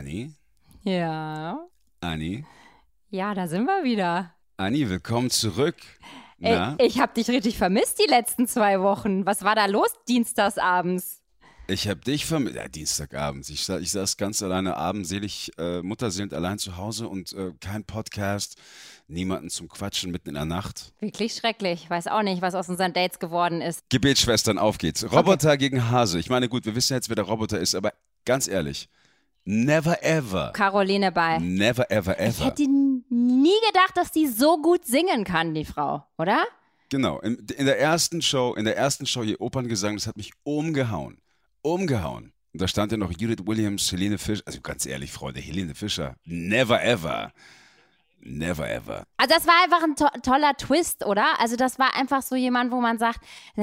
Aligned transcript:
Anni? 0.00 0.32
Ja. 0.82 1.58
Anni? 2.00 2.46
Ja, 3.10 3.34
da 3.34 3.46
sind 3.46 3.66
wir 3.66 3.84
wieder. 3.84 4.34
Anni, 4.56 4.88
willkommen 4.88 5.28
zurück. 5.28 5.76
Ey, 6.40 6.74
ich 6.78 6.98
habe 6.98 7.12
dich 7.12 7.28
richtig 7.28 7.58
vermisst 7.58 7.98
die 8.02 8.08
letzten 8.08 8.46
zwei 8.46 8.80
Wochen. 8.80 9.26
Was 9.26 9.42
war 9.44 9.54
da 9.54 9.66
los 9.66 9.90
dienstagsabends? 10.08 11.20
Ich 11.66 11.86
habe 11.86 12.00
dich 12.00 12.24
vermisst. 12.24 12.56
Ja, 12.56 12.66
Dienstagabends. 12.66 13.50
Ich, 13.50 13.68
ich 13.68 13.90
saß 13.90 14.16
ganz 14.16 14.42
alleine 14.42 14.74
abendselig, 14.78 15.52
äh, 15.58 15.82
mutterseelend 15.82 16.32
allein 16.32 16.58
zu 16.58 16.78
Hause 16.78 17.06
und 17.06 17.34
äh, 17.34 17.52
kein 17.60 17.84
Podcast, 17.84 18.56
niemanden 19.06 19.50
zum 19.50 19.68
Quatschen 19.68 20.12
mitten 20.12 20.30
in 20.30 20.34
der 20.36 20.46
Nacht. 20.46 20.94
Wirklich 21.00 21.34
schrecklich. 21.34 21.90
Weiß 21.90 22.06
auch 22.06 22.22
nicht, 22.22 22.40
was 22.40 22.54
aus 22.54 22.70
unseren 22.70 22.94
Dates 22.94 23.18
geworden 23.18 23.60
ist. 23.60 23.84
Gebetsschwestern, 23.90 24.56
auf 24.56 24.78
geht's. 24.78 25.12
Roboter 25.12 25.58
gegen 25.58 25.90
Hase. 25.90 26.18
Ich 26.18 26.30
meine, 26.30 26.48
gut, 26.48 26.64
wir 26.64 26.74
wissen 26.74 26.94
jetzt, 26.94 27.10
wer 27.10 27.16
der 27.16 27.26
Roboter 27.26 27.60
ist, 27.60 27.74
aber 27.74 27.92
ganz 28.24 28.48
ehrlich, 28.48 28.88
never 29.50 30.02
ever. 30.02 30.52
Caroline 30.52 31.12
bei. 31.12 31.38
Never 31.38 31.90
ever 31.90 32.18
ever. 32.18 32.28
Ich 32.28 32.44
hätte 32.44 32.66
nie 32.68 33.60
gedacht, 33.66 33.96
dass 33.96 34.12
die 34.12 34.26
so 34.26 34.60
gut 34.60 34.84
singen 34.84 35.24
kann, 35.24 35.54
die 35.54 35.64
Frau, 35.64 36.06
oder? 36.18 36.44
Genau. 36.88 37.20
In, 37.20 37.46
in 37.56 37.66
der 37.66 37.80
ersten 37.80 38.22
Show, 38.22 38.54
in 38.54 38.64
der 38.64 38.76
ersten 38.76 39.06
Show 39.06 39.22
ihr 39.22 39.40
Operngesang, 39.40 39.96
das 39.96 40.06
hat 40.06 40.16
mich 40.16 40.32
umgehauen. 40.42 41.18
Umgehauen. 41.62 42.32
Und 42.52 42.62
da 42.62 42.66
stand 42.66 42.90
ja 42.90 42.98
noch 42.98 43.12
Judith 43.12 43.46
Williams, 43.46 43.90
Helene 43.92 44.18
Fischer. 44.18 44.42
Also 44.46 44.60
ganz 44.60 44.86
ehrlich, 44.86 45.12
Freunde, 45.12 45.40
Helene 45.40 45.74
Fischer. 45.74 46.16
Never 46.24 46.82
ever. 46.82 47.32
Never 48.22 48.68
ever. 48.68 49.04
Also 49.16 49.34
das 49.34 49.46
war 49.46 49.54
einfach 49.64 49.82
ein 49.82 49.96
to 49.96 50.06
toller 50.22 50.54
Twist, 50.56 51.06
oder? 51.06 51.40
Also 51.40 51.56
das 51.56 51.78
war 51.78 51.96
einfach 51.96 52.22
so 52.22 52.36
jemand, 52.36 52.70
wo 52.70 52.80
man 52.80 52.98
sagt, 52.98 53.20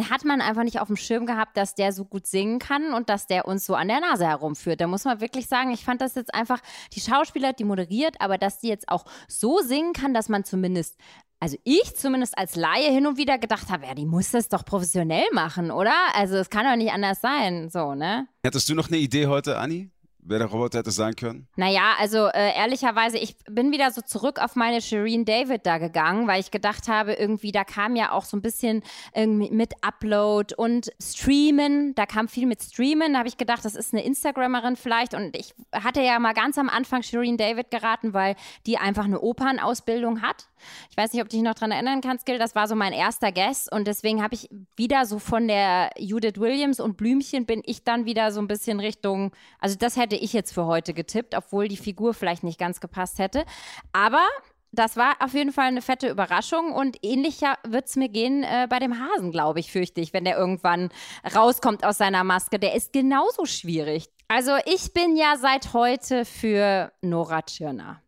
hat 0.09 0.25
man 0.25 0.41
einfach 0.41 0.63
nicht 0.63 0.79
auf 0.79 0.87
dem 0.87 0.97
Schirm 0.97 1.25
gehabt, 1.25 1.57
dass 1.57 1.75
der 1.75 1.91
so 1.93 2.05
gut 2.05 2.25
singen 2.25 2.59
kann 2.59 2.93
und 2.93 3.09
dass 3.09 3.27
der 3.27 3.47
uns 3.47 3.65
so 3.65 3.75
an 3.75 3.87
der 3.87 3.99
Nase 3.99 4.25
herumführt. 4.25 4.81
Da 4.81 4.87
muss 4.87 5.05
man 5.05 5.21
wirklich 5.21 5.47
sagen, 5.47 5.71
ich 5.71 5.83
fand 5.83 6.01
das 6.01 6.15
jetzt 6.15 6.33
einfach, 6.33 6.59
die 6.93 7.01
Schauspieler, 7.01 7.53
die 7.53 7.65
moderiert, 7.65 8.19
aber 8.19 8.37
dass 8.37 8.59
die 8.59 8.67
jetzt 8.67 8.89
auch 8.89 9.05
so 9.27 9.59
singen 9.61 9.93
kann, 9.93 10.13
dass 10.13 10.29
man 10.29 10.43
zumindest 10.43 10.97
also 11.39 11.55
ich 11.63 11.95
zumindest 11.95 12.35
als 12.35 12.55
Laie 12.55 12.89
hin 12.91 13.05
und 13.05 13.17
wieder 13.17 13.37
gedacht 13.37 13.69
habe, 13.69 13.85
ja, 13.85 13.93
die 13.93 14.05
muss 14.05 14.31
das 14.31 14.49
doch 14.49 14.65
professionell 14.65 15.25
machen, 15.33 15.69
oder? 15.69 15.93
Also 16.15 16.35
es 16.35 16.49
kann 16.49 16.65
doch 16.65 16.75
nicht 16.75 16.91
anders 16.91 17.21
sein, 17.21 17.69
so, 17.69 17.93
ne? 17.93 18.27
Hättest 18.43 18.69
du 18.69 18.73
noch 18.73 18.87
eine 18.87 18.97
Idee 18.97 19.27
heute, 19.27 19.59
Anni? 19.59 19.91
Wer 20.27 20.39
der 20.39 20.47
Roboter 20.47 20.79
hätte 20.79 20.91
sein 20.91 21.15
können? 21.15 21.47
Naja, 21.55 21.95
also 21.97 22.27
äh, 22.27 22.55
ehrlicherweise, 22.55 23.17
ich 23.17 23.35
bin 23.49 23.71
wieder 23.71 23.91
so 23.91 24.01
zurück 24.01 24.39
auf 24.39 24.55
meine 24.55 24.81
Shireen 24.81 25.25
David 25.25 25.65
da 25.65 25.77
gegangen, 25.77 26.27
weil 26.27 26.39
ich 26.39 26.51
gedacht 26.51 26.87
habe, 26.87 27.13
irgendwie, 27.13 27.51
da 27.51 27.63
kam 27.63 27.95
ja 27.95 28.11
auch 28.11 28.25
so 28.25 28.37
ein 28.37 28.41
bisschen 28.41 28.83
irgendwie 29.15 29.49
mit 29.49 29.73
Upload 29.81 30.53
und 30.55 30.91
Streamen, 31.01 31.95
da 31.95 32.05
kam 32.05 32.27
viel 32.27 32.45
mit 32.45 32.61
Streamen, 32.61 33.13
da 33.13 33.19
habe 33.19 33.29
ich 33.29 33.37
gedacht, 33.37 33.63
das 33.63 33.75
ist 33.75 33.93
eine 33.93 34.03
Instagrammerin 34.03 34.75
vielleicht. 34.75 35.13
Und 35.13 35.35
ich 35.35 35.53
hatte 35.73 36.01
ja 36.01 36.19
mal 36.19 36.33
ganz 36.33 36.57
am 36.57 36.69
Anfang 36.69 37.03
Shireen 37.03 37.37
David 37.37 37.71
geraten, 37.71 38.13
weil 38.13 38.35
die 38.65 38.77
einfach 38.77 39.05
eine 39.05 39.21
Opernausbildung 39.21 40.21
hat. 40.21 40.47
Ich 40.89 40.97
weiß 40.97 41.13
nicht, 41.13 41.21
ob 41.21 41.29
du 41.29 41.37
dich 41.37 41.43
noch 41.43 41.53
daran 41.53 41.71
erinnern 41.71 42.01
kannst, 42.01 42.25
Gil, 42.25 42.37
das 42.37 42.55
war 42.55 42.67
so 42.67 42.75
mein 42.75 42.93
erster 42.93 43.31
Guest 43.31 43.71
und 43.71 43.87
deswegen 43.87 44.21
habe 44.21 44.35
ich 44.35 44.49
wieder 44.75 45.05
so 45.05 45.19
von 45.19 45.47
der 45.47 45.91
Judith 45.97 46.37
Williams 46.37 46.79
und 46.79 46.97
Blümchen 46.97 47.45
bin 47.45 47.61
ich 47.65 47.83
dann 47.83 48.05
wieder 48.05 48.31
so 48.31 48.39
ein 48.39 48.47
bisschen 48.47 48.79
Richtung, 48.79 49.31
also 49.59 49.75
das 49.77 49.95
hätte 49.95 50.16
ich 50.17 50.33
jetzt 50.33 50.53
für 50.53 50.65
heute 50.65 50.93
getippt, 50.93 51.35
obwohl 51.35 51.67
die 51.67 51.77
Figur 51.77 52.13
vielleicht 52.13 52.43
nicht 52.43 52.59
ganz 52.59 52.79
gepasst 52.79 53.19
hätte. 53.19 53.45
Aber 53.93 54.25
das 54.71 54.97
war 54.97 55.15
auf 55.19 55.33
jeden 55.33 55.51
Fall 55.51 55.67
eine 55.67 55.81
fette 55.81 56.09
Überraschung 56.09 56.73
und 56.73 56.97
ähnlicher 57.01 57.57
wird 57.67 57.87
es 57.87 57.95
mir 57.95 58.09
gehen 58.09 58.43
äh, 58.43 58.67
bei 58.69 58.79
dem 58.79 58.99
Hasen, 58.99 59.31
glaube 59.31 59.59
ich, 59.59 59.71
fürchte 59.71 60.01
ich, 60.01 60.13
wenn 60.13 60.25
der 60.25 60.37
irgendwann 60.37 60.89
rauskommt 61.35 61.85
aus 61.85 61.97
seiner 61.97 62.23
Maske. 62.23 62.59
Der 62.59 62.75
ist 62.75 62.93
genauso 62.93 63.45
schwierig. 63.45 64.09
Also 64.27 64.51
ich 64.65 64.93
bin 64.93 65.15
ja 65.15 65.35
seit 65.37 65.73
heute 65.73 66.25
für 66.25 66.91
Nora 67.01 67.41
Tschirner. 67.43 68.01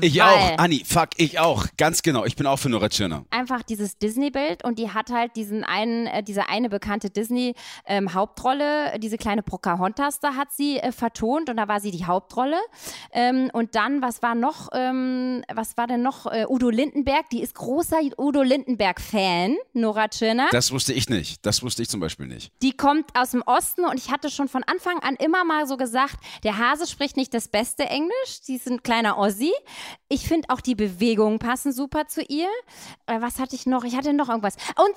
Ich 0.00 0.22
auch, 0.22 0.56
Anni, 0.56 0.82
fuck, 0.84 1.10
ich 1.18 1.38
auch. 1.38 1.66
Ganz 1.76 2.02
genau, 2.02 2.24
ich 2.24 2.36
bin 2.36 2.46
auch 2.46 2.58
für 2.58 2.70
Nora 2.70 2.88
Tschirner. 2.88 3.26
Einfach 3.28 3.62
dieses 3.62 3.98
Disney-Bild 3.98 4.64
und 4.64 4.78
die 4.78 4.90
hat 4.90 5.10
halt 5.10 5.36
diesen 5.36 5.62
einen, 5.62 6.06
äh, 6.06 6.22
diese 6.22 6.48
eine 6.48 6.70
bekannte 6.70 7.10
Disney-Hauptrolle, 7.10 8.92
ähm, 8.94 9.00
diese 9.00 9.18
kleine 9.18 9.42
Pocahontas, 9.42 10.20
da 10.20 10.36
hat 10.36 10.52
sie 10.52 10.78
äh, 10.78 10.90
vertont 10.90 11.50
und 11.50 11.58
da 11.58 11.68
war 11.68 11.80
sie 11.80 11.90
die 11.90 12.06
Hauptrolle. 12.06 12.56
Ähm, 13.12 13.50
und 13.52 13.74
dann, 13.74 14.00
was 14.00 14.22
war 14.22 14.34
noch, 14.34 14.70
ähm, 14.72 15.44
was 15.52 15.76
war 15.76 15.86
denn 15.86 16.00
noch? 16.00 16.32
Äh, 16.32 16.46
Udo 16.48 16.70
Lindenberg, 16.70 17.28
die 17.28 17.42
ist 17.42 17.54
großer 17.54 17.98
Udo 18.16 18.42
Lindenberg-Fan, 18.42 19.56
Nora 19.74 20.08
Tschirner. 20.08 20.48
Das 20.50 20.72
wusste 20.72 20.94
ich 20.94 21.10
nicht, 21.10 21.44
das 21.44 21.62
wusste 21.62 21.82
ich 21.82 21.90
zum 21.90 22.00
Beispiel 22.00 22.26
nicht. 22.26 22.52
Die 22.62 22.72
kommt 22.72 23.10
aus 23.14 23.32
dem 23.32 23.42
Osten 23.42 23.84
und 23.84 23.98
ich 23.98 24.10
hatte 24.10 24.30
schon 24.30 24.48
von 24.48 24.62
Anfang 24.64 24.98
an 25.00 25.16
immer 25.16 25.44
mal 25.44 25.66
so 25.66 25.76
gesagt, 25.76 26.16
der 26.42 26.56
Hase 26.56 26.86
spricht 26.86 27.18
nicht 27.18 27.34
das 27.34 27.48
beste 27.48 27.84
Englisch, 27.84 28.40
sie 28.40 28.56
ist 28.56 28.66
ein 28.66 28.82
kleiner 28.82 29.18
Ossi. 29.18 29.52
Ich 30.08 30.26
finde 30.28 30.50
auch 30.50 30.60
die 30.60 30.74
Bewegungen 30.74 31.38
passen 31.38 31.72
super 31.72 32.06
zu 32.06 32.22
ihr. 32.22 32.48
Äh, 33.06 33.20
was 33.20 33.38
hatte 33.38 33.54
ich 33.54 33.66
noch? 33.66 33.84
Ich 33.84 33.96
hatte 33.96 34.12
noch 34.12 34.28
irgendwas. 34.28 34.56
Und 34.76 34.94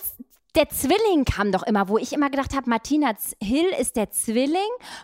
der 0.55 0.69
Zwilling 0.69 1.23
kam 1.25 1.51
doch 1.51 1.63
immer, 1.63 1.87
wo 1.87 1.97
ich 1.97 2.13
immer 2.13 2.29
gedacht 2.29 2.55
habe, 2.55 2.69
Martina 2.69 3.13
Hill 3.41 3.67
ist 3.79 3.95
der 3.95 4.09
Zwilling 4.09 4.57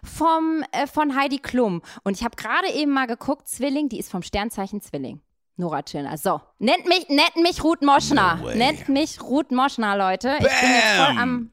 vom, 0.04 0.64
äh, 0.72 0.88
von 0.88 1.16
Heidi 1.16 1.38
Klum. 1.38 1.82
Und 2.04 2.18
ich 2.18 2.24
habe 2.24 2.36
gerade 2.36 2.72
eben 2.74 2.92
mal 2.92 3.08
geguckt, 3.08 3.48
Zwilling, 3.48 3.88
die 3.90 4.00
ist 4.00 4.10
vom 4.10 4.24
Sternzeichen 4.24 4.82
Zwilling. 4.82 5.22
Nora 5.56 5.84
Tschirner. 5.84 6.18
So, 6.18 6.42
nennt 6.58 6.88
mich, 6.88 7.10
nennt 7.10 7.36
mich 7.36 7.64
Ruth 7.64 7.84
Moschner. 7.84 8.40
No 8.42 8.56
nennt 8.56 8.90
mich 8.90 9.22
Ruth 9.22 9.52
Moschner, 9.52 9.96
Leute. 9.96 10.30
Bam! 10.30 10.48
Ich 10.48 10.62
bin 10.62 10.70
jetzt 10.72 10.96
voll 10.98 11.18
am 11.20 11.53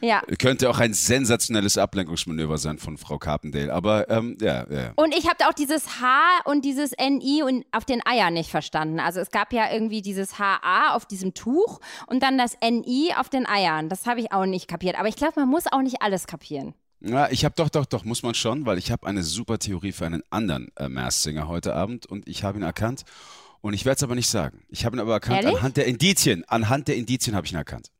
ja. 0.00 0.22
Könnte 0.38 0.70
auch 0.70 0.78
ein 0.78 0.92
sensationelles 0.92 1.78
Ablenkungsmanöver 1.78 2.58
sein 2.58 2.78
von 2.78 2.98
Frau 2.98 3.18
Carpendale. 3.18 3.72
Aber 3.72 4.08
ähm, 4.10 4.36
ja, 4.40 4.66
ja. 4.70 4.92
Und 4.96 5.14
ich 5.16 5.28
habe 5.28 5.48
auch 5.48 5.52
dieses 5.52 6.00
H 6.00 6.40
und 6.44 6.64
dieses 6.64 6.92
NI 6.92 7.42
und 7.42 7.64
auf 7.72 7.84
den 7.84 8.04
Eiern 8.06 8.34
nicht 8.34 8.50
verstanden. 8.50 9.00
Also 9.00 9.20
es 9.20 9.30
gab 9.30 9.52
ja 9.52 9.72
irgendwie 9.72 10.02
dieses 10.02 10.38
HA 10.38 10.94
auf 10.94 11.06
diesem 11.06 11.34
Tuch 11.34 11.80
und 12.06 12.22
dann 12.22 12.38
das 12.38 12.56
NI 12.62 13.12
auf 13.16 13.28
den 13.28 13.46
Eiern. 13.46 13.88
Das 13.88 14.06
habe 14.06 14.20
ich 14.20 14.32
auch 14.32 14.46
nicht 14.46 14.68
kapiert. 14.68 14.98
Aber 14.98 15.08
ich 15.08 15.16
glaube, 15.16 15.34
man 15.36 15.48
muss 15.48 15.66
auch 15.70 15.82
nicht 15.82 16.02
alles 16.02 16.26
kapieren. 16.26 16.74
Ja, 17.00 17.30
ich 17.30 17.44
habe 17.44 17.54
doch, 17.56 17.70
doch, 17.70 17.86
doch, 17.86 18.04
muss 18.04 18.22
man 18.22 18.34
schon, 18.34 18.66
weil 18.66 18.76
ich 18.76 18.90
habe 18.90 19.06
eine 19.06 19.22
super 19.22 19.58
Theorie 19.58 19.92
für 19.92 20.04
einen 20.04 20.22
anderen 20.28 20.70
äh, 20.76 20.88
Mass 20.88 21.22
Singer 21.22 21.48
heute 21.48 21.74
Abend 21.74 22.04
und 22.04 22.28
ich 22.28 22.44
habe 22.44 22.58
ihn 22.58 22.62
erkannt. 22.62 23.04
Und 23.62 23.74
ich 23.74 23.84
werde 23.84 23.96
es 23.96 24.02
aber 24.02 24.14
nicht 24.14 24.28
sagen. 24.28 24.62
Ich 24.68 24.84
habe 24.84 24.96
ihn 24.96 25.00
aber 25.00 25.14
erkannt 25.14 25.42
Ehrlich? 25.42 25.58
anhand 25.58 25.76
der 25.76 25.86
Indizien. 25.86 26.44
Anhand 26.48 26.88
der 26.88 26.96
Indizien 26.96 27.36
habe 27.36 27.46
ich 27.46 27.52
ihn 27.52 27.58
erkannt. 27.58 27.90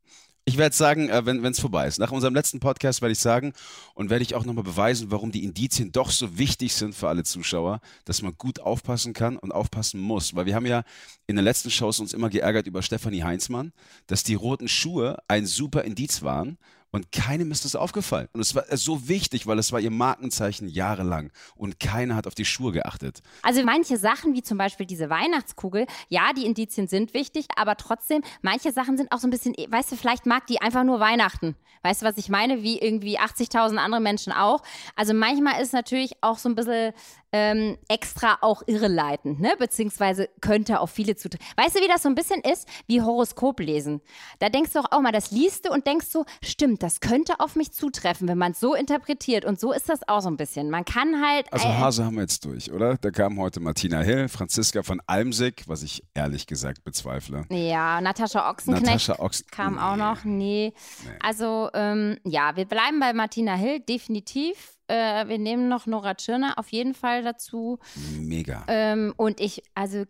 Ich 0.51 0.59
werde 0.59 0.75
sagen, 0.75 1.09
äh, 1.11 1.25
wenn 1.25 1.45
es 1.45 1.61
vorbei 1.61 1.87
ist. 1.87 2.01
Nach 2.01 2.11
unserem 2.11 2.35
letzten 2.35 2.59
Podcast 2.59 3.03
werde 3.03 3.13
ich 3.13 3.21
sagen 3.21 3.53
und 3.95 4.11
werde 4.11 4.25
ich 4.25 4.35
auch 4.35 4.45
nochmal 4.45 4.65
beweisen, 4.65 5.13
warum 5.13 5.31
die 5.31 5.45
Indizien 5.45 5.93
doch 5.93 6.11
so 6.11 6.39
wichtig 6.39 6.75
sind 6.75 6.93
für 6.93 7.09
alle 7.09 7.23
Zuschauer, 7.23 7.81
dass 8.05 8.21
man 8.21 8.35
gut 8.37 8.59
aufpassen 8.59 9.13
kann 9.13 9.37
und 9.37 9.53
aufpassen 9.53 10.01
muss. 10.01 10.35
Weil 10.35 10.47
wir 10.47 10.57
haben 10.57 10.67
ja 10.67 10.83
in 11.29 11.37
den 11.37 11.45
letzten 11.45 11.71
Shows 11.71 12.01
uns 12.01 12.13
immer 12.13 12.31
geärgert 12.31 12.67
über 12.67 12.83
Stefanie 12.83 13.23
Heinzmann, 13.23 13.73
dass 14.09 14.25
die 14.25 14.35
roten 14.35 14.67
Schuhe 14.67 15.19
ein 15.29 15.47
super 15.47 15.85
Indiz 15.85 16.23
waren 16.23 16.59
und 16.93 17.13
keinem 17.13 17.51
ist 17.51 17.65
das 17.65 17.77
aufgefallen. 17.77 18.29
Und 18.33 18.41
es 18.41 18.55
war 18.55 18.65
so 18.77 19.09
wichtig, 19.09 19.47
weil 19.47 19.59
es 19.59 19.73
war 19.73 19.81
ihr 19.81 19.91
Markenzeichen 19.91 20.69
jahrelang. 20.69 21.31
Und 21.55 21.79
keiner 21.81 22.17
hat 22.17 22.27
auf 22.27 22.35
die 22.35 22.45
Schuhe 22.45 22.73
geachtet. 22.73 23.21
Also 23.43 23.63
manche 23.63 23.97
Sachen, 23.97 24.35
wie 24.35 24.43
zum 24.43 24.59
Beispiel 24.59 24.87
diese 24.87 25.11
Weihnachtskugel, 25.11 25.87
ja, 26.09 26.33
die 26.37 26.47
Indizien 26.47 26.89
sind 26.89 27.15
wichtig, 27.15 27.47
aber 27.57 27.77
trotzdem, 27.77 28.23
manche 28.43 28.73
Sachen 28.73 28.97
sind 28.97 29.13
auch 29.13 29.19
so 29.19 29.27
ein 29.27 29.31
bisschen, 29.31 29.55
weißt 29.69 29.93
du, 29.93 29.97
vielleicht 29.97 30.27
mag 30.27 30.47
die 30.47 30.61
einfach 30.61 30.85
nur 30.85 31.01
Weihnachten. 31.01 31.57
Weißt 31.83 32.03
du, 32.03 32.07
was 32.07 32.19
ich 32.19 32.29
meine? 32.29 32.63
Wie 32.63 32.79
irgendwie 32.79 33.19
80.000 33.19 33.77
andere 33.77 34.03
Menschen 34.03 34.33
auch. 34.33 34.63
Also 34.97 35.15
manchmal 35.15 35.63
ist 35.63 35.73
natürlich 35.73 36.13
auch 36.21 36.37
so 36.37 36.49
ein 36.49 36.55
bisschen 36.55 36.93
ähm, 37.33 37.79
extra 37.89 38.39
auch 38.43 38.63
irreleitend, 38.67 39.41
ne? 39.41 39.55
Beziehungsweise 39.59 40.29
könnte 40.41 40.81
auf 40.81 40.91
viele 40.91 41.17
zutreffen. 41.17 41.47
Weißt 41.57 41.77
du, 41.77 41.81
wie 41.81 41.89
das 41.89 42.03
so 42.03 42.09
ein 42.09 42.15
bisschen 42.15 42.41
ist? 42.41 42.69
Wie 42.87 43.01
Horoskop 43.01 43.61
lesen. 43.61 44.01
Da 44.41 44.49
denkst 44.49 44.73
du 44.73 44.81
auch, 44.81 44.91
auch 44.91 45.01
mal, 45.01 45.13
das 45.13 45.31
liest 45.31 45.67
du 45.67 45.73
und 45.73 45.87
denkst 45.87 46.07
so, 46.11 46.25
stimmt, 46.43 46.80
das 46.83 47.01
könnte 47.01 47.41
auf 47.41 47.57
mich 47.57 47.73
zutreffen, 47.73 48.27
wenn 48.27 48.39
man 48.39 48.53
es 48.53 48.61
so 48.61 48.75
interpretiert. 48.75 49.45
Und 49.45 49.61
so 49.61 49.73
ist 49.73 49.89
das 49.89 50.07
auch 50.09 50.21
so 50.21 50.29
ein 50.29 50.37
bisschen. 50.37 50.71
Man 50.71 50.85
kann 50.85 51.23
halt. 51.23 51.53
Also 51.53 51.69
Hase 51.69 52.05
haben 52.05 52.15
wir 52.15 52.23
jetzt 52.23 52.45
durch, 52.45 52.73
oder? 52.73 52.97
Da 52.97 53.11
kam 53.11 53.39
heute 53.39 53.61
Martina 53.61 54.01
Hill, 54.01 54.29
Franziska 54.29 54.83
von 54.83 55.01
Almsig, 55.07 55.65
was 55.67 55.83
ich 55.83 56.03
ehrlich 56.15 56.47
gesagt 56.47 56.83
bezweifle. 56.85 57.45
Ja, 57.51 58.01
Natascha 58.01 58.51
Ochsenknecht 58.51 58.87
Natascha 58.87 59.19
Ochs 59.19 59.47
kam 59.47 59.75
nee. 59.75 59.81
auch 59.81 59.97
noch. 59.97 60.25
Nee. 60.25 60.73
Nee. 61.05 61.11
Also, 61.21 61.71
ähm, 61.75 62.19
ja, 62.25 62.57
wir 62.57 62.65
bleiben 62.65 62.99
bei 62.99 63.13
Martina 63.13 63.55
Hill, 63.55 63.81
definitiv. 63.81 64.79
Äh, 64.89 65.29
wir 65.29 65.39
nehmen 65.39 65.69
noch 65.69 65.87
Nora 65.87 66.15
Tschirner 66.15 66.59
auf 66.59 66.69
jeden 66.71 66.95
Fall 66.95 67.23
dazu. 67.23 67.79
Mega. 68.19 68.65
Ähm, 68.69 69.13
und 69.17 69.41
ich, 69.41 69.63
also, 69.75 70.05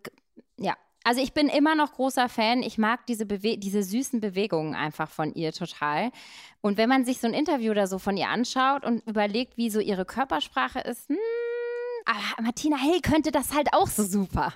ja. 0.57 0.75
Also 1.03 1.21
ich 1.21 1.33
bin 1.33 1.47
immer 1.47 1.75
noch 1.75 1.93
großer 1.93 2.29
Fan. 2.29 2.61
Ich 2.61 2.77
mag 2.77 3.05
diese, 3.07 3.25
Bewe 3.25 3.57
diese 3.57 3.81
süßen 3.81 4.19
Bewegungen 4.19 4.75
einfach 4.75 5.09
von 5.09 5.33
ihr 5.33 5.51
total. 5.51 6.11
Und 6.61 6.77
wenn 6.77 6.89
man 6.89 7.05
sich 7.05 7.19
so 7.19 7.27
ein 7.27 7.33
Interview 7.33 7.71
oder 7.71 7.87
so 7.87 7.97
von 7.97 8.17
ihr 8.17 8.29
anschaut 8.29 8.85
und 8.85 9.05
überlegt, 9.07 9.57
wie 9.57 9.69
so 9.69 9.79
ihre 9.79 10.05
Körpersprache 10.05 10.79
ist, 10.79 11.09
hm, 11.09 11.17
aber 12.05 12.43
Martina 12.43 12.77
Hill 12.77 13.01
könnte 13.01 13.31
das 13.31 13.53
halt 13.53 13.73
auch 13.73 13.87
so 13.87 14.03
super. 14.03 14.53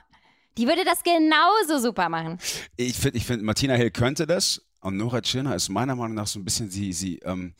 Die 0.58 0.68
würde 0.68 0.86
das 0.86 1.04
genauso 1.04 1.80
super 1.80 2.10
machen. 2.10 2.38
Ich 2.78 2.96
finde, 2.96 3.18
ich 3.18 3.26
find, 3.26 3.44
Martina 3.44 3.74
Hill 3.74 3.92
könnte 3.92 4.26
das 4.26 4.64
und 4.82 4.98
Nora 4.98 5.22
Tschirner 5.22 5.56
ist 5.56 5.70
meiner 5.70 5.96
Meinung 5.96 6.16
nach 6.16 6.28
so 6.28 6.40
ein 6.40 6.46
bisschen, 6.46 6.70
sie, 6.70 6.94
sie, 6.94 7.18
ähm, 7.20 7.56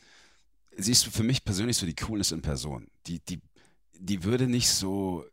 sie 0.76 0.92
ist 0.92 1.06
für 1.06 1.24
mich 1.24 1.44
persönlich 1.44 1.76
so 1.76 1.86
die 1.86 1.94
Coolness 1.94 2.32
in 2.32 2.40
Person. 2.40 2.86
Die, 3.06 3.18
die, 3.20 3.40
die 3.98 4.24
würde 4.24 4.46
nicht 4.46 4.70
so 4.70 5.24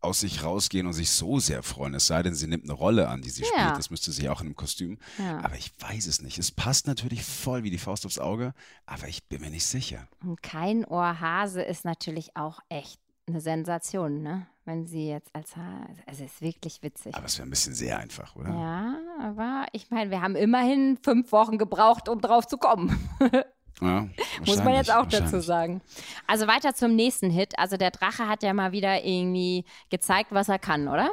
aus 0.00 0.20
sich 0.20 0.44
rausgehen 0.44 0.86
und 0.86 0.92
sich 0.92 1.10
so 1.10 1.40
sehr 1.40 1.62
freuen, 1.62 1.94
es 1.94 2.06
sei 2.06 2.22
denn, 2.22 2.34
sie 2.34 2.46
nimmt 2.46 2.64
eine 2.64 2.72
Rolle 2.72 3.08
an, 3.08 3.20
die 3.22 3.30
sie 3.30 3.42
Ja. 3.42 3.48
spielt. 3.48 3.78
Das 3.78 3.90
müsste 3.90 4.12
sie 4.12 4.28
auch 4.28 4.40
in 4.40 4.46
einem 4.48 4.56
Kostüm. 4.56 4.98
Ja. 5.18 5.38
Aber 5.38 5.56
ich 5.56 5.72
weiß 5.80 6.06
es 6.06 6.22
nicht. 6.22 6.38
Es 6.38 6.50
passt 6.52 6.86
natürlich 6.86 7.24
voll 7.24 7.64
wie 7.64 7.70
die 7.70 7.78
Faust 7.78 8.06
aufs 8.06 8.18
Auge, 8.18 8.54
aber 8.86 9.08
ich 9.08 9.24
bin 9.28 9.40
mir 9.40 9.50
nicht 9.50 9.66
sicher. 9.66 10.06
Und 10.24 10.42
kein 10.42 10.84
Ohrhase 10.84 11.62
ist 11.62 11.84
natürlich 11.84 12.36
auch 12.36 12.60
echt 12.68 13.00
eine 13.26 13.40
Sensation, 13.40 14.22
ne? 14.22 14.46
Wenn 14.64 14.86
sie 14.86 15.08
jetzt 15.08 15.34
als 15.34 15.56
Hase, 15.56 16.02
also 16.06 16.24
es 16.24 16.32
ist 16.32 16.40
wirklich 16.42 16.82
witzig. 16.82 17.14
Aber 17.14 17.24
es 17.26 17.38
wäre 17.38 17.46
ein 17.48 17.50
bisschen 17.50 17.74
sehr 17.74 17.98
einfach, 17.98 18.36
oder? 18.36 18.50
Ja, 18.50 18.98
aber 19.20 19.66
ich 19.72 19.90
meine, 19.90 20.10
wir 20.10 20.20
haben 20.20 20.36
immerhin 20.36 20.98
fünf 21.02 21.32
Wochen 21.32 21.56
gebraucht, 21.56 22.08
um 22.10 22.20
drauf 22.20 22.46
zu 22.46 22.58
kommen. 22.58 23.08
Ja, 23.80 24.08
Muss 24.44 24.58
man 24.58 24.74
jetzt 24.74 24.92
auch 24.92 25.06
dazu 25.06 25.40
sagen. 25.40 25.80
Also 26.26 26.46
weiter 26.46 26.74
zum 26.74 26.96
nächsten 26.96 27.30
Hit. 27.30 27.58
Also 27.58 27.76
der 27.76 27.90
Drache 27.90 28.26
hat 28.26 28.42
ja 28.42 28.52
mal 28.52 28.72
wieder 28.72 29.04
irgendwie 29.04 29.64
gezeigt, 29.90 30.32
was 30.32 30.48
er 30.48 30.58
kann, 30.58 30.88
oder? 30.88 31.10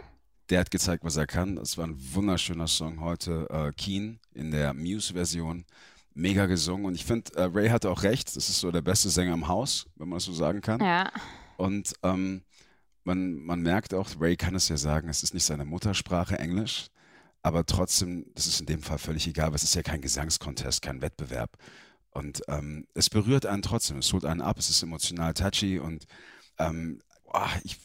Der 0.49 0.59
hat 0.59 0.71
gezeigt, 0.71 1.03
was 1.03 1.17
er 1.17 1.27
kann. 1.27 1.57
Es 1.57 1.77
war 1.77 1.87
ein 1.87 1.95
wunderschöner 2.13 2.67
Song 2.67 3.01
heute. 3.01 3.47
Äh, 3.49 3.71
Keen 3.73 4.19
in 4.33 4.51
der 4.51 4.73
Muse-Version. 4.73 5.65
Mega 6.13 6.45
gesungen. 6.45 6.85
Und 6.85 6.95
ich 6.95 7.05
finde, 7.05 7.31
äh, 7.35 7.43
Ray 7.43 7.69
hatte 7.69 7.89
auch 7.89 8.03
recht. 8.03 8.35
Das 8.35 8.49
ist 8.49 8.59
so 8.59 8.71
der 8.71 8.81
beste 8.81 9.09
Sänger 9.09 9.33
im 9.33 9.47
Haus, 9.47 9.85
wenn 9.95 10.09
man 10.09 10.17
das 10.17 10.25
so 10.25 10.33
sagen 10.33 10.61
kann. 10.61 10.79
Ja. 10.79 11.11
Und 11.57 11.93
ähm, 12.03 12.43
man, 13.05 13.35
man 13.35 13.61
merkt 13.61 13.93
auch, 13.93 14.09
Ray 14.19 14.35
kann 14.35 14.55
es 14.55 14.67
ja 14.67 14.77
sagen, 14.77 15.07
es 15.09 15.23
ist 15.23 15.33
nicht 15.33 15.45
seine 15.45 15.65
Muttersprache 15.65 16.37
Englisch, 16.39 16.87
aber 17.43 17.65
trotzdem, 17.65 18.25
das 18.33 18.47
ist 18.47 18.59
in 18.59 18.65
dem 18.65 18.81
Fall 18.81 18.97
völlig 18.97 19.27
egal, 19.27 19.49
weil 19.49 19.55
es 19.55 19.63
ist 19.63 19.75
ja 19.75 19.83
kein 19.83 20.01
Gesangskontest, 20.01 20.81
kein 20.81 21.01
Wettbewerb. 21.01 21.51
Und 22.15 22.43
ähm, 22.47 22.87
es 22.93 23.09
berührt 23.09 23.45
einen 23.45 23.61
trotzdem, 23.61 23.97
es 23.97 24.13
holt 24.13 24.23
einen 24.23 24.39
ab, 24.41 24.57
es 24.57 24.69
ist 24.69 24.81
emotional 24.81 25.33
touchy 25.33 25.79
und 25.79 26.05
ähm, 26.57 27.01
ah, 27.33 27.49
ich, 27.65 27.77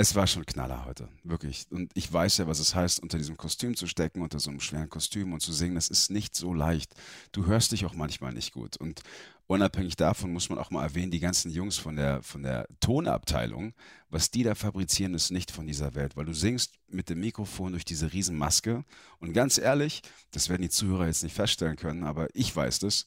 es 0.00 0.14
war 0.14 0.28
schon 0.28 0.46
Knaller 0.46 0.84
heute, 0.84 1.08
wirklich. 1.24 1.66
Und 1.70 1.90
ich 1.94 2.12
weiß 2.12 2.36
ja, 2.36 2.46
was 2.46 2.60
es 2.60 2.72
heißt, 2.72 3.02
unter 3.02 3.18
diesem 3.18 3.36
Kostüm 3.36 3.74
zu 3.74 3.88
stecken, 3.88 4.22
unter 4.22 4.38
so 4.38 4.48
einem 4.48 4.60
schweren 4.60 4.88
Kostüm 4.88 5.32
und 5.32 5.40
zu 5.40 5.52
singen. 5.52 5.74
Das 5.74 5.88
ist 5.88 6.08
nicht 6.08 6.36
so 6.36 6.54
leicht. 6.54 6.94
Du 7.32 7.46
hörst 7.46 7.72
dich 7.72 7.84
auch 7.84 7.94
manchmal 7.94 8.32
nicht 8.32 8.52
gut. 8.52 8.76
Und 8.76 9.02
unabhängig 9.48 9.96
davon 9.96 10.32
muss 10.32 10.50
man 10.50 10.58
auch 10.58 10.70
mal 10.70 10.84
erwähnen, 10.84 11.10
die 11.10 11.18
ganzen 11.18 11.50
Jungs 11.50 11.78
von 11.78 11.96
der, 11.96 12.22
von 12.22 12.44
der 12.44 12.68
Tonabteilung, 12.78 13.74
was 14.08 14.30
die 14.30 14.44
da 14.44 14.54
fabrizieren, 14.54 15.14
ist 15.14 15.32
nicht 15.32 15.50
von 15.50 15.66
dieser 15.66 15.96
Welt, 15.96 16.16
weil 16.16 16.26
du 16.26 16.32
singst 16.32 16.74
mit 16.86 17.08
dem 17.08 17.18
Mikrofon 17.18 17.72
durch 17.72 17.84
diese 17.84 18.12
Riesenmaske. 18.12 18.84
Und 19.18 19.32
ganz 19.32 19.58
ehrlich, 19.58 20.02
das 20.30 20.48
werden 20.48 20.62
die 20.62 20.70
Zuhörer 20.70 21.06
jetzt 21.06 21.24
nicht 21.24 21.34
feststellen 21.34 21.76
können, 21.76 22.04
aber 22.04 22.28
ich 22.34 22.54
weiß 22.54 22.78
das, 22.78 23.04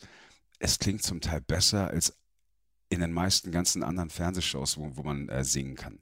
es 0.59 0.77
klingt 0.77 1.03
zum 1.03 1.21
Teil 1.21 1.39
besser 1.39 1.87
als 1.87 2.17
in 2.89 2.99
den 2.99 3.13
meisten 3.13 3.51
ganzen 3.53 3.81
anderen 3.81 4.09
Fernsehshows, 4.09 4.77
wo, 4.77 4.97
wo 4.97 5.03
man 5.03 5.29
äh, 5.29 5.45
singen 5.45 5.75
kann. 5.75 5.99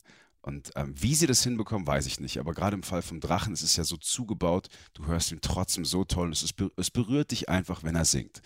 Und 0.50 0.72
ähm, 0.76 0.94
wie 0.98 1.14
sie 1.16 1.28
das 1.28 1.44
hinbekommen, 1.44 1.86
weiß 1.88 2.06
ich 2.08 2.20
nicht. 2.20 2.40
Aber 2.40 2.54
gerade 2.54 2.76
im 2.76 2.84
Fall 2.84 3.02
vom 3.04 3.20
Drachen, 3.20 3.54
es 3.54 3.62
ist 3.62 3.78
ja 3.78 3.84
so 3.84 3.98
zugebaut, 3.98 4.68
du 4.94 5.06
hörst 5.06 5.32
ihn 5.32 5.40
trotzdem 5.42 5.86
so 5.86 6.04
toll. 6.06 6.32
Es, 6.32 6.42
ist, 6.44 6.56
es 6.76 6.90
berührt 6.92 7.32
dich 7.32 7.50
einfach, 7.50 7.84
wenn 7.84 7.96
er 7.96 8.06
singt. 8.06 8.42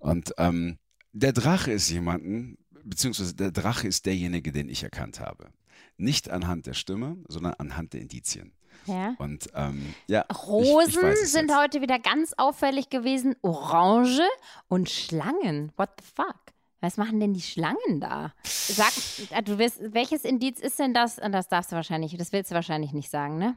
Und 0.00 0.32
ähm, 0.38 0.78
der 1.12 1.32
Drache 1.32 1.70
ist 1.72 1.88
jemanden, 1.90 2.58
beziehungsweise 2.82 3.34
der 3.34 3.52
Drache 3.52 3.86
ist 3.86 4.04
derjenige, 4.04 4.50
den 4.52 4.68
ich 4.68 4.82
erkannt 4.82 5.20
habe. 5.20 5.50
Nicht 5.96 6.28
anhand 6.28 6.66
der 6.66 6.74
Stimme, 6.74 7.16
sondern 7.28 7.54
anhand 7.54 7.92
der 7.92 8.00
Indizien. 8.00 8.52
ja. 8.86 9.14
Und 9.18 9.48
ähm, 9.54 9.94
ja, 10.08 10.24
ich- 10.28 10.42
Rosen 10.48 11.06
ich 11.06 11.22
es 11.22 11.32
sind 11.32 11.50
jetzt. 11.50 11.58
heute 11.58 11.80
wieder 11.80 12.00
ganz 12.00 12.32
auffällig 12.36 12.90
gewesen. 12.90 13.36
Orange 13.42 14.22
und 14.68 14.90
Schlangen. 14.90 15.72
What 15.76 15.90
the 16.00 16.04
fuck? 16.16 16.53
Was 16.84 16.98
machen 16.98 17.18
denn 17.18 17.32
die 17.32 17.40
Schlangen 17.40 17.98
da? 17.98 18.34
Sag, 18.44 18.92
äh, 19.30 19.42
du 19.42 19.56
wirst, 19.58 19.78
welches 19.94 20.22
Indiz 20.24 20.60
ist 20.60 20.78
denn 20.78 20.92
das? 20.92 21.18
Und 21.18 21.32
Das 21.32 21.48
darfst 21.48 21.72
du 21.72 21.76
wahrscheinlich, 21.76 22.14
das 22.18 22.30
willst 22.32 22.50
du 22.50 22.54
wahrscheinlich 22.54 22.92
nicht 22.92 23.08
sagen, 23.10 23.38
ne? 23.38 23.56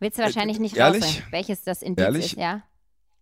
Willst 0.00 0.18
du 0.18 0.22
wahrscheinlich 0.24 0.58
nicht 0.58 0.76
Äh, 0.76 0.80
ehrlich? 0.80 1.04
rausbringen, 1.04 1.32
welches 1.32 1.62
das 1.62 1.80
Indiz 1.82 2.04
Ehrlich? 2.04 2.24
ist, 2.32 2.36
ja? 2.38 2.62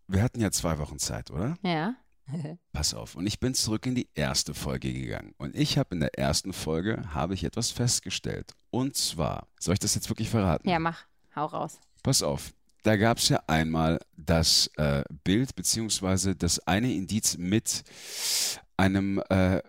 Wir 0.06 0.22
hatten 0.22 0.40
ja 0.40 0.50
zwei 0.50 0.78
Wochen 0.78 0.98
Zeit, 0.98 1.30
oder? 1.30 1.58
Ja. 1.62 1.94
Pass 2.72 2.94
auf. 2.94 3.16
Und 3.16 3.26
ich 3.26 3.38
bin 3.38 3.52
zurück 3.52 3.84
in 3.84 3.94
die 3.96 4.08
erste 4.14 4.54
Folge 4.54 4.92
gegangen. 4.94 5.34
Und 5.36 5.54
ich 5.54 5.76
habe 5.76 5.94
in 5.94 6.00
der 6.00 6.18
ersten 6.18 6.54
Folge 6.54 7.04
habe 7.12 7.34
ich 7.34 7.44
etwas 7.44 7.70
festgestellt. 7.70 8.52
Und 8.70 8.96
zwar, 8.96 9.46
soll 9.60 9.74
ich 9.74 9.78
das 9.80 9.94
jetzt 9.94 10.08
wirklich 10.08 10.30
verraten? 10.30 10.66
Ja, 10.70 10.78
mach. 10.78 11.04
Hau 11.36 11.44
raus. 11.44 11.78
Pass 12.02 12.22
auf. 12.22 12.54
Da 12.82 12.96
gab 12.96 13.18
es 13.18 13.28
ja 13.28 13.42
einmal 13.46 13.98
das 14.16 14.70
äh, 14.78 15.02
Bild 15.22 15.54
beziehungsweise 15.54 16.34
das 16.34 16.58
eine 16.66 16.92
Indiz 16.94 17.36
mit 17.36 17.82
einem, 18.78 19.22
äh, 19.28 19.60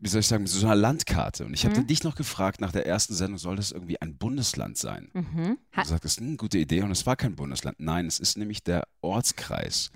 wie 0.00 0.08
soll 0.08 0.20
ich 0.20 0.26
sagen, 0.26 0.46
so 0.46 0.64
einer 0.66 0.74
Landkarte. 0.76 1.44
Und 1.44 1.54
ich 1.54 1.64
hatte 1.66 1.80
Mhm. 1.82 1.86
dich 1.86 2.02
noch 2.04 2.14
gefragt 2.14 2.60
nach 2.60 2.72
der 2.72 2.86
ersten 2.86 3.14
Sendung, 3.14 3.38
soll 3.38 3.56
das 3.56 3.72
irgendwie 3.72 4.00
ein 4.00 4.16
Bundesland 4.16 4.76
sein? 4.78 5.10
Mhm. 5.12 5.58
Du 5.74 5.84
sagtest, 5.84 6.18
hm, 6.20 6.36
gute 6.36 6.58
Idee. 6.58 6.82
Und 6.82 6.90
es 6.90 7.06
war 7.06 7.16
kein 7.16 7.34
Bundesland. 7.36 7.78
Nein, 7.80 8.06
es 8.06 8.18
ist 8.20 8.36
nämlich 8.38 8.62
der 8.62 8.86
Ortskreis. 9.00 9.90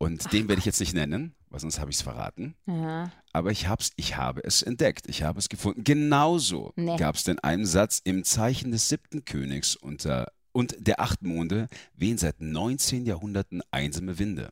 Und 0.00 0.32
den 0.32 0.48
werde 0.48 0.60
ich 0.60 0.64
jetzt 0.66 0.78
nicht 0.78 0.94
nennen, 0.94 1.34
weil 1.50 1.58
sonst 1.58 1.80
habe 1.80 1.90
ich 1.90 1.96
es 1.96 2.02
verraten. 2.02 2.54
ja. 2.66 3.10
Aber 3.32 3.50
ich, 3.52 3.68
hab's, 3.68 3.90
ich 3.96 4.16
habe 4.16 4.42
es 4.42 4.62
entdeckt. 4.62 5.06
Ich 5.08 5.22
habe 5.22 5.38
es 5.38 5.48
gefunden. 5.48 5.84
Genauso 5.84 6.72
Nee. 6.76 6.96
gab 6.96 7.14
es 7.14 7.22
denn 7.24 7.38
einen 7.38 7.66
Satz 7.66 8.00
im 8.02 8.24
Zeichen 8.24 8.72
des 8.72 8.88
siebten 8.88 9.24
Königs 9.24 9.76
unter, 9.76 10.32
und 10.52 10.74
der 10.80 10.98
acht 11.00 11.22
Monde 11.22 11.68
wehen 11.94 12.18
seit 12.18 12.40
19 12.40 13.06
Jahrhunderten 13.06 13.60
einsame 13.70 14.18
Winde. 14.18 14.50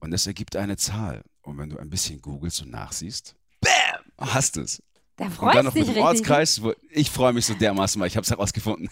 Und 0.00 0.10
das 0.10 0.26
ergibt 0.26 0.56
eine 0.56 0.76
Zahl. 0.76 1.22
Und 1.46 1.58
wenn 1.58 1.70
du 1.70 1.78
ein 1.78 1.88
bisschen 1.88 2.20
googelst 2.20 2.62
und 2.62 2.72
nachsiehst, 2.72 3.36
bam, 3.60 4.28
hast 4.28 4.56
es. 4.56 4.82
Da 5.16 5.26
Und 5.26 5.30
dann 5.30 5.36
freust 5.38 5.62
noch 5.62 5.74
mit 5.74 5.96
dem? 5.96 6.02
Ortskreis. 6.02 6.60
Wo, 6.60 6.74
ich 6.90 7.08
freue 7.08 7.32
mich 7.32 7.46
so 7.46 7.54
dermaßen, 7.54 8.00
weil 8.00 8.08
ich 8.08 8.16
habe 8.16 8.24
es 8.24 8.30
herausgefunden. 8.30 8.90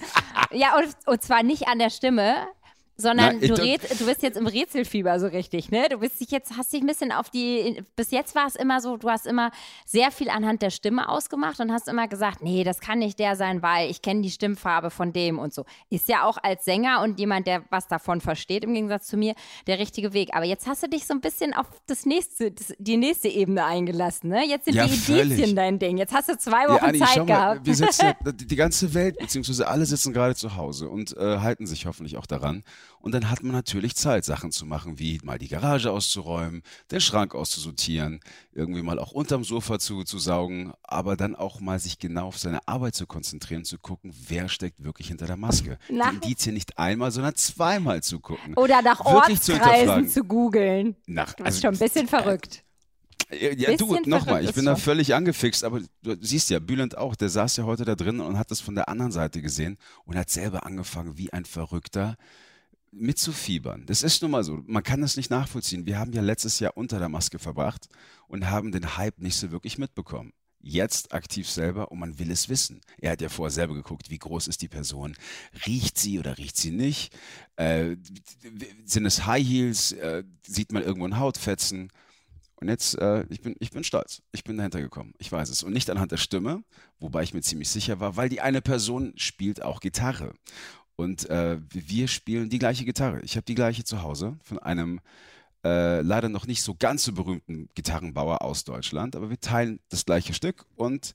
Ja, 0.53 0.77
und, 0.79 0.97
und 1.06 1.21
zwar 1.21 1.43
nicht 1.43 1.67
an 1.67 1.81
der 1.81 1.91
Stimme, 1.91 2.47
sondern 2.96 3.43
ich 3.43 3.50
du, 3.52 3.61
rätst, 3.61 4.00
du 4.00 4.06
bist 4.06 4.23
jetzt 4.23 4.37
im 4.37 4.46
Rätselfieber 4.46 5.19
so 5.19 5.26
richtig, 5.26 5.70
ne? 5.70 5.87
Du 5.91 5.99
bist 5.99 6.20
dich 6.20 6.31
jetzt, 6.31 6.56
hast 6.56 6.73
dich 6.73 6.81
ein 6.81 6.87
bisschen 6.87 7.11
auf 7.12 7.29
die, 7.31 7.82
bis 7.96 8.11
jetzt 8.11 8.35
war 8.35 8.46
es 8.46 8.55
immer 8.56 8.81
so, 8.81 8.96
du 8.96 9.08
hast 9.11 9.26
immer 9.26 9.50
sehr 9.85 10.11
viel 10.11 10.29
anhand 10.31 10.62
der 10.62 10.70
Stimme 10.70 11.08
ausgemacht 11.08 11.58
und 11.61 11.73
hast 11.73 11.88
immer 11.88 12.06
gesagt, 12.08 12.43
nee, 12.43 12.62
das 12.64 12.81
kann 12.81 13.00
nicht 13.00 13.19
der 13.19 13.37
sein, 13.37 13.62
weil 13.62 13.91
ich 13.91 14.02
kenne 14.02 14.23
die 14.23 14.31
Stimmfarbe 14.31 14.91
von 14.91 15.12
dem 15.12 15.38
und 15.38 15.52
so. 15.52 15.64
Ist 15.91 16.08
ja 16.08 16.25
auch 16.25 16.38
als 16.43 16.64
Sänger 16.64 17.02
und 17.02 17.19
jemand, 17.19 17.46
der 17.46 17.64
was 17.70 17.88
davon 17.88 18.20
versteht, 18.20 18.64
im 18.64 18.75
Gegensatz 18.75 19.06
zu 19.08 19.17
mir, 19.17 19.35
der 19.67 19.79
richtige 19.79 20.12
Weg. 20.12 20.31
Aber 20.32 20.44
jetzt 20.44 20.67
hast 20.67 20.82
du 20.82 20.88
dich 20.88 21.06
so 21.06 21.14
ein 21.14 21.20
bisschen 21.20 21.52
auf 21.55 21.67
das 21.87 22.06
nächste, 22.06 22.52
das, 22.52 22.75
die 22.79 22.96
nächste 22.96 23.29
Ebene 23.29 23.64
eingelassen, 23.64 24.31
ne? 24.31 24.46
Jetzt 24.46 24.67
sind 24.67 24.75
Ja, 24.75 24.87
die 24.87 24.96
völlig. 24.96 25.23
Indizien 25.32 25.56
dein 25.56 25.79
Ding. 25.79 25.99
Jetzt 25.99 26.14
hast 26.14 26.29
du 26.29 26.38
zwei 26.38 26.69
Wochen 26.69 26.85
Anni, 26.85 26.99
Zeit 27.00 27.17
mal, 27.17 27.25
gehabt. 27.26 27.67
wir 27.67 27.75
sitzen, 27.75 28.06
ja- 28.25 28.32
die 28.32 28.46
die 28.46 28.56
ganze 28.56 28.94
Welt, 28.94 29.19
beziehungsweise 29.19 29.67
alle 29.67 29.85
sitzen 29.85 30.13
gerade 30.13 30.34
zu 30.34 30.56
Hause 30.56 30.89
und 30.89 31.17
äh, 31.17 31.39
halten 31.39 31.67
sich 31.67 31.86
hoffentlich 31.86 32.17
auch 32.17 32.27
daran. 32.27 32.63
Und 33.05 33.13
dann 33.13 33.29
hat 33.29 33.43
man 33.43 33.53
natürlich 33.53 33.96
Zeit, 33.96 34.25
Sachen 34.25 34.51
zu 34.51 34.65
machen, 34.65 34.99
wie 34.99 35.20
mal 35.23 35.39
die 35.39 35.49
Garage 35.49 35.93
auszuräumen, 35.93 36.63
den 36.91 37.03
Schrank 37.03 37.34
auszusortieren, 37.34 38.20
irgendwie 38.55 38.81
mal 38.81 38.99
auch 38.99 39.13
unterm 39.13 39.44
Sofa 39.44 39.79
zu, 39.79 40.05
zu 40.05 40.19
saugen, 40.19 40.73
aber 40.82 41.15
dann 41.15 41.37
auch 41.37 41.61
mal 41.61 41.79
sich 41.79 41.99
genau 41.99 42.29
auf 42.29 42.39
seine 42.39 42.67
Arbeit 42.67 42.94
zu 42.94 43.06
konzentrieren, 43.06 43.67
zu 43.67 43.77
gucken, 43.77 44.11
wer 44.27 44.49
steckt 44.49 44.82
wirklich 44.82 45.08
hinter 45.08 45.27
der 45.27 45.37
Maske. 45.37 45.77
Na. 45.91 46.13
Die 46.13 46.15
Indizien 46.15 46.55
nicht 46.55 46.79
einmal, 46.79 47.11
sondern 47.11 47.34
zweimal 47.34 48.03
zu 48.03 48.20
gucken. 48.20 48.55
Oder 48.55 48.81
nach 48.81 48.96
zu 48.96 49.05
Ortskreisen 49.05 49.53
hinterfragen. 49.53 50.08
zu 50.08 50.25
googeln. 50.25 50.96
Nach, 51.06 51.34
Du 51.34 51.44
bist 51.44 51.61
schon 51.61 51.75
ein 51.75 51.79
bisschen 51.79 52.08
verrückt. 52.08 52.65
Ja, 53.31 53.53
ja 53.53 53.77
du, 53.77 53.99
nochmal, 54.06 54.44
ich 54.44 54.49
ist 54.49 54.55
bin 54.55 54.65
da 54.65 54.77
völlig 54.77 55.15
angefixt, 55.15 55.63
aber 55.63 55.81
du 56.03 56.17
siehst 56.23 56.49
ja, 56.49 56.58
Bülent 56.58 56.96
auch, 56.96 57.17
der 57.17 57.29
saß 57.29 57.58
ja 57.58 57.65
heute 57.65 57.84
da 57.84 57.96
drin 57.96 58.20
und 58.20 58.39
hat 58.39 58.51
das 58.51 58.61
von 58.61 58.75
der 58.75 58.89
anderen 58.89 59.13
Seite 59.13 59.43
gesehen 59.43 59.77
und 60.06 60.17
hat 60.17 60.31
selber 60.31 60.65
angefangen, 60.65 61.19
wie 61.19 61.31
ein 61.34 61.44
Verrückter 61.44 62.17
mitzufiebern. 62.94 63.84
Das 63.86 64.03
ist 64.03 64.22
nun 64.22 64.31
mal 64.31 64.44
so, 64.44 64.63
man 64.67 64.82
kann 64.82 65.01
das 65.01 65.17
nicht 65.17 65.31
nachvollziehen. 65.31 65.86
Wir 65.86 65.98
haben 65.98 66.13
ja 66.13 66.22
letztes 66.22 66.60
Jahr 66.60 66.77
unter 66.77 66.98
der 66.98 67.08
Maske 67.08 67.39
verbracht 67.39 67.89
und 68.29 68.48
haben 68.51 68.72
den 68.72 68.96
Hype 68.96 69.20
nicht 69.20 69.36
so 69.36 69.51
wirklich 69.51 69.79
mitbekommen. 69.79 70.32
Jetzt 70.60 71.13
aktiv 71.13 71.48
selber 71.48 71.93
und 71.93 71.98
man 71.98 72.19
will 72.19 72.31
es 72.31 72.48
wissen. 72.48 72.81
Er 72.98 73.13
hat 73.13 73.20
ja 73.20 73.29
vorher 73.29 73.51
selber 73.51 73.74
geguckt, 73.74 74.08
wie 74.08 74.19
groß 74.19 74.48
ist 74.48 74.63
die 74.63 74.69
Person, 74.69 75.15
riecht 75.67 75.98
sie 75.98 76.19
oder 76.19 76.39
riecht 76.39 76.56
sie 76.56 76.70
nicht, 76.70 77.15
äh, 77.56 77.96
sind 78.86 79.05
es 79.05 79.27
High 79.27 79.46
Heels, 79.46 79.93
äh, 79.93 80.24
sieht 80.46 80.72
man 80.72 80.82
irgendwo 80.82 81.06
ein 81.06 81.19
Hautfetzen. 81.19 81.91
Und 82.56 82.69
jetzt, 82.69 82.96
äh, 82.96 83.27
ich, 83.29 83.43
bin, 83.43 83.56
ich 83.58 83.72
bin 83.72 83.84
stolz. 83.84 84.22
Ich 84.32 84.43
bin 84.43 84.56
dahinter 84.56 84.81
gekommen. 84.81 85.13
Ich 85.19 85.31
weiß 85.31 85.51
es. 85.51 85.63
Und 85.63 85.74
nicht 85.74 85.91
anhand 85.91 86.13
der 86.13 86.17
Stimme, 86.17 86.65
wobei 86.98 87.22
ich 87.22 87.34
mir 87.34 87.43
ziemlich 87.43 87.69
sicher 87.69 88.01
war, 88.01 88.17
weil 88.17 88.31
die 88.31 88.41
eine 88.41 88.63
Person 88.63 89.13
spielt 89.17 89.60
auch 89.60 89.81
Gitarre. 89.81 90.32
Und 90.96 91.29
äh, 91.29 91.58
wir 91.70 92.08
spielen 92.08 92.48
die 92.51 92.58
gleiche 92.58 92.84
Gitarre. 92.84 93.20
Ich 93.22 93.36
habe 93.36 93.44
die 93.44 93.55
gleiche 93.55 93.84
zu 93.84 94.03
Hause 94.03 94.36
von 94.43 94.58
einem 94.60 95.01
äh, 95.65 96.01
leider 96.03 96.29
noch 96.29 96.46
nicht 96.46 96.63
so 96.63 96.74
ganz 96.79 97.05
so 97.05 97.13
berühmten 97.13 97.69
Gitarrenbauer 97.74 98.43
aus 98.43 98.65
Deutschland. 98.65 99.17
Aber 99.17 99.31
wir 99.31 99.41
teilen 99.41 99.81
das 99.89 100.05
gleiche 100.05 100.34
Stück 100.34 100.67
und 100.77 101.15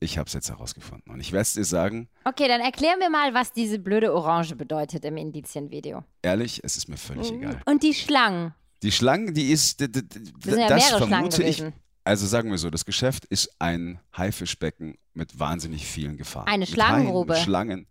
ich 0.00 0.18
habe 0.18 0.26
es 0.26 0.34
jetzt 0.34 0.50
herausgefunden. 0.50 1.10
Und 1.12 1.20
ich 1.20 1.32
werde 1.32 1.42
es 1.42 1.54
dir 1.54 1.64
sagen, 1.64 2.08
Okay, 2.24 2.46
dann 2.48 2.60
erklär 2.60 2.96
mir 2.98 3.08
mal, 3.08 3.32
was 3.32 3.52
diese 3.52 3.78
blöde 3.78 4.12
Orange 4.14 4.54
bedeutet 4.54 5.04
im 5.06 5.16
Indizienvideo. 5.16 6.04
ehrlich, 6.22 6.60
es 6.62 6.76
ist 6.76 6.88
mir 6.88 6.98
völlig 6.98 7.32
egal. 7.32 7.62
Und 7.64 7.82
die 7.82 7.94
Schlangen. 7.94 8.52
Die 8.82 8.92
Schlange, 8.92 9.32
die 9.32 9.50
ist, 9.52 9.80
d- 9.80 9.88
d- 9.88 10.02
d- 10.02 10.20
Das 10.44 10.58
ja 10.58 10.68
das 10.68 10.88
Schlangen 10.88 11.08
vermute 11.08 11.42
ich. 11.44 11.64
Also 12.04 12.26
sagen 12.26 12.50
wir 12.50 12.58
so, 12.58 12.68
das 12.68 12.84
Geschäft 12.84 13.24
ist 13.24 13.50
ein 13.58 13.98
Haifischbecken 14.16 14.98
mit 15.14 15.38
wahnsinnig 15.40 15.86
vielen 15.86 16.18
Gefahren. 16.18 16.46
Eine 16.46 16.66
Schlangengrube. 16.66 17.34
Schlangen, 17.36 17.86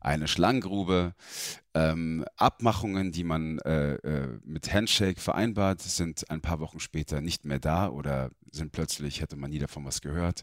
eine 0.00 0.28
Schlangengrube. 0.28 1.14
Ähm, 1.74 2.24
Abmachungen, 2.36 3.12
die 3.12 3.24
man 3.24 3.58
äh, 3.60 3.94
äh, 3.94 4.38
mit 4.44 4.72
Handshake 4.72 5.20
vereinbart, 5.20 5.80
sind 5.82 6.30
ein 6.30 6.40
paar 6.40 6.60
Wochen 6.60 6.80
später 6.80 7.20
nicht 7.20 7.44
mehr 7.44 7.60
da 7.60 7.88
oder 7.88 8.30
sind 8.50 8.72
plötzlich, 8.72 9.20
hätte 9.20 9.36
man 9.36 9.50
nie 9.50 9.58
davon 9.58 9.84
was 9.84 10.00
gehört. 10.00 10.42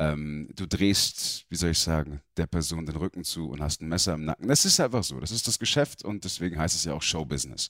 Ähm, 0.00 0.48
du 0.54 0.66
drehst, 0.66 1.46
wie 1.48 1.56
soll 1.56 1.70
ich 1.70 1.78
sagen, 1.78 2.20
der 2.36 2.46
Person 2.46 2.86
den 2.86 2.96
Rücken 2.96 3.24
zu 3.24 3.48
und 3.48 3.60
hast 3.60 3.80
ein 3.80 3.88
Messer 3.88 4.14
im 4.14 4.24
Nacken. 4.24 4.46
Das 4.46 4.64
ist 4.64 4.78
einfach 4.78 5.02
so. 5.02 5.18
Das 5.18 5.30
ist 5.30 5.48
das 5.48 5.58
Geschäft 5.58 6.04
und 6.04 6.24
deswegen 6.24 6.58
heißt 6.58 6.76
es 6.76 6.84
ja 6.84 6.92
auch 6.92 7.02
Showbusiness. 7.02 7.68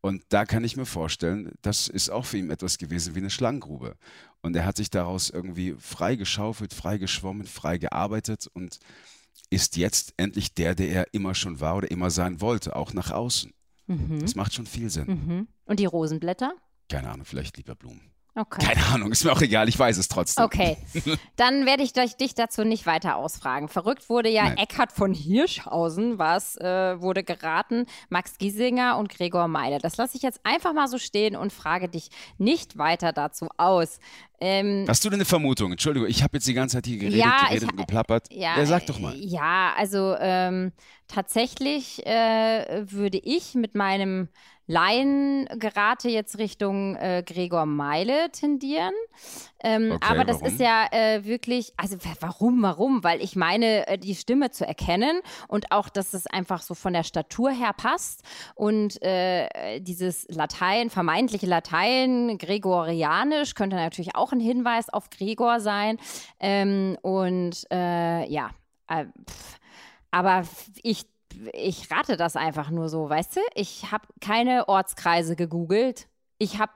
Und 0.00 0.22
da 0.30 0.46
kann 0.46 0.64
ich 0.64 0.76
mir 0.76 0.86
vorstellen, 0.86 1.52
das 1.62 1.88
ist 1.88 2.10
auch 2.10 2.24
für 2.24 2.38
ihn 2.38 2.50
etwas 2.50 2.78
gewesen 2.78 3.14
wie 3.14 3.20
eine 3.20 3.30
Schlangengrube. 3.30 3.96
Und 4.40 4.56
er 4.56 4.64
hat 4.64 4.76
sich 4.76 4.88
daraus 4.88 5.28
irgendwie 5.28 5.74
frei 5.78 6.16
geschaufelt, 6.16 6.72
frei 6.72 6.96
geschwommen, 6.98 7.46
frei 7.46 7.78
gearbeitet 7.78 8.46
und 8.54 8.78
ist 9.50 9.76
jetzt 9.76 10.14
endlich 10.16 10.54
der, 10.54 10.74
der 10.74 10.88
er 10.88 11.14
immer 11.14 11.34
schon 11.34 11.60
war 11.60 11.76
oder 11.76 11.90
immer 11.90 12.10
sein 12.10 12.40
wollte, 12.40 12.76
auch 12.76 12.92
nach 12.92 13.10
außen. 13.10 13.52
Das 14.20 14.34
macht 14.34 14.52
schon 14.52 14.66
viel 14.66 14.90
Sinn. 14.90 15.06
Mhm. 15.06 15.48
Und 15.64 15.78
die 15.78 15.86
Rosenblätter? 15.86 16.54
Keine 16.88 17.10
Ahnung, 17.10 17.24
vielleicht 17.24 17.56
lieber 17.56 17.76
Blumen. 17.76 18.10
Okay. 18.38 18.66
Keine 18.66 18.84
Ahnung, 18.86 19.10
ist 19.12 19.24
mir 19.24 19.32
auch 19.32 19.40
egal, 19.40 19.66
ich 19.68 19.78
weiß 19.78 19.96
es 19.96 20.08
trotzdem. 20.08 20.44
Okay, 20.44 20.76
dann 21.36 21.64
werde 21.64 21.82
ich 21.82 21.92
dich- 21.94 22.34
dazu 22.34 22.64
nicht 22.64 22.84
weiter 22.84 23.16
ausfragen. 23.16 23.68
Verrückt 23.68 24.10
wurde 24.10 24.28
ja 24.28 24.44
Nein. 24.44 24.58
Eckhard 24.58 24.92
von 24.92 25.14
Hirschhausen, 25.14 26.18
was 26.18 26.56
äh, 26.58 27.00
wurde 27.00 27.24
geraten, 27.24 27.86
Max 28.10 28.36
Giesinger 28.36 28.98
und 28.98 29.08
Gregor 29.08 29.48
Meile. 29.48 29.78
Das 29.78 29.96
lasse 29.96 30.16
ich 30.18 30.22
jetzt 30.22 30.40
einfach 30.44 30.74
mal 30.74 30.86
so 30.86 30.98
stehen 30.98 31.34
und 31.34 31.50
frage 31.52 31.88
dich 31.88 32.10
nicht 32.36 32.76
weiter 32.76 33.12
dazu 33.12 33.48
aus. 33.56 34.00
Ähm, 34.38 34.84
Hast 34.86 35.02
du 35.02 35.08
denn 35.08 35.16
eine 35.20 35.24
Vermutung? 35.24 35.72
Entschuldigung, 35.72 36.06
ich 36.10 36.22
habe 36.22 36.36
jetzt 36.36 36.46
die 36.46 36.52
ganze 36.52 36.76
Zeit 36.76 36.84
hier 36.86 36.98
geredet, 36.98 37.18
Ja, 37.20 37.38
geredet 37.48 37.62
ich- 37.62 37.70
und 37.70 37.76
geplappert. 37.78 38.26
ja, 38.30 38.66
sag 38.66 38.84
doch 38.84 38.98
mal. 38.98 39.14
Ja, 39.16 39.72
also 39.78 40.14
ähm, 40.20 40.72
tatsächlich 41.08 42.04
äh, 42.06 42.84
würde 42.90 43.18
ich 43.18 43.54
mit 43.54 43.74
meinem 43.74 44.28
Laiengerate 44.66 46.08
jetzt 46.08 46.38
Richtung 46.38 46.96
äh, 46.96 47.22
Gregor 47.24 47.66
Meile 47.66 48.30
tendieren. 48.32 48.92
Ähm, 49.62 49.92
Okay, 49.92 50.06
aber 50.08 50.24
das 50.24 50.40
warum? 50.42 50.48
ist 50.48 50.60
ja 50.60 50.86
äh, 50.90 51.24
wirklich, 51.24 51.72
also 51.76 51.96
wa- 51.96 52.16
warum, 52.20 52.62
warum? 52.62 53.02
Weil 53.04 53.22
ich 53.22 53.36
meine, 53.36 53.86
äh, 53.86 53.98
die 53.98 54.14
Stimme 54.14 54.50
zu 54.50 54.66
erkennen 54.66 55.20
und 55.48 55.72
auch, 55.72 55.88
dass 55.88 56.14
es 56.14 56.26
einfach 56.26 56.62
so 56.62 56.74
von 56.74 56.92
der 56.92 57.04
Statur 57.04 57.50
her 57.50 57.72
passt 57.76 58.22
und 58.54 59.00
äh, 59.02 59.80
dieses 59.80 60.26
Latein, 60.28 60.90
vermeintliche 60.90 61.46
Latein, 61.46 62.36
Gregorianisch, 62.38 63.54
könnte 63.54 63.76
natürlich 63.76 64.14
auch 64.14 64.32
ein 64.32 64.40
Hinweis 64.40 64.88
auf 64.88 65.10
Gregor 65.10 65.60
sein. 65.60 65.98
Ähm, 66.40 66.98
und 67.02 67.66
äh, 67.72 68.28
ja, 68.28 68.50
äh, 68.88 69.06
pff, 69.28 69.58
aber 70.10 70.44
ich, 70.82 71.04
ich 71.52 71.90
rate 71.90 72.16
das 72.16 72.36
einfach 72.36 72.70
nur 72.70 72.88
so, 72.88 73.08
weißt 73.08 73.36
du? 73.36 73.40
Ich 73.54 73.90
habe 73.90 74.06
keine 74.20 74.68
Ortskreise 74.68 75.36
gegoogelt. 75.36 76.08
Ich 76.38 76.58
habe 76.58 76.72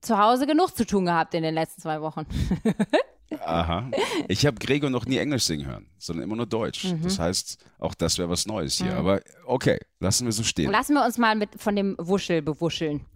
zu 0.00 0.18
Hause 0.18 0.46
genug 0.46 0.76
zu 0.76 0.84
tun 0.84 1.06
gehabt 1.06 1.34
in 1.34 1.42
den 1.42 1.54
letzten 1.54 1.80
zwei 1.82 2.00
Wochen. 2.00 2.26
Aha. 3.44 3.90
Ich 4.28 4.44
habe 4.44 4.58
Gregor 4.58 4.90
noch 4.90 5.06
nie 5.06 5.16
Englisch 5.16 5.44
singen 5.44 5.66
hören, 5.66 5.86
sondern 5.96 6.24
immer 6.24 6.36
nur 6.36 6.46
Deutsch. 6.46 6.84
Mhm. 6.84 7.02
Das 7.02 7.18
heißt, 7.18 7.64
auch 7.78 7.94
das 7.94 8.18
wäre 8.18 8.28
was 8.28 8.46
Neues 8.46 8.76
hier. 8.76 8.94
Aber 8.94 9.20
okay, 9.46 9.78
lassen 10.00 10.26
wir 10.26 10.32
so 10.32 10.42
stehen. 10.42 10.70
Lassen 10.70 10.94
wir 10.94 11.04
uns 11.04 11.16
mal 11.16 11.34
mit 11.34 11.60
von 11.60 11.74
dem 11.74 11.96
Wuschel 11.98 12.42
bewuscheln. 12.42 13.06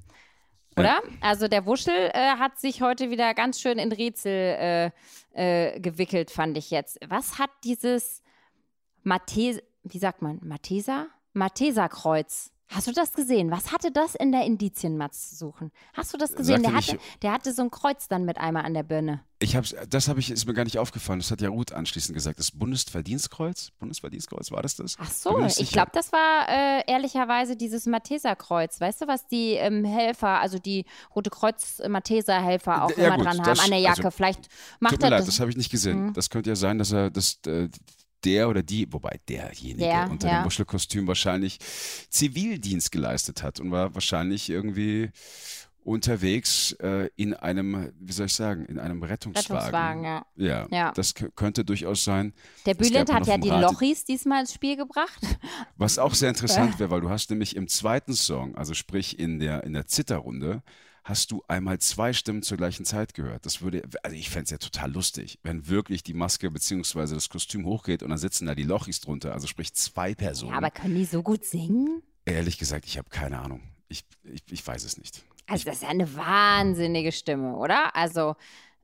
Oder? 0.79 1.03
Also 1.21 1.49
der 1.49 1.65
Wuschel 1.65 2.11
äh, 2.13 2.37
hat 2.39 2.59
sich 2.59 2.83
heute 2.83 3.11
wieder 3.11 3.33
ganz 3.35 3.61
schön 3.61 3.79
in 3.79 3.93
Rätsel 3.93 4.93
äh, 5.35 5.71
äh, 5.73 5.81
gewickelt, 5.81 6.31
fand 6.31 6.59
ich 6.59 6.71
jetzt. 6.71 6.99
Was 7.09 7.39
hat 7.39 7.51
dieses 7.65 8.23
Mathes, 9.03 9.61
wie 9.89 9.99
sagt 9.99 10.23
man, 10.23 10.41
Matheser? 10.43 11.07
Matheserkreuz. 11.33 12.51
Hast 12.69 12.89
du 12.89 12.93
das 12.93 13.13
gesehen? 13.13 13.53
Was 13.53 13.71
hatte 13.73 13.93
das 13.93 14.17
in 14.17 14.33
der 14.33 14.45
Indizienmatz 14.45 15.31
zu 15.31 15.37
suchen? 15.37 15.71
Hast 15.93 16.13
du 16.13 16.19
das 16.19 16.35
gesehen? 16.35 16.63
Der 16.65 16.75
hatte, 16.75 16.99
der 17.23 17.33
hatte 17.33 17.53
so 17.53 17.63
ein 17.63 17.71
Kreuz 17.71 18.09
dann 18.09 18.25
mit 18.25 18.39
einmal 18.39 18.65
an 18.65 18.75
der 18.75 18.83
Birne. 18.83 19.21
Ich 19.39 19.55
hab's, 19.55 19.73
das 19.89 20.09
habe 20.09 20.19
ich, 20.19 20.31
ist 20.33 20.47
mir 20.47 20.55
gar 20.55 20.65
nicht 20.65 20.79
aufgefallen. 20.79 21.21
Das 21.21 21.31
hat 21.31 21.41
ja 21.41 21.49
Ruth 21.49 21.71
anschließend 21.73 22.15
gesagt. 22.15 22.41
Das 22.41 22.51
Bundesverdienstkreuz? 22.51 23.71
Bundesverdienstkreuz, 23.79 24.51
war 24.51 24.63
das 24.63 24.75
das? 24.75 24.97
Ach 24.99 25.11
so, 25.11 25.39
ich 25.45 25.71
glaube, 25.71 25.91
das 25.93 26.11
war 26.11 26.49
äh, 26.49 26.83
ehrlicherweise 26.91 27.55
dieses 27.55 27.87
Matheserkreuz. 27.87 28.81
Weißt 28.81 29.03
du, 29.03 29.07
was 29.07 29.29
die 29.29 29.53
ähm, 29.53 29.85
Helfer, 29.85 30.41
also 30.41 30.59
die 30.59 30.87
Rote 31.15 31.31
Kreuz 31.31 31.79
äh, 31.79 31.89
auch 31.89 31.93
Ja, 32.97 33.07
immer 33.07 33.17
gut, 33.17 33.27
dran 33.27 33.47
haben 33.47 33.61
an 33.61 33.71
der 33.71 33.79
Jacke? 33.79 33.99
also, 33.99 34.11
Vielleicht 34.11 34.49
macht 34.81 34.95
Tut 34.95 35.03
mir 35.03 35.07
er 35.07 35.11
leid, 35.11 35.21
das. 35.21 35.27
das 35.27 35.41
habe 35.41 35.51
ich 35.51 35.57
nicht 35.57 35.71
gesehen. 35.71 36.07
Mhm. 36.07 36.13
Das 36.15 36.31
könnte 36.31 36.51
ja 36.51 36.57
sein, 36.57 36.79
dass 36.79 36.91
er 36.91 37.11
das, 37.11 37.39
äh, 37.47 37.69
der 38.27 38.49
oder 38.51 38.63
die, 38.63 38.93
wobei 38.93 39.21
derjenige 39.29 39.79
Der, 39.87 40.11
unter 40.11 40.29
ja. 40.29 40.41
dem 40.41 40.45
Muschelkostüm 40.45 41.07
wahrscheinlich 41.07 41.59
Zivildienst 42.11 42.93
geleistet 42.93 43.43
hat 43.43 43.61
und 43.61 43.71
war 43.71 43.95
wahrscheinlich 43.95 44.51
irgendwie 44.51 45.11
unterwegs 45.83 46.73
äh, 46.81 47.09
in 47.15 47.33
einem, 47.35 47.93
wie 48.01 48.13
soll 48.13 48.27
ich 48.27 48.35
sagen, 48.35 48.67
in 48.67 48.81
einem 48.81 49.05
Rettungswagen. 49.05 49.57
Rettungswagen, 49.57 50.05
ja. 50.05 50.27
Ja, 50.35 50.67
Ja. 50.71 50.93
das 50.93 51.15
könnte 51.15 51.65
durchaus 51.65 52.03
sein. 52.03 52.33
Der 52.67 52.75
Bülent 52.75 53.09
ja 53.09 53.15
hat 53.15 53.27
ja 53.29 53.39
die 53.39 53.51
Radio- 53.51 53.69
Lochis 53.71 54.05
diesmal 54.05 54.41
ins 54.41 54.53
Spiel 54.53 54.77
gebracht. 54.77 55.21
Was 55.77 55.99
auch 56.01 56.15
sehr 56.15 56.31
interessant 56.31 56.77
wäre, 56.81 56.91
weil 56.91 57.03
du 57.03 57.11
hast 57.11 57.31
nämlich 57.31 57.55
im 57.55 57.69
zweiten 57.69 58.15
Song, 58.15 58.57
also 58.57 58.75
sprich 58.75 59.17
in 59.21 59.39
der, 59.39 59.63
in 59.63 59.75
der 59.75 59.87
Zitterrunde, 59.87 60.65
hast 61.07 61.31
du 61.31 61.43
einmal 61.47 61.79
zwei 61.79 62.13
Stimmen 62.13 62.43
zur 62.43 62.57
gleichen 62.57 62.85
Zeit 62.85 63.15
gehört. 63.15 63.47
Das 63.47 63.63
würde, 63.63 63.83
also 64.03 64.17
ich 64.17 64.29
fände 64.29 64.45
es 64.45 64.51
ja 64.51 64.59
total 64.59 64.91
lustig, 64.93 65.39
wenn 65.45 65.69
wirklich 65.69 66.03
die 66.03 66.15
Maske 66.15 66.51
bzw. 66.51 67.15
das 67.15 67.29
Kostüm 67.29 67.65
hochgeht 67.65 68.03
und 68.03 68.11
dann 68.11 68.19
sitzen 68.19 68.47
da 68.47 68.57
die 68.57 68.65
Lochis 68.65 69.01
drunter, 69.01 69.33
also 69.33 69.47
sprich 69.47 69.73
zwei 69.73 70.17
Personen. 70.17 70.51
Ja, 70.53 70.59
aber 70.59 70.71
können 70.73 70.97
die 70.97 71.05
so 71.05 71.23
gut 71.23 71.45
singen? 71.45 72.03
Ehrlich 72.25 72.59
gesagt, 72.59 72.87
ich 72.87 72.99
habe 72.99 73.09
keine 73.09 73.39
Ahnung. 73.39 73.63
Ich, 73.89 74.05
ich, 74.25 74.43
ich 74.51 74.67
weiß 74.67 74.83
es 74.83 74.99
nicht. 74.99 75.25
Also, 75.47 75.67
das 75.67 75.77
ist 75.77 75.83
ja 75.85 75.91
eine 75.91 76.13
wahnsinnige 76.17 77.13
Stimme, 77.13 77.55
oder? 77.55 77.95
Also, 77.95 78.35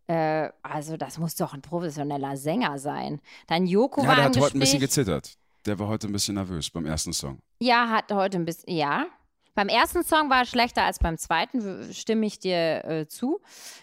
äh, 0.07 0.49
also 0.62 0.97
das 0.97 1.19
muss 1.19 1.35
doch 1.35 1.52
ein 1.52 1.61
professioneller 1.61 2.37
Sänger 2.37 2.79
sein. 2.79 3.21
Dann 3.49 3.67
Joko 3.67 4.02
Ja, 4.02 4.09
war 4.09 4.14
der 4.14 4.25
hat 4.26 4.37
heute 4.37 4.59
ein 4.59 4.61
bisschen 4.61 4.79
gezittert. 4.79 5.37
Der 5.67 5.76
war 5.81 5.88
heute 5.88 6.07
ein 6.07 6.12
bisschen 6.12 6.37
nervös 6.37 6.71
beim 6.71 6.87
ersten 6.87 7.12
Song. 7.12 7.41
Ja, 7.61 7.88
hat 7.88 8.12
heute 8.12 8.38
ein 8.38 8.45
bisschen, 8.45 8.76
ja. 8.76 9.07
Beim 9.54 9.68
ersten 9.68 10.02
Song 10.02 10.30
war 10.30 10.40
er 10.40 10.47
schlechter 10.47 10.82
als 10.85 10.99
beim 10.99 11.18
zweiten, 11.18 11.92
stimme 11.92 12.25
ich 12.26 12.38
dir 12.38 12.85
äh, 12.85 13.06
zu. 13.06 13.40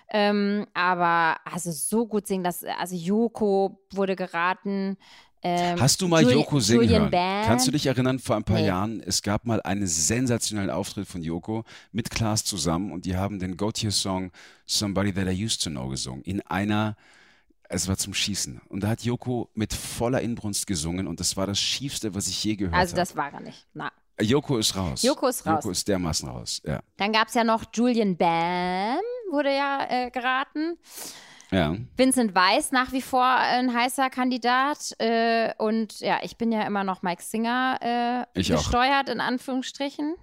Ähm, 0.10 0.66
aber 0.74 1.38
also 1.46 1.72
so 1.72 2.08
gut 2.08 2.26
singen, 2.28 2.44
das, 2.44 2.64
also 2.64 2.96
Joko 2.96 3.80
wurde 3.92 4.16
geraten. 4.16 4.98
Ähm, 5.42 5.80
Hast 5.80 6.02
du 6.02 6.08
mal 6.08 6.24
Juli- 6.24 6.34
Joko 6.34 6.60
singen 6.60 6.82
Julian 6.84 7.02
hören? 7.04 7.12
Bam. 7.12 7.46
Kannst 7.46 7.68
du 7.68 7.72
dich 7.72 7.86
erinnern, 7.86 8.20
vor 8.20 8.36
ein 8.36 8.44
paar 8.44 8.60
Nee. 8.60 8.68
Jahren, 8.68 9.00
es 9.02 9.22
gab 9.22 9.46
mal 9.46 9.62
einen 9.62 9.88
sensationellen 9.88 10.70
Auftritt 10.72 11.08
von 11.08 11.22
Joko 11.24 11.64
mit 11.92 12.10
Klaas 12.10 12.44
zusammen 12.44 12.92
und 12.92 13.06
die 13.06 13.16
haben 13.16 13.40
den 13.40 13.56
Gautier-Song 13.56 14.32
Somebody 14.66 15.14
That 15.14 15.28
I 15.28 15.46
Used 15.46 15.64
to 15.64 15.70
Know 15.70 15.88
gesungen. 15.88 16.24
In 16.24 16.42
einer, 16.48 16.98
es 17.70 17.88
war 17.88 17.96
zum 17.96 18.14
Schießen. 18.14 18.60
Und 18.68 18.82
da 18.84 18.90
hat 18.90 19.04
Joko 19.04 19.50
mit 19.54 19.72
voller 19.74 20.20
Inbrunst 20.22 20.68
gesungen 20.68 21.08
und 21.08 21.20
das 21.22 21.38
war 21.38 21.48
das 21.48 21.60
Schiefste, 21.60 22.14
was 22.16 22.28
ich 22.28 22.44
je 22.44 22.56
gehört 22.56 22.76
Also 22.76 22.94
habe. 22.94 23.02
das 23.02 23.16
war 23.16 23.32
er 23.32 23.40
nicht. 23.40 23.66
Na. 23.74 23.92
Joko 24.22 24.58
ist 24.58 24.76
raus. 24.76 25.02
Joko 25.04 25.28
ist 25.28 25.46
raus. 25.46 25.64
Joko 25.64 25.72
ist 25.72 25.88
dermaßen 25.88 26.30
raus, 26.30 26.62
ja. 26.66 26.80
Dann 26.98 27.12
gab 27.14 27.28
es 27.30 27.34
ja 27.34 27.44
noch 27.44 27.64
Julian 27.74 28.18
Bam, 28.18 29.00
wurde 29.32 29.56
ja 29.56 29.86
äh, 29.90 30.10
geraten. 30.12 30.78
Ja, 31.52 31.76
Vincent 31.98 32.36
Weiss 32.36 32.72
nach 32.72 32.92
wie 32.92 33.02
vor 33.02 33.26
ein 33.26 33.74
heißer 33.74 34.10
Kandidat. 34.12 34.94
Äh, 35.00 35.54
und 35.58 36.00
ja, 36.00 36.20
ich 36.22 36.38
bin 36.38 36.52
ja 36.52 36.62
immer 36.68 36.84
noch 36.84 37.02
Mike 37.02 37.24
Singer 37.24 38.28
äh, 38.36 38.40
Ich 38.40 38.54
auch. 38.54 38.58
gesteuert, 38.60 39.10
in 39.10 39.20
Anführungsstrichen. 39.20 40.16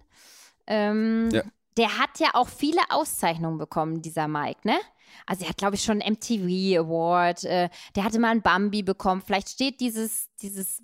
Ähm, 0.66 1.28
Ja. 1.32 1.42
Der 1.76 1.98
hat 1.98 2.18
ja 2.20 2.28
auch 2.32 2.48
viele 2.48 2.80
Auszeichnungen 2.88 3.58
bekommen, 3.58 4.00
dieser 4.00 4.28
Mike, 4.28 4.60
ne? 4.64 4.78
Also 5.26 5.44
er 5.44 5.50
hat, 5.50 5.58
glaube 5.58 5.74
ich, 5.76 5.82
schon 5.84 6.00
einen 6.00 6.14
MTV 6.14 6.78
Award. 6.80 7.44
Äh, 7.44 7.68
der 7.94 8.04
hatte 8.04 8.18
mal 8.18 8.30
einen 8.30 8.40
Bambi 8.42 8.82
bekommen. 8.82 9.20
Vielleicht 9.20 9.50
steht 9.50 9.80
dieses, 9.80 10.28
dieses 10.40 10.82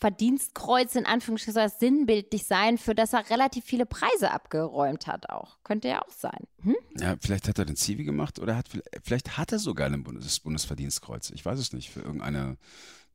Verdienstkreuz 0.00 0.94
in 0.96 1.06
Anführungsstrichen 1.06 1.68
sinnbildlich 1.78 2.46
sein, 2.46 2.78
für 2.78 2.94
das 2.94 3.12
er 3.12 3.28
relativ 3.30 3.64
viele 3.64 3.86
Preise 3.86 4.30
abgeräumt 4.30 5.06
hat 5.06 5.28
auch. 5.28 5.58
Könnte 5.62 5.88
ja 5.88 6.02
auch 6.02 6.12
sein. 6.12 6.46
Hm? 6.62 6.76
ja, 6.98 7.16
vielleicht 7.20 7.48
hat 7.48 7.58
er 7.58 7.64
den 7.66 7.76
Zivi 7.76 8.04
gemacht 8.04 8.38
oder 8.38 8.56
hat, 8.56 8.68
vielleicht 9.02 9.36
hat 9.36 9.52
er 9.52 9.58
sogar 9.58 9.90
das 9.90 10.40
Bundesverdienstkreuz. 10.40 11.30
Ich 11.30 11.44
weiß 11.44 11.58
es 11.58 11.72
nicht, 11.72 11.90
für 11.90 12.00
irgendeine 12.00 12.56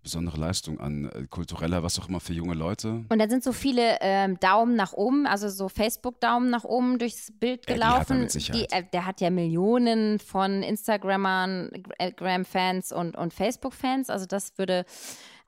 besondere 0.05 0.37
Leistung 0.37 0.79
an 0.79 1.05
äh, 1.05 1.25
kultureller, 1.27 1.81
was 1.81 1.99
auch 1.99 2.07
immer 2.07 2.19
für 2.19 2.33
junge 2.33 2.53
Leute. 2.53 3.03
Und 3.09 3.17
dann 3.17 3.29
sind 3.29 3.43
so 3.43 3.51
viele 3.51 3.97
ähm, 4.01 4.39
Daumen 4.39 4.75
nach 4.75 4.93
oben, 4.93 5.25
also 5.25 5.49
so 5.49 5.67
Facebook-Daumen 5.67 6.51
nach 6.51 6.63
oben 6.63 6.99
durchs 6.99 7.31
Bild 7.31 7.67
Ja, 7.67 7.75
die 7.75 7.83
hat 7.83 8.07
gelaufen. 8.07 8.29
Sicherheit. 8.29 8.71
äh, 8.71 8.83
der 8.93 9.07
hat 9.07 9.19
ja 9.19 9.31
Millionen 9.31 10.19
von 10.19 10.61
Instagrammern, 10.61 11.71
äh, 11.97 12.11
Gram-Fans 12.11 12.91
und, 12.91 13.17
und 13.17 13.33
Facebook-Fans. 13.33 14.11
Also 14.11 14.27
das 14.27 14.55
würde 14.59 14.85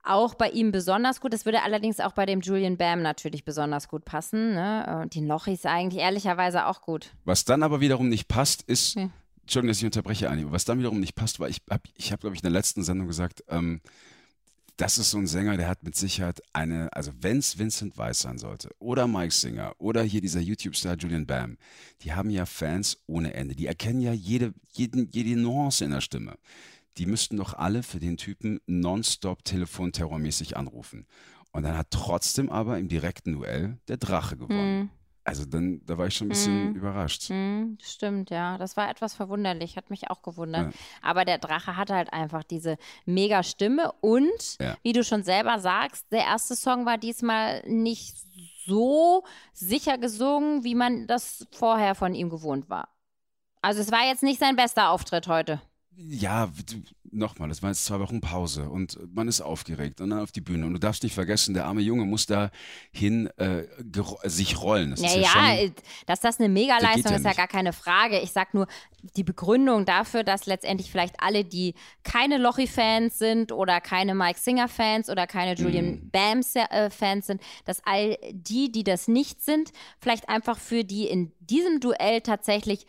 auch 0.09 0.35
bei 0.35 0.49
ihm 0.49 0.71
besonders 0.71 1.21
gut. 1.21 1.33
Das 1.33 1.45
würde 1.45 1.63
allerdings 1.63 1.99
auch 1.99 2.13
bei 2.13 2.25
dem 2.25 2.41
Julian 2.41 2.77
Bam 2.77 3.01
natürlich 3.01 3.43
besonders 3.43 3.87
gut 3.87 4.05
passen. 4.05 4.53
Ne? 4.53 5.01
Und 5.03 5.15
den 5.15 5.27
Lochis 5.27 5.65
eigentlich 5.65 6.01
ehrlicherweise 6.01 6.65
auch 6.67 6.81
gut. 6.81 7.11
Was 7.25 7.45
dann 7.45 7.63
aber 7.63 7.79
wiederum 7.79 8.09
nicht 8.09 8.27
passt, 8.27 8.63
ist, 8.63 8.95
Hm. 8.95 9.11
Entschuldigung, 9.41 9.69
dass 9.69 9.77
ich 9.77 9.85
unterbreche, 9.85 10.29
Anni. 10.29 10.45
Was 10.51 10.65
dann 10.65 10.77
wiederum 10.77 10.99
nicht 10.99 11.15
passt, 11.15 11.39
war, 11.39 11.47
ich 11.47 11.61
habe, 11.69 11.83
ich 11.95 12.11
hab, 12.11 12.19
glaube 12.19 12.35
ich, 12.35 12.41
in 12.41 12.45
der 12.45 12.51
letzten 12.51 12.83
Sendung 12.83 13.07
gesagt, 13.07 13.45
ähm, 13.47 13.79
das 14.75 14.97
ist 14.97 15.09
so 15.09 15.17
ein 15.17 15.25
Sänger, 15.25 15.57
der 15.57 15.69
hat 15.69 15.83
mit 15.83 15.95
Sicherheit 15.95 16.41
eine, 16.53 16.91
also 16.93 17.11
wenn 17.21 17.37
es 17.37 17.57
Vincent 17.57 17.97
Weiss 17.97 18.19
sein 18.19 18.37
sollte 18.37 18.69
oder 18.79 19.07
Mike 19.07 19.33
Singer 19.33 19.73
oder 19.79 20.03
hier 20.03 20.21
dieser 20.21 20.39
YouTube-Star 20.39 20.97
Julian 20.97 21.25
Bam, 21.25 21.57
die 22.01 22.13
haben 22.13 22.29
ja 22.29 22.45
Fans 22.45 22.97
ohne 23.07 23.33
Ende. 23.33 23.55
Die 23.55 23.65
erkennen 23.67 24.01
ja 24.01 24.13
jede, 24.13 24.53
jeden, 24.73 25.09
jede 25.11 25.39
Nuance 25.39 25.83
in 25.83 25.91
der 25.91 26.01
Stimme. 26.01 26.35
Die 26.97 27.05
müssten 27.05 27.37
doch 27.37 27.53
alle 27.53 27.83
für 27.83 27.99
den 27.99 28.17
Typen 28.17 28.59
nonstop 28.65 29.43
telefonterrormäßig 29.43 30.57
anrufen. 30.57 31.05
Und 31.51 31.63
dann 31.63 31.77
hat 31.77 31.87
trotzdem 31.91 32.49
aber 32.49 32.77
im 32.77 32.87
direkten 32.87 33.33
Duell 33.33 33.77
der 33.87 33.97
Drache 33.97 34.37
gewonnen. 34.37 34.81
Hm. 34.81 34.89
Also 35.23 35.43
dann, 35.43 35.81
da 35.85 35.97
war 35.97 36.07
ich 36.07 36.15
schon 36.15 36.27
ein 36.27 36.29
bisschen 36.29 36.69
Mhm. 36.69 36.75
überrascht. 36.75 37.23
Hm, 37.29 37.77
stimmt, 37.81 38.29
ja. 38.29 38.57
Das 38.57 38.77
war 38.77 38.89
etwas 38.89 39.13
verwunderlich, 39.13 39.75
hat 39.75 39.89
mich 39.89 40.09
auch 40.09 40.21
gewundert. 40.21 40.73
Ja. 40.73 40.79
Aber 41.01 41.25
der 41.25 41.37
Drache 41.37 41.75
hatte 41.75 41.95
halt 41.95 42.13
einfach 42.13 42.43
diese 42.43 42.77
mega 43.05 43.43
Stimme 43.43 43.91
und, 43.99 44.57
Ja. 44.61 44.77
wie 44.83 44.93
du 44.93 45.03
schon 45.03 45.23
selber 45.23 45.59
sagst, 45.59 46.05
der 46.13 46.21
erste 46.23 46.55
Song 46.55 46.85
war 46.85 46.97
diesmal 46.97 47.61
nicht 47.67 48.15
so 48.65 49.25
sicher 49.51 49.97
gesungen, 49.97 50.63
wie 50.63 50.75
man 50.75 51.07
das 51.07 51.45
vorher 51.51 51.93
von 51.95 52.13
ihm 52.15 52.29
gewohnt 52.29 52.69
war. 52.69 52.87
Also 53.61 53.81
es 53.81 53.91
war 53.91 54.07
jetzt 54.07 54.23
nicht 54.23 54.39
sein 54.39 54.55
bester 54.55 54.91
Auftritt 54.91 55.27
heute. 55.27 55.61
Ja, 55.99 56.51
nochmal, 57.09 57.49
es 57.49 57.63
war 57.63 57.71
jetzt 57.71 57.85
zwei 57.85 57.99
Wochen 57.99 58.21
Pause 58.21 58.69
und 58.69 58.99
man 59.15 59.27
ist 59.27 59.41
aufgeregt 59.41 59.99
und 59.99 60.11
dann 60.11 60.19
auf 60.19 60.31
die 60.31 60.41
Bühne. 60.41 60.67
Und 60.67 60.73
du 60.73 60.79
darfst 60.79 61.01
nicht 61.01 61.15
vergessen, 61.15 61.55
der 61.55 61.65
arme 61.65 61.81
Junge 61.81 62.05
muss 62.05 62.27
da 62.27 62.51
hin 62.91 63.27
äh, 63.37 63.63
gero- 63.81 64.19
sich 64.29 64.61
rollen. 64.61 64.91
Das 64.91 64.99
ist 65.01 65.15
Ja, 65.15 65.29
schon, 65.29 65.41
äh, 65.43 65.71
dass 66.05 66.19
das 66.19 66.39
eine 66.39 66.49
Megaleistung 66.49 67.11
ja 67.13 67.17
ist, 67.17 67.25
ja 67.25 67.33
gar 67.33 67.47
keine 67.47 67.73
Frage. 67.73 68.19
Ich 68.19 68.31
sag 68.31 68.53
nur, 68.53 68.67
die 69.15 69.23
Begründung 69.23 69.85
dafür, 69.85 70.23
dass 70.23 70.45
letztendlich 70.45 70.91
vielleicht 70.91 71.15
alle, 71.19 71.43
die 71.43 71.73
keine 72.03 72.37
Lochi-Fans 72.37 73.17
sind 73.17 73.51
oder 73.51 73.81
keine 73.81 74.13
Mike 74.13 74.39
Singer-Fans 74.39 75.09
oder 75.09 75.25
keine 75.25 75.55
Julian 75.55 75.85
Mhm. 75.95 76.09
Bam-Fans 76.11 77.25
sind, 77.25 77.41
dass 77.65 77.81
all 77.85 78.17
die, 78.33 78.71
die 78.71 78.83
das 78.83 79.07
nicht 79.07 79.41
sind, 79.43 79.71
vielleicht 79.99 80.29
einfach 80.29 80.59
für 80.59 80.83
die 80.83 81.07
in 81.07 81.31
diesem 81.39 81.79
Duell 81.79 82.21
tatsächlich 82.21 82.85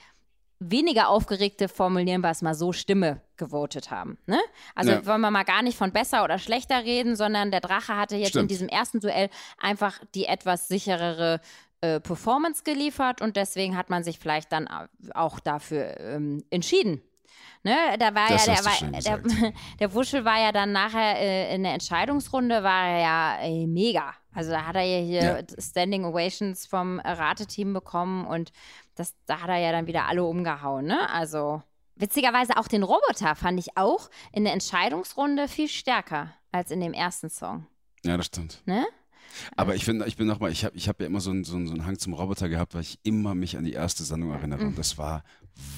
weniger 0.61 1.09
aufgeregte, 1.09 1.69
formulieren 1.69 2.21
wir 2.21 2.31
es 2.31 2.43
mal 2.43 2.55
so, 2.55 2.73
Stimme 2.73 3.21
gewotet 3.37 3.91
haben. 3.91 4.19
Ne? 4.27 4.38
Also 4.75 4.91
Ja. 4.93 5.07
wollen 5.07 5.21
wir 5.21 5.31
mal 5.31 5.45
gar 5.45 5.62
nicht 5.62 5.79
von 5.79 5.93
besser 5.93 6.25
oder 6.25 6.38
schlechter 6.38 6.85
reden, 6.85 7.15
sondern 7.17 7.50
der 7.50 7.61
Drache 7.61 7.97
hatte 7.97 8.17
jetzt 8.17 8.29
in 8.29 8.41
Stimmt. 8.41 8.50
diesem 8.50 8.69
ersten 8.69 9.00
Duell 9.00 9.31
einfach 9.61 10.00
die 10.15 10.25
etwas 10.27 10.67
sicherere 10.69 11.41
äh, 11.81 12.00
Performance 12.00 12.65
geliefert 12.65 13.23
und 13.23 13.37
deswegen 13.37 13.77
hat 13.77 13.88
man 13.88 14.03
sich 14.03 14.19
vielleicht 14.19 14.50
dann 14.50 14.67
au- 14.67 14.87
auch 15.15 15.38
dafür 15.38 15.99
ähm, 16.00 16.43
entschieden. 16.50 17.03
Ne, 17.65 17.75
da 17.99 18.15
war 18.15 18.29
Das 18.29 18.47
ja, 18.47 18.55
der, 18.55 18.65
war, 18.65 19.00
der, 19.00 19.53
der 19.81 19.95
Wuschel 19.95 20.25
war 20.25 20.41
ja 20.41 20.53
dann 20.53 20.71
nachher 20.73 21.19
äh, 21.21 21.55
in 21.55 21.65
der 21.65 21.75
Entscheidungsrunde, 21.75 22.62
war 22.62 22.87
er 22.88 23.00
ja 23.00 23.38
äh, 23.43 23.67
mega. 23.67 24.12
Also 24.33 24.53
da 24.53 24.65
hat 24.65 24.77
er 24.77 24.83
ja 24.83 25.05
hier 25.05 25.23
Ja. 25.41 25.61
Standing 25.61 26.05
Ovations 26.05 26.67
vom 26.67 27.00
Rateteam 27.00 27.73
bekommen 27.75 28.27
und 28.27 28.53
das, 28.99 29.14
da 29.26 29.40
hat 29.40 29.49
er 29.49 29.59
ja 29.59 29.73
dann 29.73 29.87
wieder 29.87 30.07
alle 30.07 30.25
umgehauen. 30.25 30.87
Ne? 30.87 31.09
Also 31.11 31.62
witzigerweise 31.97 32.57
auch 32.57 32.69
den 32.69 32.83
Roboter 32.83 33.35
fand 33.35 33.59
ich 33.59 33.76
auch 33.76 34.11
in 34.33 34.45
der 34.45 34.52
Entscheidungsrunde 34.52 35.49
viel 35.49 35.69
stärker 35.69 36.35
als 36.52 36.71
in 36.71 36.81
dem 36.81 36.93
ersten 36.93 37.31
Song. 37.31 37.67
ja, 38.05 38.17
das 38.17 38.26
stimmt. 38.26 38.62
Ne? 38.67 38.87
Aber 39.57 39.75
ich 39.75 39.85
finde, 39.85 40.07
ich 40.07 40.17
bin 40.17 40.26
nochmal, 40.26 40.50
ich 40.50 40.64
habe 40.64 40.76
ich 40.76 40.88
hab 40.88 41.00
ja 41.00 41.07
immer 41.07 41.21
so 41.21 41.31
einen, 41.31 41.45
so, 41.45 41.57
einen, 41.57 41.67
so 41.67 41.75
einen 41.75 41.87
Hang 41.87 41.99
zum 41.99 42.14
Roboter 42.14 42.49
gehabt, 42.49 42.75
weil 42.75 42.83
ich 42.83 42.99
immer 43.02 43.35
mich 43.35 43.57
an 43.57 43.64
die 43.64 43.73
erste 43.73 44.02
Sendung 44.02 44.33
erinnere. 44.33 44.64
Und 44.64 44.78
das 44.78 44.99
war 44.99 45.23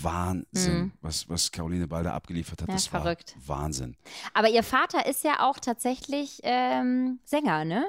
Wahnsinn, 0.02 0.92
was, 1.00 1.28
was 1.28 1.50
Caroline 1.50 1.88
Balder 1.88 2.14
abgeliefert 2.14 2.62
hat. 2.62 2.68
Mhm. 2.68 2.72
Ja, 2.72 2.76
das 2.76 2.86
verrückt. 2.86 3.36
war 3.46 3.58
Wahnsinn. 3.58 3.96
Aber 4.34 4.48
ihr 4.48 4.62
Vater 4.62 5.06
ist 5.06 5.24
ja 5.24 5.48
auch 5.48 5.58
tatsächlich 5.58 6.40
ähm, 6.42 7.18
Sänger, 7.24 7.64
ne? 7.64 7.86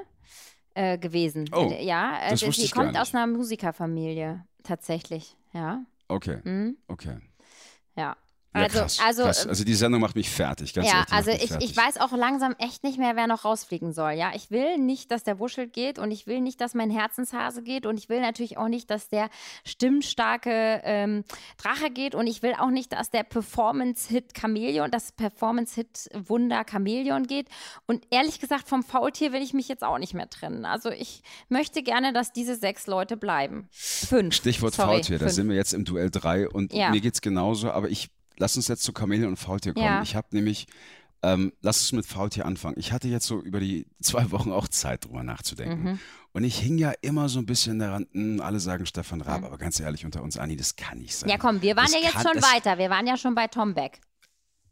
Äh, 0.73 0.97
gewesen. 0.97 1.49
Oh, 1.53 1.69
ja, 1.81 2.17
äh, 2.21 2.29
das 2.29 2.39
sie 2.39 2.69
gar 2.69 2.85
kommt 2.85 2.97
aus 2.97 3.13
einer 3.13 3.27
Musikerfamilie, 3.27 4.45
tatsächlich. 4.63 5.35
Ja. 5.53 5.85
Okay, 6.07 6.41
Mhm. 6.43 6.77
okay. 6.87 7.17
Ja. 7.95 8.15
Ja, 8.53 8.63
Also, 8.63 8.79
krass, 8.79 8.99
also, 9.05 9.23
krass. 9.23 9.47
also 9.47 9.63
die 9.63 9.73
Sendung 9.73 10.01
macht 10.01 10.15
mich 10.15 10.29
fertig, 10.29 10.73
ganz 10.73 10.85
ja, 10.87 11.05
also 11.09 11.31
ich, 11.31 11.51
ich 11.59 11.77
weiß 11.77 11.97
auch 12.01 12.11
langsam 12.11 12.53
echt 12.59 12.83
nicht 12.83 12.97
mehr, 12.97 13.15
wer 13.15 13.27
noch 13.27 13.45
rausfliegen 13.45 13.93
soll. 13.93 14.11
Ja, 14.11 14.31
ich 14.35 14.51
will 14.51 14.77
nicht, 14.77 15.09
dass 15.11 15.23
der 15.23 15.39
Wuschel 15.39 15.67
geht 15.67 15.99
und 15.99 16.11
ich 16.11 16.27
will 16.27 16.41
nicht, 16.41 16.59
dass 16.59 16.73
mein 16.73 16.89
Herzenshase 16.89 17.63
geht 17.63 17.85
und 17.85 17.97
ich 17.97 18.09
will 18.09 18.19
natürlich 18.19 18.57
auch 18.57 18.67
nicht, 18.67 18.89
dass 18.89 19.07
der 19.07 19.29
stimmstarke 19.63 20.81
ähm, 20.83 21.23
Drache 21.57 21.89
geht 21.91 22.15
und 22.15 22.27
ich 22.27 22.41
will 22.43 22.53
auch 22.57 22.69
nicht, 22.69 22.91
dass 22.93 23.09
der 23.09 23.23
Performance-Hit 23.23 24.33
Chameleon, 24.33 24.91
das 24.91 25.11
Performance-Hit-Wunder 25.11 26.63
Chameleon 26.65 27.27
geht. 27.27 27.47
Und 27.87 28.05
ehrlich 28.11 28.39
gesagt, 28.39 28.67
vom 28.67 28.83
Faultier 28.83 29.31
will 29.33 29.41
ich 29.41 29.53
mich 29.53 29.67
jetzt 29.67 29.83
auch 29.83 29.97
nicht 29.97 30.13
mehr 30.13 30.29
trennen. 30.29 30.65
Also 30.65 30.89
ich 30.91 31.23
möchte 31.49 31.83
gerne, 31.83 32.13
dass 32.13 32.31
diese 32.33 32.55
sechs 32.55 32.87
Leute 32.87 33.17
bleiben. 33.17 33.67
Fünf. 33.71 34.35
Stichwort 34.35 34.73
Sorry, 34.73 34.89
Faultier, 34.95 35.17
da 35.19 35.25
fünf. 35.25 35.35
sind 35.35 35.49
wir 35.49 35.55
jetzt 35.55 35.73
im 35.73 35.85
Duell 35.85 36.09
3 36.09 36.49
und 36.49 36.73
Ja. 36.73 36.89
mir 36.91 37.01
geht's 37.01 37.21
genauso, 37.21 37.71
aber 37.71 37.89
ich 37.89 38.09
lass 38.41 38.57
uns 38.57 38.67
jetzt 38.67 38.83
zu 38.83 38.91
Chamäleon 38.91 39.29
und 39.29 39.37
Faultier 39.37 39.73
kommen. 39.73 39.85
Ja. 39.85 40.01
Ich 40.01 40.15
habe 40.15 40.27
nämlich, 40.31 40.65
ähm, 41.23 41.53
lass 41.61 41.79
uns 41.79 41.91
mit 41.93 42.05
Faultier 42.05 42.45
anfangen. 42.45 42.75
Ich 42.77 42.91
hatte 42.91 43.07
jetzt 43.07 43.27
so 43.27 43.39
über 43.39 43.59
die 43.61 43.85
zwei 44.01 44.31
Wochen 44.31 44.51
auch 44.51 44.67
Zeit, 44.67 45.05
drüber 45.05 45.23
nachzudenken. 45.23 45.83
Mhm. 45.83 45.99
Und 46.33 46.43
ich 46.43 46.57
hing 46.57 46.77
ja 46.77 46.91
immer 47.01 47.29
so 47.29 47.39
ein 47.39 47.45
bisschen 47.45 47.79
daran, 47.79 48.07
mh, 48.11 48.43
alle 48.43 48.59
sagen 48.59 48.85
Stefan 48.85 49.21
Raab, 49.21 49.43
aber 49.43 49.57
ganz 49.57 49.79
ehrlich, 49.79 50.05
unter 50.05 50.23
uns, 50.23 50.37
Anni, 50.37 50.55
das 50.55 50.75
kann 50.75 50.97
nicht 50.97 51.15
sein. 51.15 51.29
Ja, 51.29 51.37
komm, 51.37 51.61
wir 51.61 51.75
waren 51.75 51.85
Das 51.85 51.93
ja 51.93 51.99
jetzt 51.99 52.21
schon 52.21 52.41
weiter. 52.41 52.77
Wir 52.77 52.89
waren 52.89 53.05
ja 53.05 53.15
schon 53.17 53.35
bei 53.35 53.47
Tom 53.47 53.73
Beck. 53.73 53.99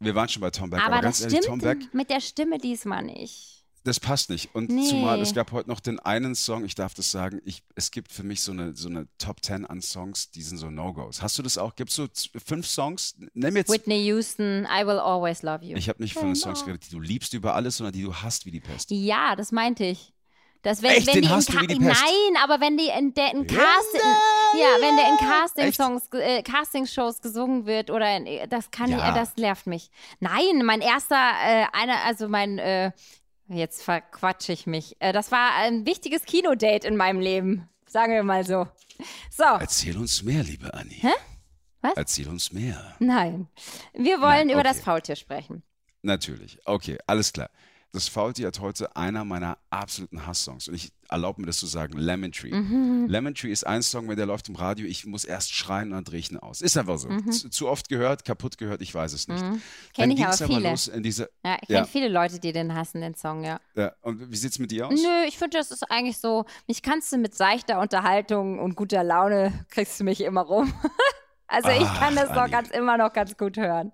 Wir 0.00 0.14
waren 0.14 0.28
schon 0.28 0.40
bei 0.40 0.50
Tom 0.50 0.70
Beck, 0.70 0.80
aber, 0.80 0.94
Aber 0.94 1.02
ganz 1.02 1.18
das 1.20 1.32
ehrlich, 1.32 1.46
Tom 1.46 1.60
stimmt 1.60 1.80
Beck, 1.80 1.94
mit 1.94 2.10
der 2.10 2.20
Stimme 2.20 2.58
diesmal 2.58 3.04
nicht. 3.04 3.59
Das 3.84 3.98
passt 3.98 4.28
nicht. 4.30 4.54
Und 4.54 4.70
Nee. 4.70 4.86
zumal, 4.88 5.20
es 5.20 5.32
gab 5.34 5.52
heute 5.52 5.68
noch 5.68 5.80
den 5.80 5.98
einen 6.00 6.34
Song, 6.34 6.64
ich 6.64 6.74
darf 6.74 6.92
das 6.94 7.10
sagen, 7.10 7.40
ich, 7.44 7.62
es 7.74 7.90
gibt 7.90 8.12
für 8.12 8.22
mich 8.22 8.42
so 8.42 8.52
eine, 8.52 8.74
so 8.76 8.88
eine 8.88 9.06
Top 9.18 9.42
10 9.42 9.64
an 9.66 9.80
Songs, 9.80 10.30
die 10.30 10.42
sind 10.42 10.58
so 10.58 10.70
No-Gos. 10.70 11.22
Hast 11.22 11.38
du 11.38 11.42
das 11.42 11.56
auch? 11.58 11.74
Gibt 11.76 11.90
es 11.90 11.96
so 11.96 12.06
fünf 12.44 12.66
Songs? 12.66 13.16
Nimm 13.34 13.56
jetzt 13.56 13.70
Whitney 13.70 14.02
Houston, 14.06 14.66
I 14.66 14.86
Will 14.86 14.98
Always 14.98 15.42
Love 15.42 15.64
You. 15.64 15.76
Ich 15.76 15.88
habe 15.88 16.02
nicht 16.02 16.14
von 16.14 16.26
den 16.26 16.36
Songs 16.36 16.64
geredet, 16.64 16.84
die 16.86 16.90
du 16.94 17.00
liebst 17.00 17.32
über 17.34 17.54
alles, 17.54 17.76
sondern 17.78 17.92
die 17.94 18.02
du 18.02 18.14
hast 18.14 18.44
wie 18.46 18.50
die 18.50 18.60
Pest. 18.60 18.90
Ja, 18.90 19.34
das 19.36 19.50
meinte 19.52 19.84
ich. 19.84 20.12
Das, 20.62 20.82
wenn, 20.82 20.90
Echt? 20.90 21.06
wenn 21.06 21.14
Den 21.14 21.22
die 21.22 21.28
in 21.28 21.34
hast 21.34 21.48
du 21.54 21.58
wie 21.62 21.66
die 21.68 21.76
Pest? 21.76 22.02
Nein, 22.04 22.42
aber 22.44 22.60
wenn 22.60 22.76
die 22.76 22.88
in, 22.88 23.14
der 23.14 23.32
in 23.32 23.46
Casting, 23.46 24.00
ja, 24.60 24.68
wenn 24.78 24.94
der 24.96 25.08
in 25.08 25.16
Casting-Songs, 25.16 26.08
äh, 26.12 26.42
Casting-Shows 26.42 27.22
gesungen 27.22 27.64
wird 27.64 27.90
oder 27.90 28.14
in, 28.18 28.26
das 28.50 28.70
kann 28.70 28.90
Ja. 28.90 29.08
ich, 29.08 29.14
das 29.14 29.36
nervt 29.36 29.66
mich. 29.66 29.90
Nein, 30.18 30.62
mein 30.64 30.82
erster, 30.82 31.14
äh, 31.16 31.64
einer, 31.72 32.04
also 32.04 32.28
mein, 32.28 32.58
äh, 32.58 32.92
jetzt 33.56 33.82
verquatsche 33.82 34.52
ich 34.52 34.66
mich. 34.66 34.96
Äh, 35.00 35.12
das 35.12 35.30
war 35.32 35.54
ein 35.56 35.86
wichtiges 35.86 36.24
Kinodate 36.24 36.86
in 36.86 36.96
meinem 36.96 37.20
Leben, 37.20 37.68
sagen 37.86 38.12
wir 38.12 38.22
mal 38.22 38.44
so. 38.44 38.66
So, 39.30 39.44
Erzähl 39.44 39.96
uns 39.96 40.22
mehr, 40.22 40.42
liebe 40.42 40.72
Anni. 40.74 40.94
Hä? 41.00 41.12
Was? 41.82 41.94
Erzähl 41.96 42.28
uns 42.28 42.52
mehr. 42.52 42.94
nein. 42.98 43.48
Wir 43.94 44.20
wollen 44.20 44.48
Nein, 44.48 44.50
über 44.50 44.58
okay. 44.60 44.68
das 44.68 44.80
Faultier 44.80 45.16
sprechen. 45.16 45.62
Natürlich. 46.02 46.58
Okay, 46.66 46.98
alles 47.06 47.32
klar. 47.32 47.50
Das 47.92 48.06
Faultier 48.06 48.46
hat 48.46 48.60
heute 48.60 48.94
einer 48.94 49.24
meiner 49.24 49.58
absoluten 49.70 50.24
Hasssongs. 50.24 50.68
Und 50.68 50.74
ich 50.74 50.92
erlaube 51.08 51.40
mir 51.40 51.48
das 51.48 51.56
zu 51.56 51.66
sagen, 51.66 51.98
Lemon 51.98 52.30
Tree. 52.30 52.52
Mhm. 52.52 53.06
Lemon 53.08 53.34
Tree 53.34 53.50
ist 53.50 53.66
ein 53.66 53.82
Song, 53.82 54.08
wenn 54.08 54.16
der 54.16 54.26
läuft 54.26 54.48
im 54.48 54.54
Radio, 54.54 54.86
ich 54.86 55.06
muss 55.06 55.24
erst 55.24 55.52
schreien 55.52 55.88
und 55.88 55.94
dann 55.94 56.04
drehe 56.04 56.20
ich 56.20 56.30
ihn 56.30 56.38
aus. 56.38 56.60
Ist 56.60 56.78
einfach 56.78 56.98
so. 56.98 57.08
Mhm. 57.08 57.32
Zu, 57.32 57.48
zu 57.50 57.68
oft 57.68 57.88
gehört, 57.88 58.24
kaputt 58.24 58.58
gehört, 58.58 58.80
ich 58.80 58.94
weiß 58.94 59.12
es 59.12 59.26
nicht. 59.26 59.40
Kenn 59.40 59.60
Dann 59.96 60.10
ich 60.12 60.24
aber 60.24 60.36
viele. 60.36 60.74
in 60.94 61.02
diese. 61.02 61.30
Ja, 61.44 61.56
ich 61.60 61.66
kenne 61.66 61.78
Ja. 61.80 61.84
viele 61.84 62.08
Leute, 62.08 62.38
die 62.38 62.52
den 62.52 62.74
hassen, 62.74 63.00
den 63.00 63.16
Song, 63.16 63.42
ja. 63.42 63.58
Ja, 63.74 63.92
und 64.02 64.30
wie 64.30 64.36
sieht's 64.36 64.60
mit 64.60 64.70
dir 64.70 64.86
aus? 64.86 64.94
Nö, 64.94 65.24
ich 65.26 65.36
finde, 65.36 65.58
das 65.58 65.72
ist 65.72 65.82
eigentlich 65.90 66.18
so, 66.18 66.44
mich 66.68 66.82
kannst 66.82 67.10
du 67.12 67.18
mit 67.18 67.34
seichter 67.34 67.80
Unterhaltung 67.80 68.60
und 68.60 68.76
guter 68.76 69.02
Laune, 69.02 69.64
kriegst 69.68 69.98
du 69.98 70.04
mich 70.04 70.20
immer 70.20 70.42
rum. 70.42 70.72
also 71.48 71.70
ich 71.70 71.82
Ach, 71.84 71.98
kann 71.98 72.14
das 72.14 72.28
doch 72.28 72.48
ganz 72.48 72.70
immer 72.70 72.96
noch 72.96 73.12
ganz 73.12 73.36
gut 73.36 73.56
hören. 73.56 73.90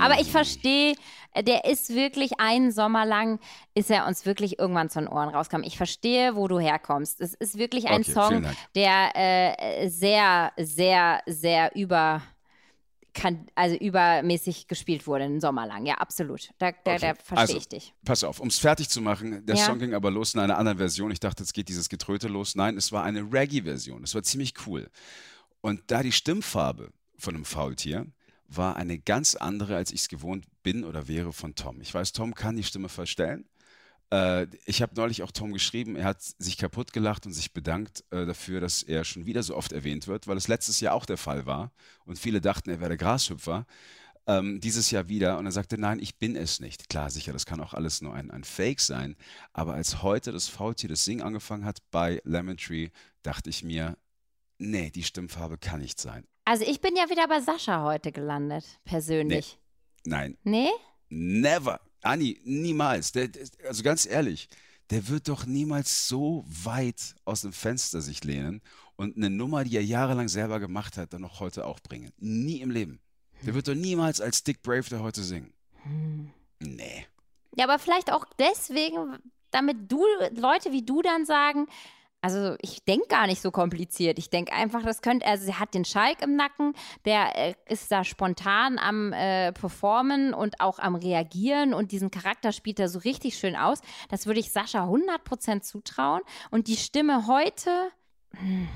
Aber 0.00 0.20
ich 0.20 0.30
verstehe, 0.30 0.94
der 1.40 1.64
ist 1.64 1.94
wirklich 1.94 2.40
einen 2.40 2.72
Sommer 2.72 3.04
lang, 3.04 3.38
ist 3.74 3.90
er 3.90 4.06
uns 4.06 4.26
wirklich 4.26 4.58
irgendwann 4.58 4.88
zu 4.88 4.98
den 4.98 5.08
Ohren 5.08 5.28
rausgekommen. 5.28 5.66
Ich 5.66 5.76
verstehe, 5.76 6.34
wo 6.34 6.48
du 6.48 6.58
herkommst. 6.58 7.20
Es 7.20 7.34
ist 7.34 7.58
wirklich 7.58 7.86
ein 7.88 8.00
Okay, 8.00 8.12
Song, 8.12 8.46
der 8.74 9.12
äh, 9.14 9.88
sehr, 9.88 10.52
sehr, 10.56 11.20
sehr 11.26 11.74
über, 11.76 12.22
kann, 13.12 13.46
also 13.54 13.76
übermäßig 13.76 14.66
gespielt 14.66 15.06
wurde, 15.06 15.24
einen 15.24 15.40
Sommer 15.40 15.66
lang. 15.66 15.86
Ja, 15.86 15.94
absolut. 15.96 16.50
Da, 16.58 16.72
da, 16.72 16.94
Okay, 16.94 16.98
da 17.00 17.14
verstehe 17.14 17.38
also, 17.38 17.56
ich 17.58 17.68
dich. 17.68 17.94
Pass 18.04 18.24
auf, 18.24 18.40
um 18.40 18.48
es 18.48 18.58
fertig 18.58 18.88
zu 18.88 19.00
machen, 19.00 19.44
der 19.46 19.56
Ja. 19.56 19.64
Song 19.64 19.78
ging 19.78 19.94
aber 19.94 20.10
los 20.10 20.34
in 20.34 20.40
einer 20.40 20.58
anderen 20.58 20.78
Version. 20.78 21.10
Ich 21.10 21.20
dachte, 21.20 21.42
jetzt 21.42 21.52
geht 21.52 21.68
dieses 21.68 21.88
Getröte 21.88 22.28
los. 22.28 22.54
Nein, 22.54 22.76
es 22.76 22.92
war 22.92 23.04
eine 23.04 23.20
Reggae-Version. 23.20 24.02
Es 24.04 24.14
war 24.14 24.22
ziemlich 24.22 24.54
cool. 24.66 24.90
Und 25.60 25.82
da 25.90 26.02
die 26.02 26.12
Stimmfarbe 26.12 26.90
von 27.18 27.34
einem 27.34 27.44
Faultier 27.44 28.06
war 28.48 28.76
eine 28.76 28.98
ganz 28.98 29.34
andere, 29.34 29.76
als 29.76 29.92
ich 29.92 30.02
es 30.02 30.08
gewohnt 30.08 30.46
bin 30.62 30.84
oder 30.84 31.08
wäre 31.08 31.32
von 31.32 31.54
Tom. 31.54 31.80
Ich 31.80 31.92
weiß, 31.92 32.12
Tom 32.12 32.34
kann 32.34 32.56
die 32.56 32.64
Stimme 32.64 32.88
verstellen. 32.88 33.46
Äh, 34.10 34.46
ich 34.66 34.82
habe 34.82 34.94
neulich 34.94 35.22
auch 35.22 35.32
Tom 35.32 35.52
geschrieben, 35.52 35.96
er 35.96 36.04
hat 36.04 36.22
sich 36.22 36.56
kaputt 36.56 36.92
gelacht 36.92 37.26
und 37.26 37.32
sich 37.32 37.52
bedankt 37.52 38.04
äh, 38.10 38.24
dafür, 38.26 38.60
dass 38.60 38.82
er 38.82 39.04
schon 39.04 39.26
wieder 39.26 39.42
so 39.42 39.56
oft 39.56 39.72
erwähnt 39.72 40.06
wird, 40.06 40.26
weil 40.28 40.36
es 40.36 40.48
letztes 40.48 40.80
Jahr 40.80 40.94
auch 40.94 41.06
der 41.06 41.16
Fall 41.16 41.46
war 41.46 41.72
und 42.04 42.18
viele 42.18 42.40
dachten, 42.40 42.70
er 42.70 42.80
wäre 42.80 42.96
Grashüpfer. 42.96 43.66
Ähm, 44.28 44.60
dieses 44.60 44.90
Jahr 44.90 45.08
wieder 45.08 45.38
und 45.38 45.46
er 45.46 45.52
sagte, 45.52 45.78
nein, 45.78 46.00
ich 46.00 46.18
bin 46.18 46.34
es 46.34 46.58
nicht. 46.58 46.88
Klar, 46.88 47.10
sicher, 47.10 47.32
das 47.32 47.46
kann 47.46 47.60
auch 47.60 47.74
alles 47.74 48.02
nur 48.02 48.12
ein, 48.12 48.32
ein 48.32 48.42
Fake 48.42 48.80
sein, 48.80 49.16
aber 49.52 49.74
als 49.74 50.02
heute 50.02 50.32
das 50.32 50.48
Faultier 50.48 50.88
das 50.88 51.04
Singen 51.04 51.22
angefangen 51.22 51.64
hat 51.64 51.78
bei 51.92 52.20
Lemon 52.24 52.56
Tree, 52.56 52.90
dachte 53.22 53.50
ich 53.50 53.62
mir, 53.62 53.96
nee, 54.58 54.90
die 54.90 55.04
Stimmfarbe 55.04 55.58
kann 55.58 55.80
nicht 55.80 56.00
sein. 56.00 56.26
Also 56.46 56.64
ich 56.64 56.80
bin 56.80 56.94
ja 56.96 57.10
wieder 57.10 57.26
bei 57.26 57.40
Sascha 57.40 57.82
heute 57.82 58.12
gelandet, 58.12 58.64
persönlich. 58.84 59.58
Nein, 60.04 60.38
Nee? 60.44 60.70
never. 61.08 61.80
Anni, 62.02 62.40
niemals. 62.44 63.10
Der, 63.10 63.26
der, 63.26 63.48
also 63.66 63.82
ganz 63.82 64.06
ehrlich, 64.06 64.48
der 64.90 65.08
wird 65.08 65.28
doch 65.28 65.44
niemals 65.44 66.06
so 66.06 66.44
weit 66.46 67.16
aus 67.24 67.40
dem 67.40 67.52
Fenster 67.52 68.00
sich 68.00 68.22
lehnen 68.22 68.62
und 68.94 69.16
eine 69.16 69.28
Nummer, 69.28 69.64
die 69.64 69.76
er 69.76 69.84
jahrelang 69.84 70.28
selber 70.28 70.60
gemacht 70.60 70.96
hat, 70.96 71.12
dann 71.12 71.22
noch 71.22 71.40
heute 71.40 71.66
auch 71.66 71.80
bringen. 71.80 72.12
Nie 72.18 72.60
im 72.60 72.70
Leben. 72.70 73.00
Der 73.42 73.54
wird 73.54 73.66
doch 73.66 73.74
niemals 73.74 74.20
als 74.20 74.44
Dick 74.44 74.62
Brave 74.62 74.88
der 74.88 75.02
heute 75.02 75.24
singen. 75.24 75.52
Nee. 76.60 77.06
Ja, 77.56 77.64
aber 77.64 77.80
vielleicht 77.80 78.12
auch 78.12 78.24
deswegen, 78.38 79.18
damit 79.50 79.90
du, 79.90 80.04
Leute 80.32 80.70
wie 80.70 80.84
du 80.86 81.02
dann 81.02 81.26
sagen, 81.26 81.66
also 82.22 82.56
ich 82.60 82.84
denke 82.84 83.06
gar 83.08 83.26
nicht 83.26 83.40
so 83.40 83.50
kompliziert. 83.50 84.18
Ich 84.18 84.30
denke 84.30 84.52
einfach, 84.52 84.82
das 84.82 85.00
könnte, 85.00 85.26
also 85.26 85.46
er 85.46 85.60
hat 85.60 85.74
den 85.74 85.84
Schalk 85.84 86.22
im 86.22 86.34
Nacken, 86.36 86.74
der 87.04 87.36
äh, 87.36 87.54
ist 87.68 87.90
da 87.92 88.04
spontan 88.04 88.78
am 88.78 89.12
äh, 89.12 89.52
Performen 89.52 90.34
und 90.34 90.60
auch 90.60 90.78
am 90.78 90.94
Reagieren 90.94 91.74
und 91.74 91.92
diesen 91.92 92.10
Charakter 92.10 92.52
spielt 92.52 92.80
er 92.80 92.88
so 92.88 92.98
richtig 93.00 93.38
schön 93.38 93.54
aus. 93.54 93.80
Das 94.08 94.26
würde 94.26 94.40
ich 94.40 94.50
Sascha 94.50 94.84
100% 94.84 95.62
zutrauen. 95.62 96.22
Und 96.50 96.68
die 96.68 96.76
Stimme 96.76 97.26
heute, 97.26 97.70
hm, 98.32 98.68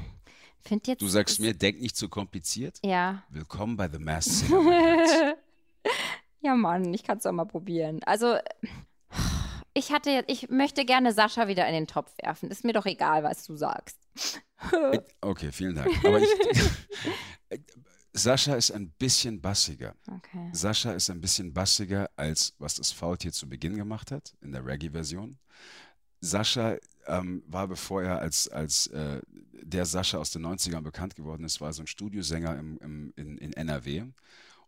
find 0.60 0.86
jetzt. 0.86 1.02
Du 1.02 1.08
sagst 1.08 1.40
mir, 1.40 1.54
denk 1.54 1.80
nicht 1.80 1.96
zu 1.96 2.08
kompliziert. 2.08 2.78
Ja. 2.84 3.24
Willkommen 3.30 3.76
bei 3.76 3.88
The 3.88 3.98
Herz. 4.04 4.44
ja, 6.40 6.54
Mann, 6.54 6.94
ich 6.94 7.02
kann 7.02 7.18
es 7.18 7.24
doch 7.24 7.32
mal 7.32 7.46
probieren. 7.46 8.00
Also, 8.04 8.36
ich 9.80 9.90
hatte 9.90 10.24
ich 10.28 10.48
möchte 10.50 10.84
gerne 10.84 11.12
Sascha 11.12 11.48
wieder 11.48 11.66
in 11.66 11.72
den 11.72 11.86
Topf 11.86 12.12
werfen. 12.22 12.50
Ist 12.50 12.64
mir 12.64 12.72
doch 12.72 12.86
egal, 12.86 13.24
was 13.24 13.44
du 13.44 13.56
sagst. 13.56 13.98
Okay, 15.22 15.50
vielen 15.52 15.74
Dank. 15.74 16.04
Aber 16.04 16.20
ich, 16.20 16.28
Sascha 18.12 18.54
ist 18.54 18.72
ein 18.72 18.90
bisschen 18.90 19.40
bassiger. 19.40 19.94
Okay. 20.06 20.50
Sascha 20.52 20.92
ist 20.92 21.08
ein 21.08 21.20
bisschen 21.20 21.54
bassiger, 21.54 22.10
als 22.16 22.54
was 22.58 22.74
das 22.74 22.92
Faultier 22.92 23.32
zu 23.32 23.48
Beginn 23.48 23.76
gemacht 23.76 24.10
hat, 24.10 24.34
in 24.42 24.52
der 24.52 24.66
Reggae-Version. 24.66 25.38
Sascha 26.20 26.76
ähm, 27.06 27.42
war, 27.46 27.68
bevor 27.68 28.02
er 28.02 28.18
als, 28.18 28.48
als 28.48 28.88
äh, 28.88 29.22
der 29.52 29.86
Sascha 29.86 30.18
aus 30.18 30.30
den 30.30 30.44
90ern 30.44 30.82
bekannt 30.82 31.14
geworden 31.14 31.44
ist, 31.44 31.60
war 31.60 31.72
so 31.72 31.82
ein 31.82 31.86
Studiosänger 31.86 32.58
im, 32.58 32.78
im, 32.78 33.12
in, 33.16 33.38
in 33.38 33.52
NRW 33.54 34.04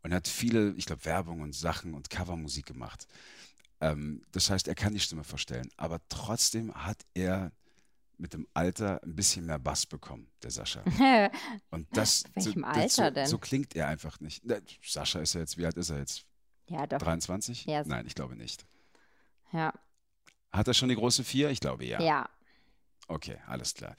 und 0.02 0.14
hat 0.14 0.28
viele, 0.28 0.72
ich 0.76 0.86
glaube, 0.86 1.04
Werbung 1.04 1.42
und 1.42 1.54
Sachen 1.54 1.94
und 1.94 2.08
Covermusik 2.08 2.66
gemacht. 2.66 3.06
Ähm, 3.82 4.22
das 4.30 4.48
heißt, 4.48 4.68
er 4.68 4.76
kann 4.76 4.94
die 4.94 5.00
Stimme 5.00 5.24
verstellen, 5.24 5.68
aber 5.76 6.00
trotzdem 6.08 6.72
hat 6.72 7.04
er 7.14 7.50
mit 8.16 8.32
dem 8.32 8.46
Alter 8.54 9.02
ein 9.02 9.16
bisschen 9.16 9.44
mehr 9.44 9.58
Bass 9.58 9.84
bekommen, 9.86 10.30
der 10.44 10.52
Sascha. 10.52 10.84
Und 11.70 11.88
das, 11.96 12.22
Welchem 12.34 12.62
so, 12.62 12.66
Alter 12.68 12.88
so, 12.88 13.10
denn? 13.10 13.26
so 13.26 13.38
klingt 13.38 13.74
er 13.74 13.88
einfach 13.88 14.20
nicht. 14.20 14.44
Sascha 14.82 15.18
ist 15.18 15.34
ja 15.34 15.40
jetzt, 15.40 15.58
wie 15.58 15.66
alt 15.66 15.76
ist 15.76 15.90
er 15.90 15.98
jetzt? 15.98 16.24
ja, 16.68 16.86
doch. 16.86 16.98
23? 16.98 17.64
Ja, 17.66 17.82
so- 17.82 17.90
Nein, 17.90 18.06
ich 18.06 18.14
glaube 18.14 18.36
nicht. 18.36 18.64
Ja. 19.52 19.74
Hat 20.52 20.68
er 20.68 20.74
schon 20.74 20.88
die 20.88 20.94
große 20.94 21.24
Vier? 21.24 21.50
Ich 21.50 21.58
glaube 21.60 21.84
ja. 21.84 22.00
ja. 22.00 22.28
Okay, 23.08 23.38
alles 23.46 23.74
klar. 23.74 23.96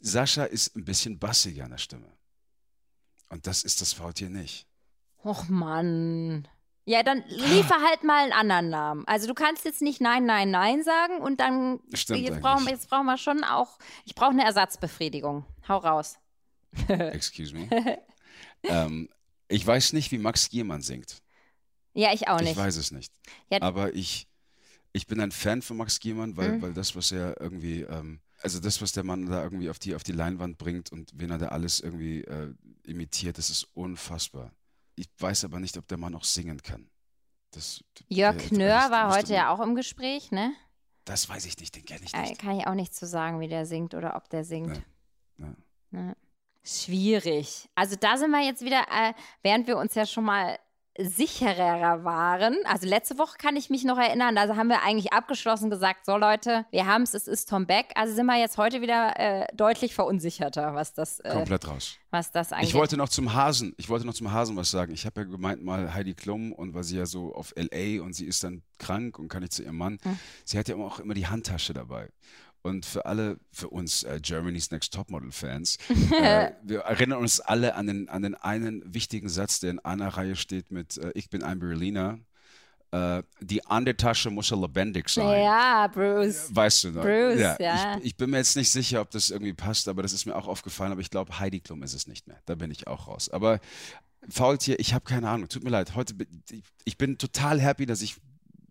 Sascha 0.00 0.44
ist 0.44 0.74
ein 0.74 0.84
bisschen 0.84 1.18
bassiger 1.20 1.64
in 1.64 1.70
der 1.70 1.78
Stimme. 1.78 2.10
Und 3.28 3.46
das 3.46 3.62
ist 3.62 3.80
das 3.80 3.92
Faultier 3.92 4.28
nicht. 4.28 4.66
Och 5.22 5.48
Mann. 5.48 6.48
Ja, 6.86 7.02
dann 7.02 7.22
liefer 7.28 7.76
halt 7.86 8.02
mal 8.04 8.24
einen 8.24 8.32
anderen 8.32 8.70
Namen. 8.70 9.06
Also 9.06 9.26
du 9.28 9.34
kannst 9.34 9.64
jetzt 9.64 9.82
nicht 9.82 10.00
Nein, 10.00 10.24
Nein, 10.26 10.50
Nein 10.50 10.82
sagen 10.82 11.18
und 11.18 11.38
dann 11.38 11.78
Stimmt 11.94 12.20
jetzt 12.20 12.40
brauchen, 12.40 12.66
jetzt 12.68 12.88
brauchen 12.88 13.06
wir 13.06 13.18
schon 13.18 13.44
auch, 13.44 13.78
ich 14.04 14.14
brauche 14.14 14.30
eine 14.30 14.44
Ersatzbefriedigung. 14.44 15.44
Hau 15.68 15.76
raus. 15.78 16.18
Excuse 16.88 17.54
me. 17.54 17.68
ähm, 18.64 19.08
ich 19.48 19.66
weiß 19.66 19.92
nicht, 19.92 20.10
wie 20.12 20.18
Max 20.18 20.48
Giermann 20.48 20.82
singt. 20.82 21.22
Ja, 21.92 22.12
ich 22.12 22.28
auch 22.28 22.38
Ich 22.40 22.46
nicht. 22.48 22.56
weiß 22.56 22.76
es 22.76 22.90
nicht. 22.92 23.12
Ja. 23.50 23.60
Aber 23.62 23.94
ich, 23.94 24.26
ich 24.92 25.06
bin 25.06 25.20
ein 25.20 25.32
Fan 25.32 25.62
von 25.62 25.76
Max 25.76 26.00
Giermann, 26.00 26.36
weil, 26.36 26.52
Mhm. 26.52 26.62
weil 26.62 26.72
das, 26.72 26.96
was 26.96 27.12
er 27.12 27.40
irgendwie, 27.40 27.82
ähm, 27.82 28.20
also 28.42 28.58
das, 28.58 28.80
was 28.80 28.92
der 28.92 29.04
Mann 29.04 29.26
da 29.26 29.42
irgendwie 29.42 29.68
auf 29.70 29.78
die, 29.78 29.94
auf 29.94 30.02
die 30.02 30.12
Leinwand 30.12 30.56
bringt 30.56 30.90
und 30.92 31.10
wen 31.14 31.30
er 31.30 31.38
da 31.38 31.48
alles 31.48 31.80
irgendwie 31.80 32.22
äh, 32.22 32.54
imitiert, 32.86 33.38
das 33.38 33.50
ist 33.50 33.64
unfassbar. 33.74 34.52
Ich 35.00 35.08
weiß 35.18 35.44
aber 35.46 35.60
nicht, 35.60 35.78
ob 35.78 35.88
der 35.88 35.96
Mann 35.96 36.14
auch 36.14 36.24
singen 36.24 36.62
kann. 36.62 36.90
Das, 37.52 37.82
Jörg 38.08 38.36
der- 38.36 38.48
Knör 38.48 38.90
war 38.90 39.16
heute 39.16 39.32
ja 39.32 39.50
auch 39.50 39.60
im 39.60 39.74
Gespräch, 39.74 40.30
ne? 40.30 40.52
Das 41.06 41.26
weiß 41.26 41.46
ich 41.46 41.56
nicht, 41.58 41.74
den 41.74 41.86
kenne 41.86 42.04
ich 42.04 42.12
Äh, 42.12 42.20
nicht. 42.20 42.38
Kann 42.38 42.58
ich 42.58 42.66
auch 42.66 42.74
nicht 42.74 42.94
zu 42.94 43.06
sagen, 43.06 43.40
wie 43.40 43.48
der 43.48 43.64
singt 43.64 43.94
oder 43.94 44.14
ob 44.14 44.28
der 44.28 44.44
singt. 44.44 44.76
Ja, 45.38 45.46
ja. 45.46 45.54
Ne? 45.90 46.16
Schwierig. 46.62 47.68
Also 47.74 47.96
da 47.96 48.18
sind 48.18 48.30
wir 48.30 48.44
jetzt 48.44 48.62
wieder, 48.62 48.82
äh, 48.92 49.14
während 49.42 49.66
wir 49.66 49.78
uns 49.78 49.94
ja 49.94 50.04
schon 50.04 50.24
mal 50.24 50.58
sicherer 50.98 52.04
waren. 52.04 52.56
Also 52.64 52.86
letzte 52.86 53.18
Woche 53.18 53.36
kann 53.38 53.56
ich 53.56 53.70
mich 53.70 53.84
noch 53.84 53.98
erinnern, 53.98 54.34
da 54.34 54.56
haben 54.56 54.68
wir 54.68 54.82
eigentlich 54.82 55.12
abgeschlossen 55.12 55.70
gesagt, 55.70 56.04
so 56.04 56.16
Leute, 56.16 56.66
wir 56.70 56.86
haben 56.86 57.02
es, 57.02 57.14
es 57.14 57.28
ist 57.28 57.48
Tom 57.48 57.66
Beck. 57.66 57.86
Also 57.94 58.14
sind 58.14 58.26
wir 58.26 58.38
jetzt 58.38 58.58
heute 58.58 58.80
wieder 58.80 59.18
äh, 59.18 59.46
deutlich 59.54 59.94
verunsicherter, 59.94 60.74
was 60.74 60.92
das, 60.92 61.20
äh, 61.20 61.30
Komplett 61.30 61.66
raus. 61.68 61.96
was 62.10 62.30
das 62.32 62.52
angeht. 62.52 62.68
Ich 62.68 62.74
wollte 62.74 62.96
noch 62.96 63.08
zum 63.08 63.32
Hasen, 63.32 63.74
ich 63.76 63.88
wollte 63.88 64.06
noch 64.06 64.14
zum 64.14 64.32
Hasen 64.32 64.56
was 64.56 64.70
sagen. 64.70 64.92
Ich 64.92 65.06
habe 65.06 65.20
ja 65.20 65.26
gemeint 65.26 65.62
mal 65.62 65.94
Heidi 65.94 66.14
Klum 66.14 66.52
und 66.52 66.74
weil 66.74 66.84
sie 66.84 66.98
ja 66.98 67.06
so 67.06 67.34
auf 67.34 67.54
LA 67.56 68.02
und 68.02 68.14
sie 68.14 68.26
ist 68.26 68.42
dann 68.44 68.62
krank 68.78 69.18
und 69.18 69.28
kann 69.28 69.42
nicht 69.42 69.52
zu 69.52 69.62
ihrem 69.62 69.76
Mann. 69.76 69.98
Hm. 70.02 70.18
Sie 70.44 70.58
hat 70.58 70.68
ja 70.68 70.76
auch 70.76 70.98
immer 70.98 71.14
die 71.14 71.26
Handtasche 71.26 71.72
dabei. 71.72 72.08
Und 72.62 72.84
für 72.84 73.06
alle, 73.06 73.38
für 73.52 73.68
uns 73.68 74.02
äh, 74.02 74.20
Germany's 74.20 74.70
Next 74.70 74.92
Topmodel-Fans, 74.92 75.78
äh, 76.12 76.52
wir 76.62 76.80
erinnern 76.80 77.20
uns 77.20 77.40
alle 77.40 77.74
an 77.74 77.86
den, 77.86 78.08
an 78.08 78.22
den 78.22 78.34
einen 78.34 78.82
wichtigen 78.92 79.28
Satz, 79.28 79.60
der 79.60 79.70
in 79.70 79.78
einer 79.78 80.08
Reihe 80.08 80.36
steht 80.36 80.70
mit 80.70 80.98
äh, 80.98 81.10
Ich 81.14 81.30
bin 81.30 81.42
ein 81.42 81.58
Berliner. 81.58 82.18
Äh, 82.92 83.22
die 83.40 83.60
Handtasche 83.60 84.30
muss 84.30 84.50
ja 84.50 84.56
lebendig 84.56 85.08
sein. 85.08 85.42
ja, 85.42 85.86
Bruce. 85.86 86.48
Weißt 86.54 86.84
du 86.84 86.90
noch? 86.90 87.02
Bruce, 87.02 87.56
ja. 87.58 87.96
Ich, 87.98 88.06
ich 88.06 88.16
bin 88.16 88.30
mir 88.30 88.38
jetzt 88.38 88.56
nicht 88.56 88.70
sicher, 88.70 89.00
ob 89.00 89.10
das 89.10 89.30
irgendwie 89.30 89.54
passt, 89.54 89.88
aber 89.88 90.02
das 90.02 90.12
ist 90.12 90.26
mir 90.26 90.34
auch 90.34 90.48
aufgefallen. 90.48 90.92
Aber 90.92 91.00
ich 91.00 91.10
glaube, 91.10 91.38
Heidi 91.38 91.60
Klum 91.60 91.82
ist 91.82 91.94
es 91.94 92.06
nicht 92.06 92.26
mehr. 92.26 92.40
Da 92.46 92.56
bin 92.56 92.70
ich 92.70 92.88
auch 92.88 93.06
raus. 93.06 93.28
Aber 93.28 93.60
Faultier, 94.28 94.78
ich 94.80 94.92
habe 94.92 95.04
keine 95.04 95.28
Ahnung. 95.28 95.48
Tut 95.48 95.64
mir 95.64 95.70
leid. 95.70 95.94
Heute 95.94 96.14
bin, 96.14 96.42
ich, 96.50 96.62
ich 96.84 96.98
bin 96.98 97.16
total 97.16 97.60
happy, 97.60 97.86
dass 97.86 98.02
ich 98.02 98.16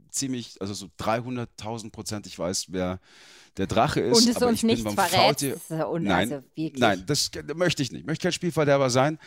ziemlich, 0.09 0.59
also 0.61 0.73
so 0.73 0.87
300.000 0.99 1.91
Prozent 1.91 2.27
ich 2.27 2.37
weiß, 2.37 2.67
wer 2.69 2.99
der 3.57 3.67
Drache 3.67 3.99
ist. 4.01 4.17
Und 4.17 4.29
es 4.29 4.37
aber 4.37 4.47
uns 4.47 4.61
beim 4.61 4.95
verrät. 4.95 5.59
Nein, 6.01 6.33
also. 6.33 6.45
Nein, 6.55 7.03
das 7.05 7.31
möchte 7.55 7.83
ich 7.83 7.91
nicht. 7.91 8.01
Ich 8.01 8.07
möchte 8.07 8.23
kein 8.23 8.31
Spielverderber 8.31 8.89
sein. 8.89 9.19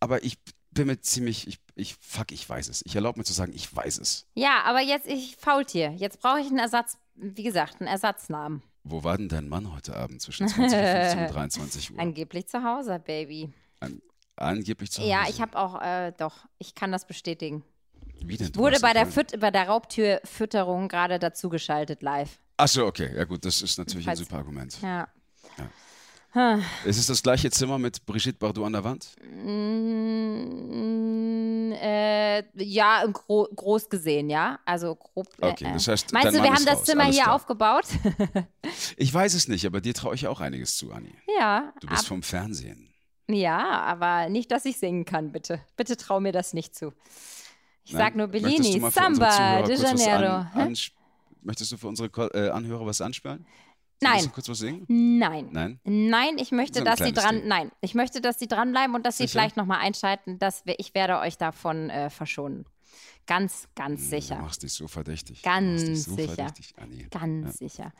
Aber 0.00 0.22
ich 0.22 0.38
bin 0.70 0.86
mir 0.86 1.00
ziemlich, 1.00 1.46
ich, 1.46 1.58
ich 1.74 1.96
fuck, 2.00 2.32
ich 2.32 2.48
weiß 2.48 2.68
es. 2.68 2.82
Ich 2.84 2.94
erlaube 2.94 3.18
mir 3.18 3.24
zu 3.24 3.32
sagen, 3.32 3.52
ich 3.54 3.74
weiß 3.74 3.98
es. 3.98 4.26
Ja, 4.34 4.62
aber 4.64 4.80
jetzt, 4.80 5.06
ich 5.06 5.36
Faultier. 5.36 5.92
Jetzt 5.92 6.20
brauche 6.20 6.40
ich 6.40 6.48
einen 6.48 6.58
Ersatz, 6.58 6.98
wie 7.14 7.42
gesagt, 7.42 7.80
einen 7.80 7.88
Ersatznamen. 7.88 8.62
Wo 8.82 9.02
war 9.02 9.16
denn 9.16 9.28
dein 9.28 9.48
Mann 9.48 9.72
heute 9.72 9.96
Abend 9.96 10.20
zwischen 10.20 10.46
20.15 10.46 11.26
und 11.26 11.34
23 11.34 11.90
Uhr? 11.94 11.98
Angeblich 11.98 12.46
zu 12.48 12.62
Hause, 12.62 13.00
Baby. 13.04 13.50
Angeblich 14.36 14.90
zu 14.90 15.00
Hause. 15.00 15.10
Ja, 15.10 15.24
ich 15.28 15.40
habe 15.40 15.58
auch, 15.58 15.80
äh, 15.80 16.12
doch, 16.18 16.44
ich 16.58 16.74
kann 16.74 16.92
das 16.92 17.06
bestätigen. 17.06 17.64
Wie 18.24 18.36
denn? 18.36 18.52
Du 18.52 18.60
Wurde 18.60 18.78
bei 18.80 18.92
der? 18.92 19.06
Füt 19.06 19.38
bei 19.40 19.50
der 19.50 19.68
Raubtürfütterung 19.68 20.88
gerade 20.88 21.18
dazugeschaltet 21.18 22.02
live. 22.02 22.38
Achso, 22.56 22.86
okay. 22.86 23.10
Ja 23.16 23.24
gut, 23.24 23.44
das 23.44 23.62
ist 23.62 23.78
natürlich 23.78 24.06
ein 24.06 24.10
Falls- 24.16 24.20
super 24.20 24.36
Argument. 24.38 24.76
Ja. 24.82 25.08
Ist 26.84 26.98
es 26.98 27.06
das 27.06 27.22
gleiche 27.22 27.48
Zimmer 27.50 27.78
mit 27.78 28.04
Brigitte 28.06 28.36
Bardot 28.40 28.66
an 28.66 28.72
der 28.72 28.82
Wand? 28.82 29.14
Mm, 30.34 31.72
äh, 31.72 32.42
ja, 32.64 33.04
gro 33.06 33.48
groß 33.54 33.88
gesehen, 33.88 34.28
ja. 34.30 34.58
Also 34.64 34.94
grob. 34.96 35.28
äh, 35.40 35.50
Okay, 35.50 35.70
das 35.72 35.86
heißt, 35.88 36.12
Meinst 36.12 36.36
du, 36.36 36.42
wir 36.42 36.52
haben 36.52 36.64
das 36.64 36.78
raus, 36.78 36.84
Zimmer 36.84 37.04
hier 37.04 37.22
klar. 37.22 37.34
aufgebaut? 37.34 37.84
Ich 38.96 39.12
weiß 39.12 39.34
es 39.34 39.46
nicht, 39.48 39.66
aber 39.66 39.80
dir 39.80 39.94
traue 39.94 40.14
ich 40.14 40.26
auch 40.26 40.40
einiges 40.40 40.76
zu, 40.76 40.90
Anni. 40.92 41.14
ja. 41.38 41.72
Du 41.80 41.86
bist 41.86 42.06
vom 42.08 42.22
Fernsehen. 42.22 42.88
ja, 43.28 43.80
aber 43.82 44.28
nicht, 44.28 44.50
dass 44.50 44.64
ich 44.64 44.78
singen 44.78 45.04
kann, 45.04 45.30
bitte. 45.32 45.60
Bitte 45.76 45.96
trau 45.96 46.18
mir 46.20 46.32
das 46.32 46.52
nicht 46.54 46.74
zu. 46.74 46.92
Ich 47.84 47.92
Nein? 47.92 48.00
sag 48.02 48.16
nur 48.16 48.28
Bellini, 48.28 48.80
Samba, 48.90 49.62
de 49.62 49.76
Janeiro. 49.76 50.46
An, 50.54 50.74
möchtest 51.42 51.72
du 51.72 51.76
für 51.76 51.88
unsere 51.88 52.08
äh, 52.34 52.50
Anhörer 52.50 52.86
was 52.86 53.00
anspielen? 53.00 53.44
Nein. 54.00 54.24
Du 54.24 54.30
kurz 54.30 54.48
was 54.48 54.58
singen? 54.58 54.84
Nein. 54.88 55.48
Nein? 55.52 55.80
Nein, 55.84 56.38
ich 56.38 56.50
möchte, 56.50 56.80
So 56.80 56.84
dass 56.84 56.98
sie 56.98 57.12
dran. 57.12 57.36
Ding. 57.40 57.48
Nein, 57.48 57.70
ich 57.80 57.94
möchte, 57.94 58.20
dass 58.20 58.38
sie 58.38 58.48
dranbleiben 58.48 58.94
und 58.94 59.04
dass 59.06 59.18
sie 59.18 59.28
vielleicht 59.28 59.56
nochmal 59.56 59.80
einschalten. 59.80 60.38
Dass 60.38 60.66
wir, 60.66 60.78
ich 60.78 60.94
werde 60.94 61.18
euch 61.20 61.38
davon 61.38 61.90
äh, 61.90 62.10
verschonen. 62.10 62.66
Ganz, 63.26 63.68
ganz 63.74 64.00
Hm, 64.02 64.08
sicher. 64.08 64.36
Du 64.36 64.42
machst 64.42 64.62
dich 64.62 64.72
so 64.72 64.88
verdächtig. 64.88 65.42
Ganz 65.42 66.04
so 66.04 66.14
sicher. 66.14 66.34
Verdächtig. 66.34 66.74
Ganz 67.10 67.46
Ja. 67.60 67.68
sicher. 67.68 67.92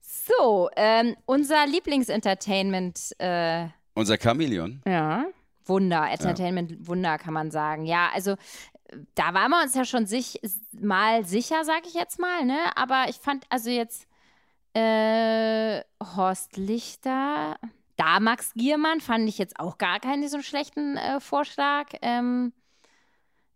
So, 0.00 0.70
ähm, 0.76 1.16
unser 1.26 1.66
Lieblingsentertainment, 1.66 3.12
äh, 3.18 3.68
Unser 3.94 4.18
Chamäleon. 4.18 4.82
ja, 4.86 5.26
Wunder, 5.64 6.10
Entertainment-Wunder 6.10 7.18
kann 7.18 7.34
man 7.34 7.52
sagen. 7.52 7.86
Ja, 7.86 8.10
also 8.12 8.34
da 9.14 9.34
waren 9.34 9.50
wir 9.50 9.62
uns 9.62 9.74
ja 9.74 9.84
schon 9.84 10.06
sich, 10.06 10.40
mal 10.72 11.24
sicher, 11.24 11.64
sag 11.64 11.86
ich 11.86 11.94
jetzt 11.94 12.18
mal, 12.18 12.44
ne? 12.44 12.76
Aber 12.76 13.06
ich 13.08 13.16
fand 13.16 13.44
also 13.48 13.70
jetzt 13.70 14.06
äh, 14.74 15.82
Horst 16.16 16.56
Lichter, 16.56 17.58
da 17.96 18.20
Max 18.20 18.54
Giermann 18.54 19.00
fand 19.00 19.28
ich 19.28 19.38
jetzt 19.38 19.58
auch 19.58 19.78
gar 19.78 20.00
keinen 20.00 20.28
so 20.28 20.40
schlechten 20.42 20.96
äh, 20.96 21.20
Vorschlag. 21.20 21.90
Ähm, 22.02 22.52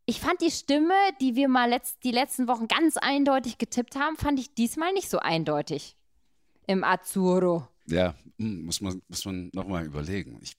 ich 0.04 0.20
fand 0.20 0.40
die 0.40 0.50
Stimme, 0.50 0.94
die 1.20 1.34
wir 1.34 1.48
mal 1.48 1.68
letzt, 1.68 2.04
die 2.04 2.12
letzten 2.12 2.46
Wochen 2.46 2.68
ganz 2.68 2.96
eindeutig 2.96 3.58
getippt 3.58 3.96
haben, 3.96 4.16
fand 4.16 4.38
ich 4.38 4.54
diesmal 4.54 4.92
nicht 4.92 5.10
so 5.10 5.18
eindeutig. 5.18 5.96
Im 6.66 6.84
Azzurro. 6.84 7.66
Ja, 7.86 8.14
hm, 8.38 8.64
muss 8.64 8.80
man, 8.80 9.02
muss 9.08 9.24
man 9.24 9.50
nochmal 9.52 9.84
überlegen. 9.84 10.38
Ich, 10.42 10.56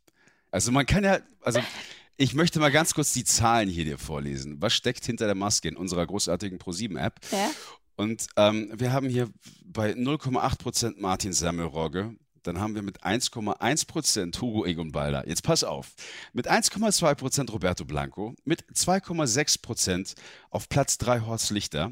also 0.52 0.72
man 0.72 0.86
kann 0.86 1.04
ja, 1.04 1.20
also 1.42 1.62
ich 2.18 2.34
möchte 2.34 2.60
mal 2.60 2.72
ganz 2.72 2.94
kurz 2.94 3.14
die 3.14 3.24
Zahlen 3.24 3.70
hier 3.70 3.86
dir 3.86 3.98
vorlesen. 3.98 4.58
Was 4.60 4.74
steckt 4.74 5.06
hinter 5.06 5.26
der 5.26 5.36
Maske 5.36 5.68
in 5.68 5.78
unserer 5.78 6.06
großartigen 6.06 6.58
ProSieben-App? 6.58 7.20
Ja? 7.32 7.50
Und 7.96 8.28
ähm, 8.36 8.72
wir 8.76 8.92
haben 8.92 9.10
hier 9.10 9.30
bei 9.66 9.92
0,8% 9.92 10.96
Martin 11.00 11.34
Semmelrogge, 11.34 12.16
dann 12.48 12.60
haben 12.62 12.76
wir 12.76 12.82
mit 12.82 13.04
1,1% 13.04 14.42
Hugo 14.42 14.66
Egon 14.66 14.94
Balder. 14.94 15.28
Jetzt 15.28 15.44
pass 15.44 15.66
auf. 15.66 15.94
Mit 16.32 16.50
1,2% 16.50 17.52
Roberto 17.52 17.84
Blanco, 17.84 18.36
mit 18.46 18.64
2,6% 18.74 20.16
auf 20.50 20.70
Platz 20.70 20.98
3 20.98 21.22
Horst 21.22 21.52
Lichter, 21.52 21.92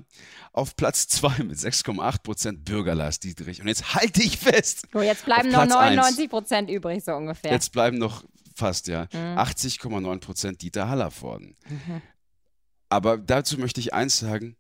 auf 0.54 0.78
Platz 0.78 1.08
2 1.10 1.44
mit 1.44 1.58
6,8% 1.58 2.64
Bürger 2.64 2.96
Lars 2.96 3.20
Dietrich. 3.20 3.62
Und 3.62 3.68
jetzt 3.68 3.96
halte 3.96 4.24
ich 4.24 4.38
fest. 4.38 4.88
So, 4.94 5.02
jetzt 5.02 5.26
bleiben 5.26 5.50
noch 5.50 5.66
Platz 5.66 5.76
eins. 5.76 5.96
99 5.98 6.30
Prozent 6.30 6.70
übrig, 6.70 7.04
so 7.04 7.12
ungefähr. 7.14 7.52
Jetzt 7.52 7.74
bleiben 7.74 7.98
noch 7.98 8.24
fast, 8.56 8.88
ja, 8.88 9.08
Mhm. 9.14 9.38
80,9% 9.38 10.58
Dieter 10.62 10.90
Hallervorden. 10.90 11.56
Aber 12.90 13.18
dazu 13.18 13.58
möchte 13.58 13.80
ich 13.80 13.94
eins 13.94 14.20
sagen. 14.20 14.56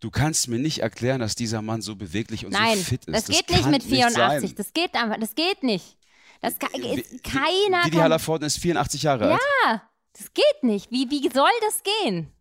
Du 0.00 0.10
kannst 0.10 0.48
mir 0.48 0.58
nicht 0.58 0.78
erklären, 0.78 1.20
dass 1.20 1.34
dieser 1.34 1.60
Mann 1.60 1.82
so 1.82 1.94
beweglich 1.94 2.46
und 2.46 2.52
Nein, 2.52 2.78
so 2.78 2.84
fit 2.84 3.04
ist. 3.04 3.28
das 3.28 3.36
geht 3.36 3.50
nicht 3.50 3.62
kann 3.62 3.70
mit 3.70 3.82
84. 3.82 4.16
sein. 4.48 4.54
das 4.56 4.72
geht 4.72 4.94
einfach, 4.94 5.18
das 5.20 5.34
geht 5.34 5.62
nicht. 5.62 5.98
Das 6.40 6.58
kann, 6.58 6.70
ist, 6.72 7.22
keiner 7.22 7.82
Didi 7.84 7.98
Hallervorden 7.98 8.46
ist 8.46 8.56
84 8.58 9.02
Jahre 9.02 9.32
alt. 9.32 9.40
Ja, 9.66 9.82
das 10.16 10.32
geht 10.32 10.62
nicht. 10.62 10.90
Wie, 10.90 11.10
wie 11.10 11.28
soll 11.28 11.50
das 11.60 11.82
gehen? 11.82 12.32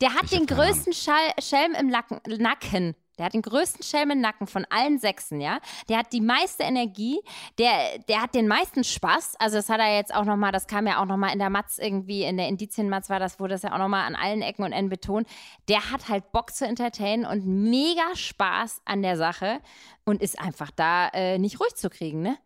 Der 0.00 0.12
hat 0.12 0.24
Ich 0.24 0.30
den 0.30 0.46
größten 0.46 0.92
Schall, 0.92 1.30
Schelm 1.40 1.74
im 1.78 1.88
Lacken, 1.88 2.20
Nacken. 2.42 2.96
Der 3.18 3.26
hat 3.26 3.34
den 3.34 3.42
größten 3.42 3.82
Schelm 3.82 4.10
im 4.10 4.20
Nacken 4.20 4.46
von 4.46 4.64
allen 4.70 4.98
Sechsen, 4.98 5.40
ja. 5.40 5.58
Der 5.88 5.98
hat 5.98 6.12
die 6.12 6.20
meiste 6.20 6.62
Energie, 6.62 7.20
der, 7.58 7.98
der 8.08 8.22
hat 8.22 8.34
den 8.34 8.48
meisten 8.48 8.84
Spaß. 8.84 9.36
Also 9.38 9.56
das 9.56 9.68
hat 9.68 9.80
er 9.80 9.94
jetzt 9.96 10.14
auch 10.14 10.24
nochmal, 10.24 10.52
das 10.52 10.66
kam 10.66 10.86
ja 10.86 11.00
auch 11.00 11.06
nochmal 11.06 11.32
in 11.32 11.38
der 11.38 11.50
Matz 11.50 11.78
irgendwie, 11.78 12.24
in 12.24 12.36
der 12.36 12.48
Indizien-Matz 12.48 13.10
war 13.10 13.20
das, 13.20 13.38
wurde 13.38 13.54
das 13.54 13.62
ja 13.62 13.72
auch 13.74 13.78
nochmal 13.78 14.06
an 14.06 14.16
allen 14.16 14.42
Ecken 14.42 14.64
und 14.64 14.72
Enden 14.72 14.90
betont. 14.90 15.28
Der 15.68 15.90
hat 15.90 16.08
halt 16.08 16.32
Bock 16.32 16.52
zu 16.52 16.66
entertainen 16.66 17.26
und 17.26 17.46
mega 17.46 18.14
Spaß 18.14 18.82
an 18.84 19.02
der 19.02 19.16
Sache 19.16 19.60
und 20.04 20.22
ist 20.22 20.40
einfach 20.40 20.70
da 20.70 21.08
äh, 21.08 21.38
nicht 21.38 21.60
ruhig 21.60 21.74
zu 21.74 21.90
kriegen, 21.90 22.22
ne? 22.22 22.38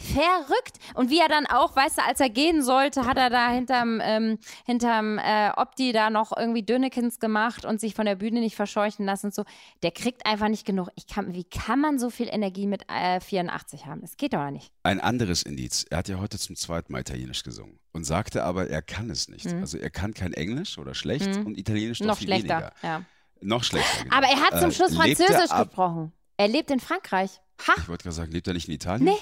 Verrückt. 0.00 0.78
Und 0.94 1.10
wie 1.10 1.18
er 1.20 1.28
dann 1.28 1.46
auch, 1.46 1.74
weißt 1.76 1.98
du, 1.98 2.02
als 2.04 2.20
er 2.20 2.30
gehen 2.30 2.62
sollte, 2.62 3.06
hat 3.06 3.16
er 3.16 3.30
da 3.30 3.50
hinterm, 3.50 4.00
ähm, 4.02 4.38
hinterm 4.64 5.18
äh, 5.18 5.50
Opti 5.56 5.92
da 5.92 6.10
noch 6.10 6.36
irgendwie 6.36 6.62
Dönekins 6.62 7.18
gemacht 7.20 7.64
und 7.64 7.80
sich 7.80 7.94
von 7.94 8.06
der 8.06 8.14
Bühne 8.16 8.40
nicht 8.40 8.56
verscheuchen 8.56 9.04
lassen 9.04 9.26
und 9.26 9.34
so. 9.34 9.44
Der 9.82 9.90
kriegt 9.90 10.26
einfach 10.26 10.48
nicht 10.48 10.64
genug. 10.66 10.88
Ich 10.96 11.06
kann, 11.06 11.34
wie 11.34 11.44
kann 11.44 11.80
man 11.80 11.98
so 11.98 12.10
viel 12.10 12.28
Energie 12.28 12.66
mit 12.66 12.82
äh, 12.88 13.20
84 13.20 13.86
haben? 13.86 14.00
Das 14.00 14.16
geht 14.16 14.32
doch 14.34 14.50
nicht. 14.50 14.72
Ein 14.82 15.00
anderes 15.00 15.42
Indiz. 15.42 15.84
Er 15.90 15.98
hat 15.98 16.08
ja 16.08 16.18
heute 16.18 16.38
zum 16.38 16.56
zweiten 16.56 16.92
Mal 16.92 17.00
Italienisch 17.00 17.42
gesungen 17.42 17.78
und 17.92 18.04
sagte 18.04 18.44
aber, 18.44 18.68
er 18.68 18.82
kann 18.82 19.10
es 19.10 19.28
nicht. 19.28 19.46
Also 19.54 19.78
er 19.78 19.90
kann 19.90 20.14
kein 20.14 20.32
Englisch 20.32 20.78
oder 20.78 20.94
schlecht 20.94 21.36
und 21.44 21.58
Italienisch 21.58 22.00
noch, 22.00 22.18
Mhm. 22.20 22.24
schlechter. 22.24 22.54
weniger. 22.56 22.72
Ja. 22.82 23.02
Noch 23.40 23.62
schlechter. 23.64 24.04
Genau. 24.04 24.16
Aber 24.16 24.26
er 24.26 24.40
hat 24.40 24.60
zum 24.60 24.70
Äh, 24.70 24.72
Schluss 24.72 24.90
er 24.92 24.96
Französisch 24.96 25.50
gesprochen. 25.56 26.12
Er 26.36 26.48
lebt 26.48 26.70
in 26.70 26.80
Frankreich. 26.80 27.40
Ha? 27.66 27.72
Ich 27.78 27.88
wollte 27.88 28.04
gerade 28.04 28.14
sagen, 28.16 28.32
lebt 28.32 28.46
er 28.46 28.54
nicht 28.54 28.68
in 28.68 28.74
Italien? 28.74 29.04
Nee. 29.04 29.18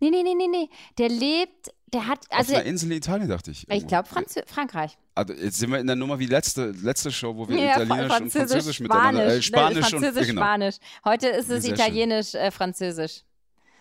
Nee, 0.00 0.10
nee, 0.10 0.22
nee, 0.22 0.34
nee, 0.34 0.48
nee. 0.48 0.68
Der 0.98 1.08
lebt, 1.08 1.72
der 1.92 2.06
hat, 2.06 2.20
also 2.30 2.52
Auf 2.52 2.60
einer 2.60 2.68
Insel 2.68 2.90
in 2.90 2.98
Italien, 2.98 3.28
dachte 3.28 3.50
ich. 3.50 3.64
ich 3.64 3.68
irgendwo. 3.68 3.88
glaube 3.88 4.08
Frankreich. 4.46 4.96
Also 5.14 5.34
jetzt 5.34 5.58
sind 5.58 5.70
wir 5.70 5.78
in 5.78 5.86
der 5.86 5.96
Nummer 5.96 6.18
wie 6.18 6.26
letzte, 6.26 6.70
letzte 6.70 7.12
Show, 7.12 7.36
wo 7.36 7.48
wir 7.48 7.58
Ja, 7.58 7.82
Italienisch 7.82 8.20
und 8.20 8.32
Französisch 8.32 8.80
miteinander. 8.80 9.26
Äh, 9.26 9.42
Spanisch, 9.42 9.46
Spanisch 9.46 9.74
ne, 9.74 9.78
und 9.78 10.02
Französisch, 10.02 10.26
genau. 10.28 10.40
Spanisch. 10.40 10.76
Heute 11.04 11.28
ist 11.28 11.50
es 11.50 11.64
Sehr. 11.64 11.74
Italienisch, 11.74 12.34
äh, 12.34 12.50
Französisch. 12.50 13.22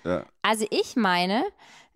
Ja. 0.04 0.26
Also 0.42 0.66
ich 0.70 0.96
meine, 0.96 1.44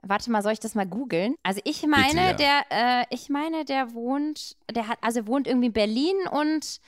warte 0.01 0.31
mal, 0.31 0.41
soll 0.41 0.53
ich 0.53 0.59
das 0.59 0.75
mal 0.75 0.85
googeln? 0.85 1.35
Also 1.43 1.59
ich 1.63 1.85
meine, 1.85 2.21
ja. 2.21 2.33
der, 2.33 2.63
äh, 2.69 3.05
ich 3.09 3.29
meine, 3.29 3.65
der 3.65 3.93
wohnt, 3.93 4.55
der 4.73 4.87
hat, 4.87 4.97
also 5.01 5.27
wohnt 5.27 5.47
irgendwie 5.47 5.67
in 5.67 5.73
Berlin 5.73 6.15
und 6.31 6.79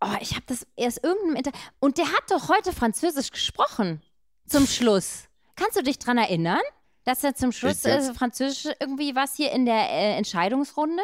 oh, 0.00 0.16
ich 0.20 0.32
habe 0.32 0.44
das 0.46 0.66
erst 0.76 1.04
irgendeinem 1.04 1.36
Inter 1.36 1.52
und 1.78 1.98
der 1.98 2.06
hat 2.06 2.30
doch 2.30 2.48
heute 2.48 2.72
Französisch 2.72 3.30
gesprochen 3.30 4.02
zum 4.46 4.66
Schluss. 4.66 5.25
Kannst 5.56 5.76
du 5.76 5.82
dich 5.82 5.98
dran 5.98 6.18
erinnern, 6.18 6.60
dass 7.04 7.24
er 7.24 7.34
zum 7.34 7.50
Schluss 7.50 7.84
äh, 7.84 8.14
Französisch 8.14 8.72
irgendwie 8.78 9.14
was 9.14 9.34
hier 9.34 9.52
in 9.52 9.64
der 9.64 9.90
äh, 9.90 10.16
Entscheidungsrunde? 10.16 11.02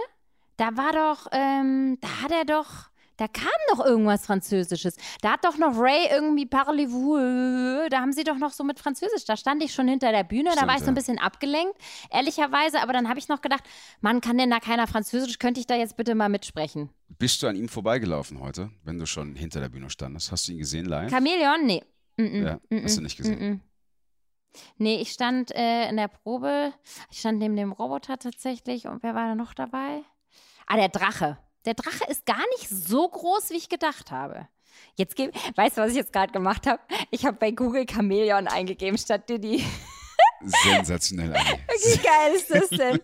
Da 0.58 0.76
war 0.76 0.92
doch, 0.92 1.28
ähm, 1.32 1.98
da 2.00 2.22
hat 2.22 2.30
er 2.30 2.44
doch, 2.44 2.90
da 3.16 3.28
kam 3.28 3.46
doch 3.70 3.84
irgendwas 3.84 4.26
Französisches. 4.26 4.96
Da 5.22 5.32
hat 5.32 5.44
doch 5.44 5.56
noch 5.56 5.78
Ray 5.78 6.08
irgendwie 6.10 6.44
Parlez-vous, 6.44 7.18
äh, 7.86 7.88
da 7.88 8.00
haben 8.00 8.12
sie 8.12 8.24
doch 8.24 8.36
noch 8.36 8.52
so 8.52 8.62
mit 8.62 8.78
Französisch. 8.78 9.24
Da 9.24 9.38
stand 9.38 9.62
ich 9.62 9.72
schon 9.72 9.88
hinter 9.88 10.12
der 10.12 10.24
Bühne, 10.24 10.50
da 10.50 10.52
Stimmt, 10.52 10.68
war 10.68 10.76
ich 10.76 10.82
so 10.82 10.88
ein 10.88 10.94
bisschen 10.94 11.18
abgelenkt, 11.18 11.74
ehrlicherweise. 12.10 12.82
Aber 12.82 12.92
dann 12.92 13.08
habe 13.08 13.18
ich 13.18 13.28
noch 13.28 13.40
gedacht, 13.40 13.64
Mann, 14.02 14.20
kann 14.20 14.36
denn 14.36 14.50
da 14.50 14.60
keiner 14.60 14.86
Französisch? 14.86 15.38
Könnte 15.38 15.60
ich 15.60 15.66
da 15.66 15.76
jetzt 15.76 15.96
bitte 15.96 16.14
mal 16.14 16.28
mitsprechen? 16.28 16.90
Bist 17.08 17.42
du 17.42 17.46
an 17.46 17.56
ihm 17.56 17.70
vorbeigelaufen 17.70 18.40
heute, 18.40 18.70
wenn 18.84 18.98
du 18.98 19.06
schon 19.06 19.34
hinter 19.34 19.60
der 19.60 19.70
Bühne 19.70 19.88
standest? 19.88 20.30
Hast 20.30 20.46
du 20.46 20.52
ihn 20.52 20.58
gesehen 20.58 20.84
live? 20.84 21.10
Chamäleon? 21.10 21.64
Nee. 21.64 21.82
Mm 22.18 22.22
-mm, 22.22 22.44
ja, 22.44 22.60
mm 22.68 22.84
hast 22.84 22.98
du 22.98 23.00
nicht 23.00 23.16
gesehen. 23.16 23.62
Nee, 24.78 24.96
ich 25.00 25.12
stand 25.12 25.50
äh, 25.54 25.88
in 25.88 25.96
der 25.96 26.08
Probe, 26.08 26.72
ich 27.10 27.18
stand 27.20 27.38
neben 27.38 27.56
dem 27.56 27.72
Roboter 27.72 28.18
tatsächlich 28.18 28.86
und 28.86 29.02
wer 29.02 29.14
war 29.14 29.28
da 29.28 29.34
noch 29.34 29.54
dabei? 29.54 30.02
Ah, 30.66 30.76
der 30.76 30.88
Drache. 30.88 31.38
Der 31.64 31.74
Drache 31.74 32.04
ist 32.08 32.26
gar 32.26 32.42
nicht 32.58 32.68
so 32.68 33.08
groß, 33.08 33.50
wie 33.50 33.56
ich 33.56 33.68
gedacht 33.68 34.10
habe. 34.10 34.48
Jetzt 34.96 35.16
geb, 35.16 35.32
weißt 35.56 35.76
du, 35.78 35.82
was 35.82 35.90
ich 35.90 35.96
jetzt 35.96 36.12
gerade 36.12 36.32
gemacht 36.32 36.66
habe? 36.66 36.80
Ich 37.10 37.24
habe 37.24 37.36
bei 37.36 37.50
Google 37.50 37.86
Chamäleon 37.88 38.48
eingegeben 38.48 38.98
statt 38.98 39.28
Didi. 39.28 39.64
Sensationell. 40.44 41.32
Wie 41.34 41.98
geil 42.02 42.32
ist 42.34 42.50
das 42.50 42.68
denn? 42.70 43.00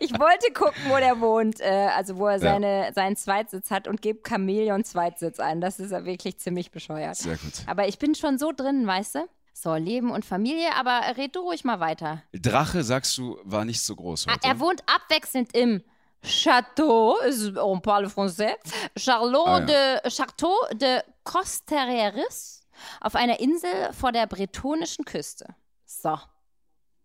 Ich 0.00 0.12
wollte 0.18 0.52
gucken, 0.52 0.82
wo 0.88 0.96
der 0.96 1.20
wohnt, 1.20 1.60
äh, 1.60 1.88
also 1.94 2.16
wo 2.16 2.26
er 2.26 2.32
Ja. 2.32 2.38
seine, 2.38 2.90
seinen 2.94 3.16
Zweitsitz 3.16 3.70
hat 3.70 3.86
und 3.86 4.02
gebe 4.02 4.20
Chamäleon 4.28 4.82
Zweitsitz 4.84 5.38
ein. 5.38 5.60
Das 5.60 5.78
ist 5.78 5.92
ja 5.92 6.04
wirklich 6.04 6.38
ziemlich 6.38 6.70
bescheuert. 6.72 7.16
Sehr 7.16 7.36
gut. 7.36 7.62
Aber 7.66 7.86
ich 7.86 7.98
bin 7.98 8.14
schon 8.16 8.38
so 8.38 8.50
drin, 8.50 8.86
weißt 8.86 9.16
du? 9.16 9.28
So, 9.60 9.74
Leben 9.74 10.12
und 10.12 10.24
Familie, 10.24 10.72
aber 10.76 11.16
red 11.16 11.34
du 11.34 11.40
ruhig 11.40 11.64
mal 11.64 11.80
weiter. 11.80 12.22
Drache, 12.32 12.84
sagst 12.84 13.18
du, 13.18 13.38
war 13.42 13.64
nicht 13.64 13.80
so 13.80 13.96
groß 13.96 14.26
Ah, 14.28 14.34
heute. 14.34 14.44
er 14.46 14.60
wohnt 14.60 14.84
abwechselnd 14.86 15.52
im 15.52 15.82
Château, 16.22 17.16
on 17.60 17.82
parle 17.82 18.06
français, 18.08 18.54
Charlot 18.96 19.48
Ah, 19.48 19.58
ja. 19.58 19.64
de, 20.00 20.10
Château 20.10 20.54
de 20.74 21.00
Costereris 21.24 22.60
auf 23.00 23.16
einer 23.16 23.40
Insel 23.40 23.92
vor 23.92 24.12
der 24.12 24.26
bretonischen 24.28 25.04
Küste. 25.04 25.46
So. 25.86 26.16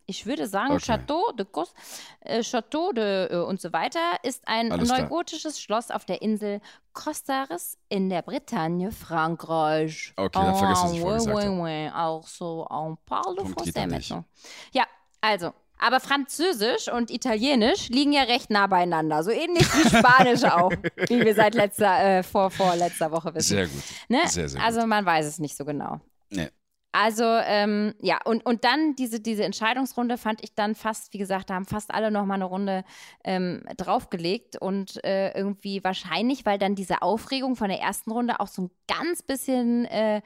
Ich 0.06 0.26
würde 0.26 0.48
sagen, 0.48 0.74
Okay. 0.74 0.84
Château 0.84 1.32
de 1.34 1.46
Cos, 1.46 1.74
äh, 2.22 2.40
Château 2.44 2.92
de 2.94 3.32
äh, 3.32 3.38
und 3.38 3.62
so 3.62 3.72
weiter 3.72 4.00
ist 4.24 4.48
ein 4.48 4.72
Alles 4.72 4.90
klar. 4.90 5.02
neugotisches 5.04 5.62
Schloss 5.62 5.92
auf 5.92 6.06
der 6.06 6.22
Insel 6.22 6.60
Costaris 6.94 7.78
in 7.90 8.10
der 8.10 8.22
Bretagne, 8.22 8.92
Frankreich. 8.92 10.14
Okay, 10.18 10.30
dann 10.34 10.56
vergiss, 10.56 10.84
was 10.84 10.92
ich 10.94 11.04
oui, 11.04 11.14
gesagt 11.14 11.38
oui, 11.38 11.48
oui. 11.48 11.90
Also, 11.94 12.68
on 12.70 12.98
parle 13.06 13.36
de 13.36 13.44
Punkt 13.44 13.62
français 13.62 13.88
maintenant. 13.88 14.26
Ja, 14.74 14.84
also. 15.22 15.54
Aber 15.80 16.00
Französisch 16.00 16.88
und 16.88 17.12
Italienisch 17.12 17.90
liegen 17.90 18.14
ja 18.14 18.24
recht 18.24 18.50
nah 18.50 18.68
beieinander. 18.68 19.22
So 19.24 19.32
ähnlich 19.32 19.66
wie 19.74 19.90
Spanisch 19.90 20.44
auch, 20.52 20.72
wie 21.10 21.26
wir 21.26 21.36
seit 21.36 21.56
letzter, 21.56 22.20
äh, 22.20 22.24
vor, 22.24 22.52
vor 22.52 22.76
letzter 22.76 23.12
Woche 23.12 23.34
wissen. 23.36 23.56
Sehr 23.56 23.68
gut. 23.68 23.84
ne? 24.08 24.22
sehr, 24.28 24.48
sehr 24.48 24.64
also 24.64 24.86
man 24.86 25.06
weiß 25.06 25.26
es 25.26 25.40
nicht 25.40 25.58
so 25.58 25.66
genau. 25.66 26.00
Nee. 26.30 26.50
Also, 26.94 27.24
ähm, 27.26 27.96
ja, 28.02 28.20
und, 28.24 28.46
und 28.46 28.64
dann 28.64 28.96
diese, 28.96 29.20
diese 29.20 29.44
Entscheidungsrunde 29.44 30.18
fand 30.18 30.44
ich 30.44 30.54
dann 30.54 30.76
fast, 30.76 31.12
wie 31.12 31.18
gesagt, 31.18 31.50
da 31.50 31.56
haben 31.56 31.66
fast 31.66 31.92
alle 31.92 32.12
nochmal 32.12 32.36
eine 32.36 32.46
Runde 32.46 32.86
ähm, 33.24 33.64
draufgelegt 33.78 34.58
und 34.58 35.04
äh, 35.04 35.32
irgendwie 35.36 35.84
wahrscheinlich, 35.84 36.46
weil 36.46 36.60
dann 36.60 36.76
diese 36.76 37.02
Aufregung 37.02 37.56
von 37.56 37.70
der 37.70 37.80
ersten 37.80 38.12
Runde 38.12 38.40
auch 38.40 38.48
so 38.48 38.62
ein 38.64 38.72
ganz 38.88 39.24
bisschen 39.24 39.86
äh, 39.86 40.22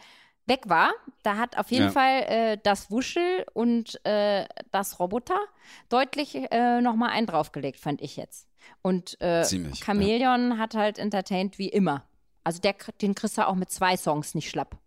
weg 0.46 0.64
war. 0.68 0.92
Da 1.24 1.38
hat 1.38 1.58
auf 1.58 1.72
jeden 1.72 1.86
Ja. 1.86 1.92
Fall 1.92 2.24
äh, 2.24 2.58
das 2.62 2.92
Wuschel 2.92 3.46
und 3.54 4.04
äh, 4.06 4.46
das 4.72 5.00
Roboter 5.00 5.40
deutlich 5.88 6.36
äh, 6.36 6.82
nochmal 6.82 7.12
einen 7.12 7.28
draufgelegt, 7.28 7.80
fand 7.80 8.02
ich 8.02 8.18
jetzt. 8.18 8.46
Und 8.82 9.20
äh, 9.22 9.44
Ziemlich, 9.44 9.80
ja. 9.80 9.86
Chameleon 9.86 10.58
hat 10.58 10.76
halt 10.76 11.00
entertained 11.00 11.58
wie 11.60 11.70
immer. 11.70 12.04
Also 12.44 12.60
der, 12.60 12.76
den 13.02 13.16
kriegst 13.16 13.38
du 13.38 13.48
auch 13.48 13.56
mit 13.56 13.72
zwei 13.72 13.96
Songs 13.96 14.36
nicht 14.36 14.50
schlapp. 14.50 14.78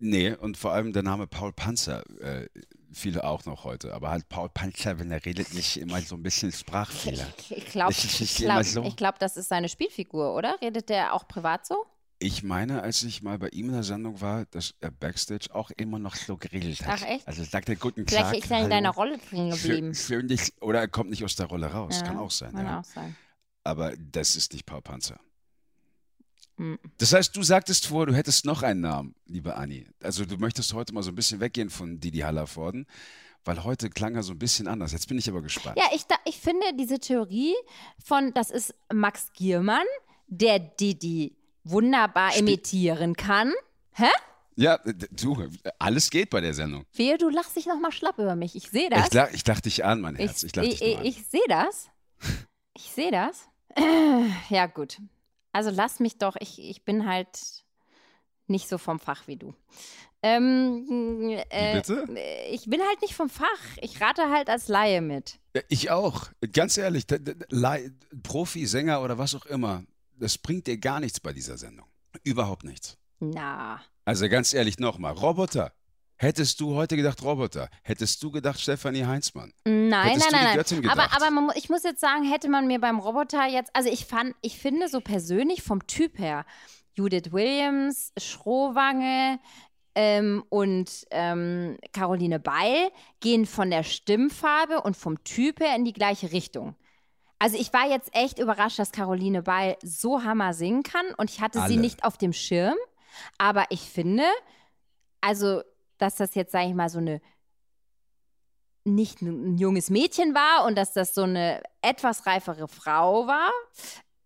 Nee, 0.00 0.32
und 0.32 0.56
vor 0.56 0.72
allem 0.72 0.92
der 0.92 1.02
Name 1.02 1.26
Paul 1.26 1.52
Panzer, 1.52 2.02
äh, 2.20 2.48
viele 2.90 3.22
auch 3.24 3.44
noch 3.44 3.64
heute. 3.64 3.92
Aber 3.94 4.10
halt 4.10 4.28
Paul 4.28 4.48
Panzer, 4.48 4.98
wenn 4.98 5.10
er 5.10 5.24
redet, 5.24 5.52
nicht 5.54 5.76
immer 5.76 6.00
so 6.00 6.16
ein 6.16 6.22
bisschen 6.22 6.50
Sprachfehler. 6.52 7.26
Ich, 7.38 7.52
ich 7.58 7.66
glaube, 7.66 7.92
Das 7.92 8.04
ist 8.04 8.20
ich 8.20 8.36
glaub, 8.36 8.64
so. 8.64 8.82
ich 8.82 8.96
glaub, 8.96 9.18
das 9.18 9.36
ist 9.36 9.48
seine 9.48 9.68
Spielfigur, 9.68 10.34
oder? 10.34 10.56
Redet 10.62 10.88
der 10.88 11.12
auch 11.14 11.28
privat 11.28 11.66
so? 11.66 11.84
Ich 12.18 12.42
meine, 12.42 12.82
als 12.82 13.02
ich 13.02 13.22
mal 13.22 13.38
bei 13.38 13.48
ihm 13.48 13.66
in 13.68 13.72
der 13.72 13.82
Sendung 13.82 14.20
war, 14.20 14.44
dass 14.46 14.74
er 14.80 14.90
Backstage 14.90 15.54
auch 15.54 15.70
immer 15.76 15.98
noch 15.98 16.14
so 16.16 16.36
geredet 16.36 16.84
hat. 16.86 17.00
Ach, 17.02 17.06
echt? 17.08 17.26
Also 17.28 17.44
sagt 17.44 17.68
er 17.68 17.76
guten 17.76 18.06
Vielleicht 18.06 18.26
Tag. 18.26 18.38
ist 18.44 18.50
er 18.50 18.60
in 18.64 18.70
deiner 18.70 18.90
Rolle 18.90 19.16
drin 19.18 19.50
geblieben. 19.50 19.94
Schön, 19.94 19.94
schön 19.94 20.28
dich, 20.28 20.52
oder 20.60 20.80
er 20.80 20.88
kommt 20.88 21.10
nicht 21.10 21.24
aus 21.24 21.36
der 21.36 21.46
Rolle 21.46 21.66
raus. 21.68 22.00
Ja, 22.00 22.06
Kann 22.06 22.18
auch 22.18 22.30
sein, 22.30 22.52
Kann 22.52 22.66
ja. 22.66 22.80
auch 22.80 22.84
sein. 22.84 23.16
Aber 23.64 23.94
das 23.96 24.36
ist 24.36 24.52
nicht 24.52 24.66
Paul 24.66 24.82
Panzer. 24.82 25.18
Hm. 26.60 26.78
Das 26.98 27.12
heißt, 27.14 27.34
du 27.34 27.42
sagtest 27.42 27.86
vor, 27.86 28.04
du 28.06 28.14
hättest 28.14 28.44
noch 28.44 28.62
einen 28.62 28.82
Namen, 28.82 29.14
liebe 29.26 29.56
Anni. 29.56 29.86
Also 30.02 30.26
du 30.26 30.36
möchtest 30.36 30.74
heute 30.74 30.92
mal 30.92 31.02
so 31.02 31.10
ein 31.10 31.14
bisschen 31.14 31.40
weggehen 31.40 31.70
von 31.70 31.98
Didi 32.00 32.18
Hallervorden, 32.18 32.86
weil 33.46 33.64
heute 33.64 33.88
klang 33.88 34.14
er 34.14 34.22
so 34.22 34.32
ein 34.32 34.38
bisschen 34.38 34.68
anders. 34.68 34.92
Jetzt 34.92 35.08
bin 35.08 35.16
ich 35.16 35.26
aber 35.28 35.40
gespannt. 35.40 35.78
Ja, 35.78 35.84
ich, 35.94 36.02
ich 36.26 36.36
finde 36.38 36.66
diese 36.78 36.98
Theorie 36.98 37.54
von, 38.04 38.34
das 38.34 38.50
ist 38.50 38.74
Max 38.92 39.32
Giermann, 39.32 39.86
der 40.26 40.58
Didi 40.58 41.34
wunderbar 41.64 42.30
Spe- 42.32 42.40
imitieren 42.40 43.16
kann. 43.16 43.52
Hä? 43.92 44.08
Ja, 44.56 44.78
du, 45.12 45.48
alles 45.78 46.10
geht 46.10 46.28
bei 46.28 46.42
der 46.42 46.52
Sendung. 46.52 46.84
Wehe, 46.92 47.16
du 47.16 47.30
lachst 47.30 47.56
dich 47.56 47.64
nochmal 47.64 47.92
schlapp 47.92 48.18
über 48.18 48.36
mich. 48.36 48.54
Ich 48.54 48.68
sehe 48.70 48.88
Ich, 48.88 48.90
das. 48.90 49.14
lach, 49.14 49.30
ich 49.32 49.46
lach 49.46 49.60
dich 49.60 49.82
an, 49.86 50.02
mein 50.02 50.16
Herz. 50.16 50.42
Ich, 50.42 50.54
ich, 50.54 50.98
an. 50.98 51.04
ich 51.06 51.24
sehe 51.26 51.40
das. 51.48 51.88
Ich 52.76 52.90
sehe 52.90 53.10
das. 53.10 53.48
Ja, 54.50 54.66
gut. 54.66 54.98
Also 55.52 55.70
lass 55.70 56.00
mich 56.00 56.18
doch. 56.18 56.36
Ich, 56.40 56.58
ich 56.58 56.84
bin 56.84 57.06
halt 57.06 57.64
nicht 58.46 58.68
so 58.68 58.78
vom 58.78 58.98
Fach 58.98 59.26
wie 59.26 59.36
du. 59.36 59.54
Ähm, 60.22 61.38
äh, 61.48 61.76
bitte? 61.76 62.04
Ich 62.50 62.66
bin 62.66 62.80
halt 62.80 63.00
nicht 63.00 63.14
vom 63.14 63.30
Fach. 63.30 63.46
Ich 63.80 64.00
rate 64.00 64.30
halt 64.30 64.48
als 64.50 64.68
Laie 64.68 65.00
mit. 65.00 65.38
Ich 65.68 65.90
auch. 65.90 66.28
Ganz 66.52 66.76
ehrlich, 66.76 67.06
Profi, 68.22 68.66
Sänger 68.66 69.02
oder 69.02 69.18
was 69.18 69.34
auch 69.34 69.46
immer, 69.46 69.84
das 70.18 70.36
bringt 70.36 70.66
dir 70.66 70.78
gar 70.78 71.00
nichts 71.00 71.20
bei 71.20 71.32
dieser 71.32 71.56
Sendung. 71.56 71.86
Überhaupt 72.22 72.64
nichts. 72.64 72.98
Na. 73.18 73.80
Also 74.04 74.28
ganz 74.28 74.52
ehrlich 74.52 74.78
nochmal, 74.78 75.12
Roboter. 75.14 75.72
Hättest 76.22 76.60
du 76.60 76.74
heute 76.74 76.96
gedacht 76.96 77.22
Roboter? 77.22 77.70
Hättest 77.82 78.22
du 78.22 78.30
gedacht 78.30 78.60
Stefanie 78.60 79.06
Heinzmann? 79.06 79.54
Nein, 79.64 80.06
Hättest 80.06 80.30
nein, 80.30 80.32
du 80.32 80.36
die 80.36 80.44
nein, 80.44 80.56
Göttin 80.58 80.80
nein. 80.82 80.90
Aber, 80.90 81.16
aber 81.16 81.30
man, 81.30 81.50
ich 81.54 81.70
muss 81.70 81.82
jetzt 81.82 82.02
sagen, 82.02 82.30
hätte 82.30 82.50
man 82.50 82.66
mir 82.66 82.78
beim 82.78 82.98
Roboter 82.98 83.46
jetzt, 83.46 83.74
also 83.74 83.88
ich 83.88 84.04
fand, 84.04 84.34
ich 84.42 84.58
finde 84.58 84.88
so 84.88 85.00
persönlich 85.00 85.62
vom 85.62 85.86
Typ 85.86 86.18
her, 86.18 86.44
Judith 86.92 87.32
Williams, 87.32 88.12
Schrowange 88.18 89.38
ähm, 89.94 90.44
und 90.50 91.06
ähm, 91.10 91.78
Caroline 91.94 92.38
Beil 92.38 92.90
gehen 93.20 93.46
von 93.46 93.70
der 93.70 93.82
Stimmfarbe 93.82 94.82
und 94.82 94.98
vom 94.98 95.24
Typ 95.24 95.60
her 95.60 95.74
in 95.74 95.86
die 95.86 95.94
gleiche 95.94 96.32
Richtung. 96.32 96.76
Also 97.38 97.56
ich 97.56 97.72
war 97.72 97.88
jetzt 97.88 98.14
echt 98.14 98.38
überrascht, 98.38 98.78
dass 98.78 98.92
Caroline 98.92 99.40
Beil 99.40 99.78
so 99.82 100.22
hammer 100.22 100.52
singen 100.52 100.82
kann 100.82 101.14
und 101.16 101.30
ich 101.30 101.40
hatte 101.40 101.60
sie 101.60 101.76
Alle. 101.76 101.80
nicht 101.80 102.04
auf 102.04 102.18
dem 102.18 102.34
Schirm. 102.34 102.76
Aber 103.38 103.64
ich 103.70 103.80
finde, 103.80 104.24
also, 105.22 105.62
dass 106.00 106.16
das 106.16 106.34
jetzt, 106.34 106.52
sage 106.52 106.68
ich 106.68 106.74
mal, 106.74 106.88
so 106.88 106.98
eine 106.98 107.20
nicht 108.84 109.20
ein 109.20 109.58
junges 109.58 109.90
Mädchen 109.90 110.34
war 110.34 110.66
und 110.66 110.76
dass 110.76 110.92
das 110.92 111.14
so 111.14 111.22
eine 111.22 111.62
etwas 111.82 112.26
reifere 112.26 112.66
Frau 112.66 113.26
war, 113.26 113.50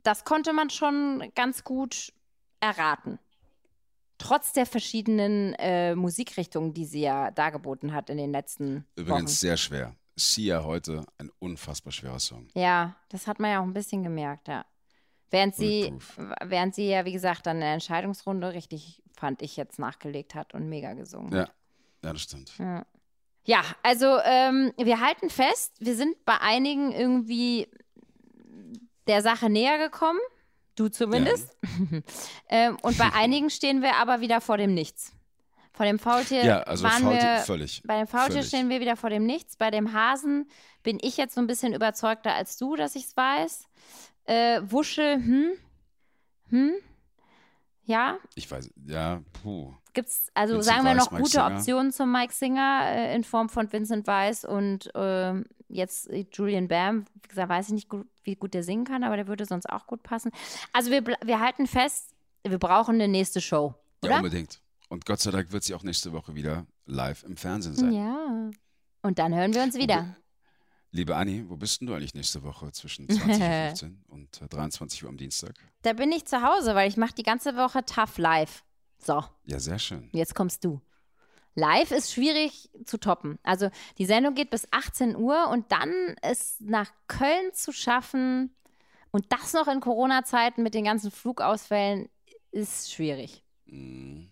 das 0.02 0.24
konnte 0.24 0.52
man 0.52 0.70
schon 0.70 1.32
ganz 1.34 1.64
gut 1.64 2.12
erraten. 2.60 3.18
Trotz 4.18 4.52
der 4.52 4.64
verschiedenen 4.64 5.54
äh, 5.54 5.94
Musikrichtungen, 5.96 6.72
die 6.72 6.84
sie 6.84 7.00
ja 7.00 7.32
dargeboten 7.32 7.92
hat 7.92 8.10
in 8.10 8.16
den 8.16 8.30
letzten 8.30 8.86
Übrigens 8.94 9.40
sehr 9.40 9.56
schwer. 9.56 9.96
Sia 10.16 10.62
heute 10.62 11.04
ein 11.18 11.30
unfassbar 11.40 11.92
schwerer 11.92 12.20
Song. 12.20 12.46
Wochen. 12.46 12.58
Ja, 12.58 12.94
das 13.08 13.26
hat 13.26 13.40
man 13.40 13.50
ja 13.50 13.60
auch 13.60 13.64
ein 13.64 13.74
bisschen 13.74 14.04
gemerkt, 14.04 14.46
ja. 14.46 14.64
Während 15.30 15.56
sie, 15.56 15.92
während 16.44 16.76
sie 16.76 16.88
ja, 16.88 17.04
wie 17.04 17.12
gesagt, 17.12 17.46
dann 17.46 17.56
in 17.56 17.62
der 17.62 17.72
Entscheidungsrunde 17.72 18.52
richtig, 18.52 19.02
fand 19.16 19.42
ich 19.42 19.56
jetzt, 19.56 19.80
nachgelegt 19.80 20.36
hat 20.36 20.54
und 20.54 20.68
mega 20.68 20.92
gesungen 20.92 21.32
Ja, 21.32 21.42
hat. 21.42 21.54
Ja, 22.04 22.12
das 22.12 22.22
stimmt. 22.22 22.52
Ja, 22.58 22.86
ja 23.44 23.62
also 23.82 24.18
ähm, 24.24 24.72
wir 24.76 25.00
halten 25.00 25.30
fest, 25.30 25.72
wir 25.80 25.96
sind 25.96 26.24
bei 26.24 26.40
einigen 26.40 26.92
irgendwie 26.92 27.68
der 29.06 29.22
Sache 29.22 29.50
näher 29.50 29.78
gekommen. 29.78 30.20
Du 30.76 30.88
zumindest. 30.88 31.56
ähm, 32.48 32.76
und 32.82 32.98
bei 32.98 33.12
einigen 33.12 33.48
stehen 33.50 33.80
wir 33.80 33.96
aber 33.96 34.20
wieder 34.20 34.40
vor 34.40 34.56
dem 34.56 34.74
Nichts. 34.74 35.12
Vor 35.72 35.86
dem 35.86 35.98
Faultier 35.98 36.44
Ja, 36.44 36.60
also 36.62 36.84
waren 36.84 37.02
Faultier, 37.02 37.22
wir, 37.22 37.38
völlig. 37.40 37.82
bei 37.84 37.98
dem 37.98 38.06
Faultier 38.06 38.34
völlig. 38.34 38.48
stehen 38.48 38.68
wir 38.68 38.80
wieder 38.80 38.96
vor 38.96 39.10
dem 39.10 39.24
Nichts. 39.24 39.56
Bei 39.56 39.70
dem 39.70 39.92
Hasen 39.92 40.48
bin 40.82 40.98
ich 41.00 41.16
jetzt 41.16 41.34
so 41.34 41.40
ein 41.40 41.46
bisschen 41.46 41.74
überzeugter 41.74 42.32
als 42.32 42.56
du, 42.58 42.76
dass 42.76 42.94
ich 42.94 43.04
es 43.04 43.16
weiß. 43.16 43.68
Äh, 44.26 44.60
Wuschel, 44.64 45.16
hm? 45.16 45.52
Hm? 46.50 46.74
Ja, 47.86 48.18
Ich 48.34 48.50
weiß, 48.50 48.70
ja, 48.86 49.22
puh. 49.42 49.72
Gibt's, 49.92 50.28
also 50.34 50.54
Vincent 50.54 50.74
sagen 50.74 50.84
wir 50.86 50.90
Weiss, 50.96 51.04
noch 51.04 51.10
Mike 51.12 51.22
gute 51.22 51.32
Singer. 51.32 51.54
Optionen 51.56 51.92
zum 51.92 52.10
Mike 52.12 52.32
Singer 52.32 52.82
äh, 52.86 53.14
in 53.14 53.24
Form 53.24 53.48
von 53.48 53.72
Vincent 53.72 54.06
Weiss 54.06 54.44
und 54.44 54.90
ähm, 54.94 55.44
jetzt 55.68 56.08
äh, 56.10 56.26
Julian 56.32 56.66
Bam. 56.68 57.04
Wie 57.22 57.28
gesagt, 57.28 57.48
weiß 57.48 57.68
ich 57.68 57.74
nicht, 57.74 57.88
gut, 57.88 58.06
wie 58.24 58.34
gut 58.36 58.54
der 58.54 58.62
singen 58.64 58.84
kann, 58.84 59.04
aber 59.04 59.16
der 59.16 59.28
würde 59.28 59.44
sonst 59.44 59.68
auch 59.68 59.86
gut 59.86 60.02
passen. 60.02 60.32
Also 60.72 60.90
wir, 60.90 61.04
wir 61.06 61.40
halten 61.40 61.66
fest, 61.66 62.10
wir 62.42 62.58
brauchen 62.58 62.94
eine 62.96 63.06
nächste 63.08 63.40
Show, 63.40 63.74
Ja, 64.02 64.08
oder? 64.10 64.16
unbedingt. 64.16 64.60
Und 64.88 65.04
Gott 65.06 65.20
sei 65.20 65.30
Dank 65.30 65.52
wird 65.52 65.62
sie 65.64 65.74
auch 65.74 65.82
nächste 65.82 66.12
Woche 66.12 66.34
wieder 66.34 66.66
live 66.86 67.22
im 67.24 67.36
Fernsehen 67.36 67.74
sein. 67.74 67.92
Ja. 67.92 68.50
Und 69.02 69.18
dann 69.18 69.34
hören 69.34 69.54
wir 69.54 69.62
uns 69.62 69.74
wieder. 69.76 70.16
Liebe 70.94 71.16
Anni, 71.16 71.44
wo 71.50 71.56
bist 71.56 71.80
denn 71.80 71.88
du 71.88 71.94
eigentlich 71.94 72.14
nächste 72.14 72.44
Woche 72.44 72.70
zwischen 72.70 73.08
20.15 73.08 73.82
Uhr 73.84 74.14
und 74.14 74.40
äh, 74.40 74.46
23 74.46 75.02
Uhr 75.02 75.08
am 75.10 75.16
Dienstag? 75.16 75.52
Da 75.82 75.92
bin 75.92 76.12
ich 76.12 76.24
zu 76.24 76.40
Hause, 76.40 76.76
weil 76.76 76.88
ich 76.88 76.96
mache 76.96 77.14
die 77.14 77.24
ganze 77.24 77.56
Woche 77.56 77.84
tough 77.84 78.16
live. 78.16 78.62
So. 78.98 79.24
Ja, 79.44 79.58
sehr 79.58 79.80
schön. 79.80 80.08
Jetzt 80.12 80.36
kommst 80.36 80.64
du. 80.64 80.80
Live 81.56 81.90
ist 81.90 82.12
schwierig 82.12 82.70
zu 82.84 82.98
toppen. 82.98 83.40
Also 83.42 83.70
die 83.98 84.06
Sendung 84.06 84.34
geht 84.34 84.50
bis 84.50 84.68
18 84.70 85.16
Uhr 85.16 85.48
und 85.48 85.72
dann 85.72 85.90
es 86.22 86.60
nach 86.60 86.92
Köln 87.08 87.52
zu 87.52 87.72
schaffen 87.72 88.54
und 89.10 89.26
das 89.32 89.52
noch 89.52 89.66
in 89.66 89.80
Corona-Zeiten 89.80 90.62
mit 90.62 90.74
den 90.74 90.84
ganzen 90.84 91.10
Flugausfällen 91.10 92.08
ist 92.52 92.92
schwierig. 92.92 93.42
Mm, 93.66 94.26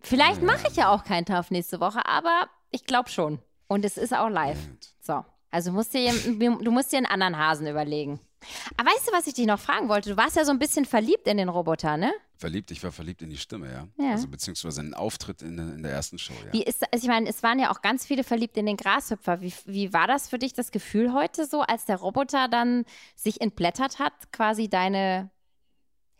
Vielleicht 0.00 0.42
Ja. 0.42 0.46
mache 0.46 0.68
ich 0.68 0.76
ja 0.76 0.90
auch 0.90 1.04
keinen 1.04 1.24
TAF 1.24 1.50
nächste 1.50 1.80
Woche, 1.80 2.04
aber 2.04 2.50
ich 2.70 2.84
glaube 2.84 3.08
schon. 3.08 3.40
Und 3.68 3.86
es 3.86 3.96
ist 3.96 4.12
auch 4.14 4.28
live. 4.28 4.58
So. 5.00 5.24
Also 5.54 5.70
musst 5.70 5.94
dir, 5.94 6.12
du 6.12 6.70
musst 6.72 6.90
dir 6.92 6.96
einen 6.96 7.06
anderen 7.06 7.38
Hasen 7.38 7.66
überlegen. 7.66 8.18
Aber 8.76 8.90
weißt 8.90 9.06
du, 9.08 9.12
was 9.12 9.26
ich 9.28 9.34
dich 9.34 9.46
noch 9.46 9.60
fragen 9.60 9.88
wollte? 9.88 10.10
Du 10.10 10.16
warst 10.16 10.34
ja 10.36 10.44
so 10.44 10.50
ein 10.50 10.58
bisschen 10.58 10.84
verliebt 10.84 11.26
in 11.28 11.36
den 11.36 11.48
Roboter, 11.48 11.96
ne? 11.96 12.12
Verliebt, 12.36 12.72
ich 12.72 12.82
war 12.82 12.90
verliebt 12.92 13.22
in 13.22 13.30
die 13.30 13.36
Stimme, 13.38 13.72
ja. 13.72 13.86
Ja. 14.04 14.10
Also 14.12 14.26
beziehungsweise 14.28 14.80
einen 14.80 14.92
Auftritt 14.94 15.42
in, 15.42 15.56
der- 15.56 15.72
in 15.74 15.82
der 15.84 15.92
ersten 15.92 16.18
Show, 16.18 16.34
ja. 16.44 16.52
Wie 16.52 16.62
ist, 16.64 16.82
also 16.92 17.04
ich 17.04 17.08
meine, 17.08 17.28
es 17.28 17.42
waren 17.44 17.58
ja 17.60 17.70
auch 17.70 17.80
ganz 17.82 18.04
viele 18.04 18.24
verliebt 18.24 18.56
in 18.56 18.66
den 18.66 18.76
Grashüpfer. 18.76 19.40
Wie, 19.40 19.54
wie 19.66 19.92
war 19.92 20.06
das 20.08 20.28
für 20.28 20.38
dich, 20.38 20.52
das 20.52 20.72
Gefühl 20.72 21.14
heute 21.14 21.46
so, 21.46 21.60
als 21.62 21.84
der 21.86 21.96
Roboter 21.96 22.48
dann 22.48 22.84
sich 23.14 23.40
entblättert 23.40 23.98
hat, 24.00 24.12
quasi 24.32 24.68
deine 24.68 25.30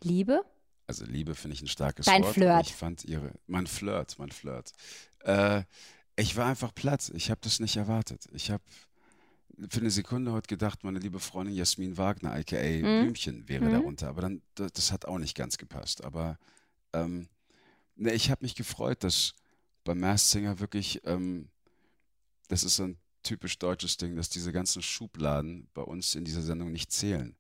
Liebe? 0.03 0.45
Also 0.87 1.05
Liebe 1.05 1.35
finde 1.35 1.57
ich 1.57 1.63
ein 1.63 1.69
starkes 1.69 2.07
Dein 2.07 2.23
Wort. 2.23 2.35
Flirt. 2.35 2.51
aber 2.53 2.61
Ich 2.61 2.75
fand 2.75 3.05
ihre, 3.05 3.33
mein 3.47 3.67
Flirt, 3.67 4.19
mein 4.19 4.31
Flirt. 4.31 4.71
Äh, 5.25 5.63
ich 6.17 6.37
war 6.37 6.47
einfach 6.47 6.75
platt. 6.75 7.11
Ich 7.15 7.31
habe 7.31 7.41
das 7.43 7.59
nicht 7.59 7.77
erwartet. 7.77 8.27
Ich 8.33 8.51
habe 8.51 8.63
für 9.71 9.81
eine 9.81 9.91
Sekunde 9.91 10.33
heute 10.33 10.49
gedacht, 10.49 10.85
meine 10.85 10.99
liebe 10.99 11.21
Freundin 11.21 11.55
Jasmin 11.55 11.97
Wagner, 11.97 12.33
aka 12.33 12.57
Blümchen, 12.59 13.49
wäre 13.49 13.67
Mhm. 13.67 13.73
darunter. 13.73 14.09
Aber 14.09 14.23
dann, 14.23 14.43
das, 14.55 14.73
das 14.73 14.93
hat 14.93 15.05
auch 15.07 15.19
nicht 15.19 15.37
ganz 15.37 15.59
gepasst. 15.59 16.05
Aber 16.05 16.39
ähm, 16.93 17.29
ne, 17.97 18.13
ich 18.13 18.31
habe 18.31 18.45
mich 18.45 18.55
gefreut, 18.55 19.05
dass 19.05 19.35
beim 19.85 20.01
Masked 20.01 20.31
Singer 20.31 20.61
wirklich, 20.61 21.03
ähm, 21.05 21.49
das 22.49 22.63
ist 22.65 22.77
so 22.77 22.85
ein 22.85 22.99
typisch 23.23 23.59
deutsches 23.59 23.97
Ding, 23.97 24.17
dass 24.17 24.29
diese 24.29 24.53
ganzen 24.53 24.83
Schubladen 24.83 25.69
bei 25.75 25.83
uns 25.83 26.15
in 26.15 26.25
dieser 26.25 26.43
Sendung 26.43 26.73
nicht 26.73 26.93
zählen. 26.93 27.37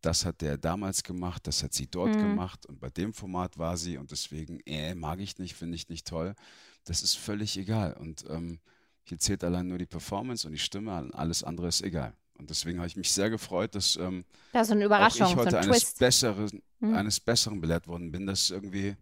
Das 0.00 0.24
hat 0.24 0.42
der 0.42 0.58
damals 0.58 1.02
gemacht, 1.02 1.46
das 1.46 1.62
hat 1.62 1.72
sie 1.72 1.86
dort 1.86 2.16
Mhm. 2.16 2.20
gemacht 2.20 2.66
und 2.66 2.78
bei 2.78 2.90
dem 2.90 3.14
Format 3.14 3.58
war 3.58 3.76
sie 3.76 3.96
und 3.96 4.10
deswegen, 4.10 4.60
äh, 4.66 4.94
mag 4.94 5.18
ich 5.20 5.38
nicht, 5.38 5.54
finde 5.54 5.76
ich 5.76 5.88
nicht 5.88 6.06
toll. 6.06 6.34
Das 6.84 7.02
ist 7.02 7.14
völlig 7.16 7.56
egal 7.56 7.94
und 7.94 8.24
ähm, 8.28 8.60
hier 9.04 9.18
zählt 9.18 9.44
allein 9.44 9.68
nur 9.68 9.78
die 9.78 9.86
Performance 9.86 10.46
und 10.46 10.52
die 10.52 10.58
Stimme, 10.58 11.10
alles 11.14 11.42
andere 11.44 11.68
ist 11.68 11.82
egal. 11.82 12.14
Und 12.38 12.50
deswegen 12.50 12.78
habe 12.78 12.88
ich 12.88 12.96
mich 12.96 13.12
sehr 13.12 13.30
gefreut, 13.30 13.74
dass 13.74 13.96
ähm, 13.96 14.24
Das 14.52 14.62
ist 14.62 14.68
so 14.68 14.74
eine 14.74 14.82
auch 14.82 14.86
Überraschung, 14.86 15.26
ich 15.28 15.32
so 15.32 15.36
heute 15.38 15.58
ein 15.58 15.64
eines 15.64 15.80
Twist. 15.82 15.98
Besseren, 15.98 16.62
Mhm. 16.80 16.94
eines 16.94 17.20
Besseren 17.20 17.60
belehrt 17.60 17.86
worden 17.86 18.10
bin, 18.10 18.26
dass 18.26 18.50
irgendwie 18.50 18.96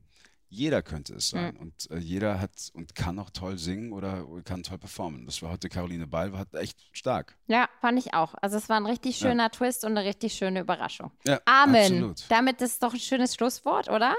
Jeder 0.54 0.82
könnte 0.82 1.14
es 1.14 1.32
Mhm. 1.32 1.38
sein. 1.38 1.56
Und 1.56 1.90
äh, 1.90 1.96
jeder 1.96 2.38
hat 2.38 2.50
und 2.74 2.94
kann 2.94 3.18
auch 3.18 3.30
toll 3.30 3.56
singen 3.56 3.90
oder 3.92 4.26
kann 4.44 4.62
toll 4.62 4.76
performen. 4.76 5.24
Das 5.24 5.40
war 5.40 5.50
heute 5.50 5.70
Caroline 5.70 6.06
Ball, 6.06 6.30
war 6.34 6.44
echt 6.52 6.78
stark. 6.92 7.38
Ja, 7.46 7.70
fand 7.80 7.98
ich 7.98 8.12
auch. 8.12 8.34
Also 8.42 8.58
es 8.58 8.68
war 8.68 8.76
ein 8.76 8.84
richtig 8.84 9.18
Ja. 9.18 9.28
schöner 9.28 9.50
Twist 9.50 9.82
und 9.82 9.96
eine 9.96 10.06
richtig 10.06 10.34
schöne 10.34 10.60
Überraschung. 10.60 11.10
Ja, 11.26 11.40
Amen. 11.46 11.76
absolut. 11.76 12.24
Damit 12.28 12.60
ist 12.60 12.82
doch 12.82 12.92
ein 12.92 13.00
schönes 13.00 13.34
Schlusswort, 13.34 13.88
oder? 13.88 14.14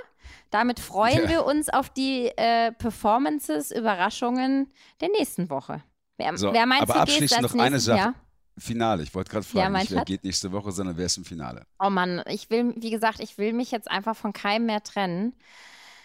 Damit 0.50 0.80
freuen 0.80 1.24
Ja. 1.26 1.30
wir 1.30 1.46
uns 1.46 1.70
auf 1.70 1.92
die 1.92 2.32
äh, 2.36 2.72
Performances, 2.72 3.70
Überraschungen 3.70 4.72
der 5.02 5.10
nächsten 5.10 5.52
Woche. 5.52 5.84
Wer, 6.18 6.36
So, 6.36 6.52
wer 6.52 6.66
meinst 6.66 6.82
aber 6.84 6.94
du, 6.94 7.00
abschließend 7.02 7.44
noch 7.44 7.54
eine 7.54 7.80
Sache. 7.80 7.98
Jahr? 8.00 8.14
Finale, 8.58 9.04
ich 9.04 9.14
wollte 9.14 9.30
gerade 9.32 9.46
Ja, 9.46 9.52
fragen, 9.62 9.74
mein 9.74 9.82
nicht 9.82 9.92
wer 9.92 10.06
geht 10.06 10.24
nächste 10.24 10.52
Woche, 10.52 10.72
sondern 10.72 10.98
wer 10.98 11.06
ist 11.06 11.18
im 11.18 11.26
Finale? 11.26 11.66
Oh 11.80 11.90
Mann, 11.92 12.24
ich 12.28 12.50
will, 12.50 12.74
wie 12.78 12.90
gesagt, 12.92 13.20
ich 13.20 13.38
will 13.38 13.54
mich 13.54 13.70
jetzt 13.72 13.90
einfach 13.90 14.16
von 14.16 14.34
keinem 14.34 14.66
mehr 14.66 14.82
trennen. 14.84 15.34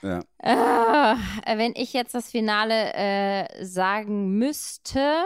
Ja. 0.03 0.21
Äh, 0.39 1.57
wenn 1.59 1.73
ich 1.77 1.93
jetzt 1.93 2.15
das 2.15 2.31
Finale 2.31 2.95
äh, 2.95 3.65
sagen 3.65 4.39
müsste, 4.39 5.23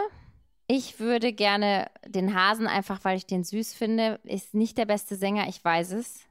ich 0.67 0.99
würde 0.99 1.33
gerne 1.33 1.89
den 2.07 2.33
Hasen 2.35 2.67
einfach, 2.67 3.03
weil 3.03 3.17
ich 3.17 3.25
den 3.25 3.43
süß 3.43 3.73
finde, 3.73 4.19
ist 4.23 4.53
nicht 4.53 4.77
der 4.77 4.85
beste 4.85 5.15
Sänger, 5.15 5.47
ich 5.47 5.63
weiß 5.63 5.91
es. 5.91 6.21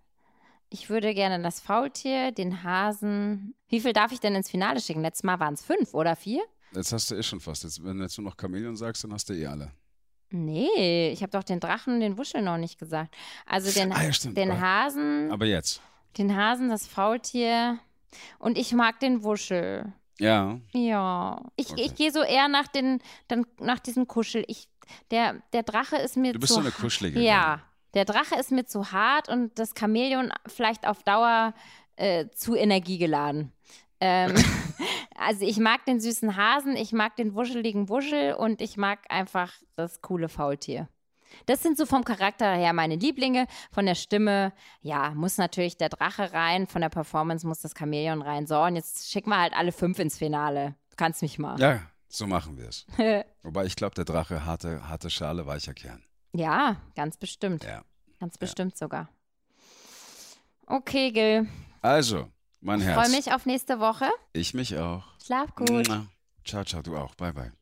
Ich 0.71 0.89
würde 0.89 1.13
gerne 1.15 1.43
das 1.43 1.61
Faultier, 1.61 2.33
den 2.33 2.63
Hasen. 2.65 3.55
Wie 3.69 3.81
viel 3.81 3.93
darf 3.93 4.11
ich 4.11 4.21
denn 4.21 4.35
ins 4.35 4.51
Finale 4.51 4.81
schicken? 4.81 5.03
Letztes 5.03 5.23
Mal 5.23 5.39
waren 5.39 5.55
es 5.55 5.63
fünf 5.63 5.93
oder 5.93 6.17
vier? 6.17 6.43
Jetzt 6.75 6.93
hast 6.93 7.11
du 7.11 7.15
eh 7.15 7.23
schon 7.23 7.41
fast. 7.41 7.65
Jetzt, 7.65 7.85
wenn 7.85 7.99
du 7.99 8.03
jetzt 8.05 8.17
nur 8.19 8.25
noch 8.31 8.37
Chamäleon 8.41 8.75
sagst, 8.75 9.05
dann 9.05 9.13
hast 9.13 9.29
du 9.29 9.35
eh 9.35 9.47
alle. 9.47 9.71
Nee, 10.31 11.11
ich 11.11 11.21
habe 11.23 11.31
doch 11.31 11.45
den 11.45 11.61
Drachen 11.61 11.95
und 11.95 12.01
den 12.01 12.17
Wuschel 12.17 12.41
noch 12.41 12.57
nicht 12.57 12.79
gesagt. 12.79 13.15
Also 13.45 13.71
den, 13.79 13.93
Ah, 13.93 14.03
ja, 14.03 14.11
den 14.33 14.59
Hasen, 14.61 15.31
Aber 15.31 15.45
jetzt. 15.45 15.83
den 16.17 16.35
Hasen, 16.35 16.71
das 16.71 16.87
Faultier 16.87 17.79
und 18.39 18.59
ich 18.59 18.73
mag 18.73 19.01
den 19.01 19.23
Wuschel. 19.23 19.93
Ja. 20.19 20.59
Ja, 20.73 21.43
ich, 21.57 21.71
Okay. 21.73 21.83
ich 21.85 21.95
gehe 21.95 22.13
so 22.13 22.23
eher 22.23 22.49
nach, 22.49 22.69
den, 22.69 23.01
dann, 23.29 23.47
nach 23.59 23.79
diesem 23.81 24.07
Kuschel. 24.07 24.45
Ich, 24.47 24.69
der, 25.11 25.43
der 25.53 25.63
Drache 25.63 25.97
ist 25.97 26.17
mir 26.17 26.33
Du 26.33 26.39
bist 26.39 26.53
zu 26.53 26.61
so 26.61 26.61
eine 26.61 26.71
Kuschelige. 26.71 27.21
Ja, 27.21 27.61
der 27.95 28.05
Drache 28.05 28.37
ist 28.37 28.53
mir 28.53 28.65
zu 28.65 28.93
hart 28.93 29.29
und 29.29 29.59
das 29.59 29.75
Chamäleon 29.79 30.33
vielleicht 30.47 30.87
auf 30.87 31.03
Dauer 31.03 31.55
äh, 31.97 32.29
zu 32.31 32.55
energiegeladen. 32.55 33.53
Ähm, 34.01 34.35
also 35.17 35.45
ich 35.45 35.59
mag 35.59 35.85
den 35.87 36.01
süßen 36.01 36.37
Hasen, 36.37 36.77
ich 36.77 36.93
mag 36.93 37.17
den 37.17 37.35
wuscheligen 37.35 37.89
Wuschel 37.89 38.35
und 38.35 38.61
ich 38.61 38.77
mag 38.77 39.01
einfach 39.09 39.53
das 39.77 40.01
coole 40.03 40.29
Faultier. 40.29 40.89
Das 41.47 41.63
sind 41.63 41.77
so 41.77 41.87
vom 41.87 42.05
Charakter 42.05 42.53
her 42.55 42.73
meine 42.73 42.97
Lieblinge. 42.97 43.47
Von 43.71 43.87
der 43.87 43.95
Stimme, 43.95 44.53
ja, 44.81 45.11
muss 45.15 45.39
natürlich 45.39 45.77
der 45.77 45.89
Drache 45.89 46.33
rein. 46.33 46.67
Von 46.67 46.81
der 46.83 46.89
Performance 46.89 47.47
muss 47.47 47.61
das 47.61 47.75
Chamäleon 47.77 48.23
rein. 48.23 48.47
So, 48.47 48.61
und 48.63 48.77
jetzt 48.77 49.11
schicken 49.11 49.31
wir 49.31 49.39
halt 49.39 49.55
alle 49.55 49.73
fünf 49.73 49.99
ins 49.99 50.19
Finale. 50.19 50.75
Du 50.91 50.97
kannst 50.97 51.23
mich 51.23 51.39
mal. 51.39 51.59
Ja, 51.61 51.81
so 52.09 52.27
machen 52.27 52.59
wir 52.59 52.69
es. 52.69 52.87
Wobei 53.43 53.65
ich 53.65 53.77
glaube, 53.77 53.95
der 53.95 54.05
Drache, 54.05 54.45
harte, 54.45 54.89
harte 54.89 55.11
Schale, 55.11 55.47
weicher 55.47 55.75
Kern. 55.75 56.03
Ja, 56.33 56.77
ganz 56.95 57.17
bestimmt. 57.17 57.65
Ja. 57.65 57.83
Ganz 58.21 58.39
bestimmt 58.39 58.77
sogar. 58.79 59.09
Okay, 60.67 61.11
Gil. 61.11 61.49
Also, 61.81 62.29
mein 62.61 62.81
Ich 62.81 62.87
Herz. 62.87 63.01
freue 63.09 63.17
mich 63.17 63.33
auf 63.33 63.47
nächste 63.47 63.81
Woche. 63.81 64.09
Ich 64.33 64.55
mich 64.55 64.79
auch. 64.79 65.03
Schlaf 65.23 65.55
gut. 65.55 65.89
Ciao, 66.45 66.65
ciao, 66.65 66.83
du 66.83 66.97
auch. 66.97 67.15
Bye, 67.17 67.33
bye. 67.33 67.53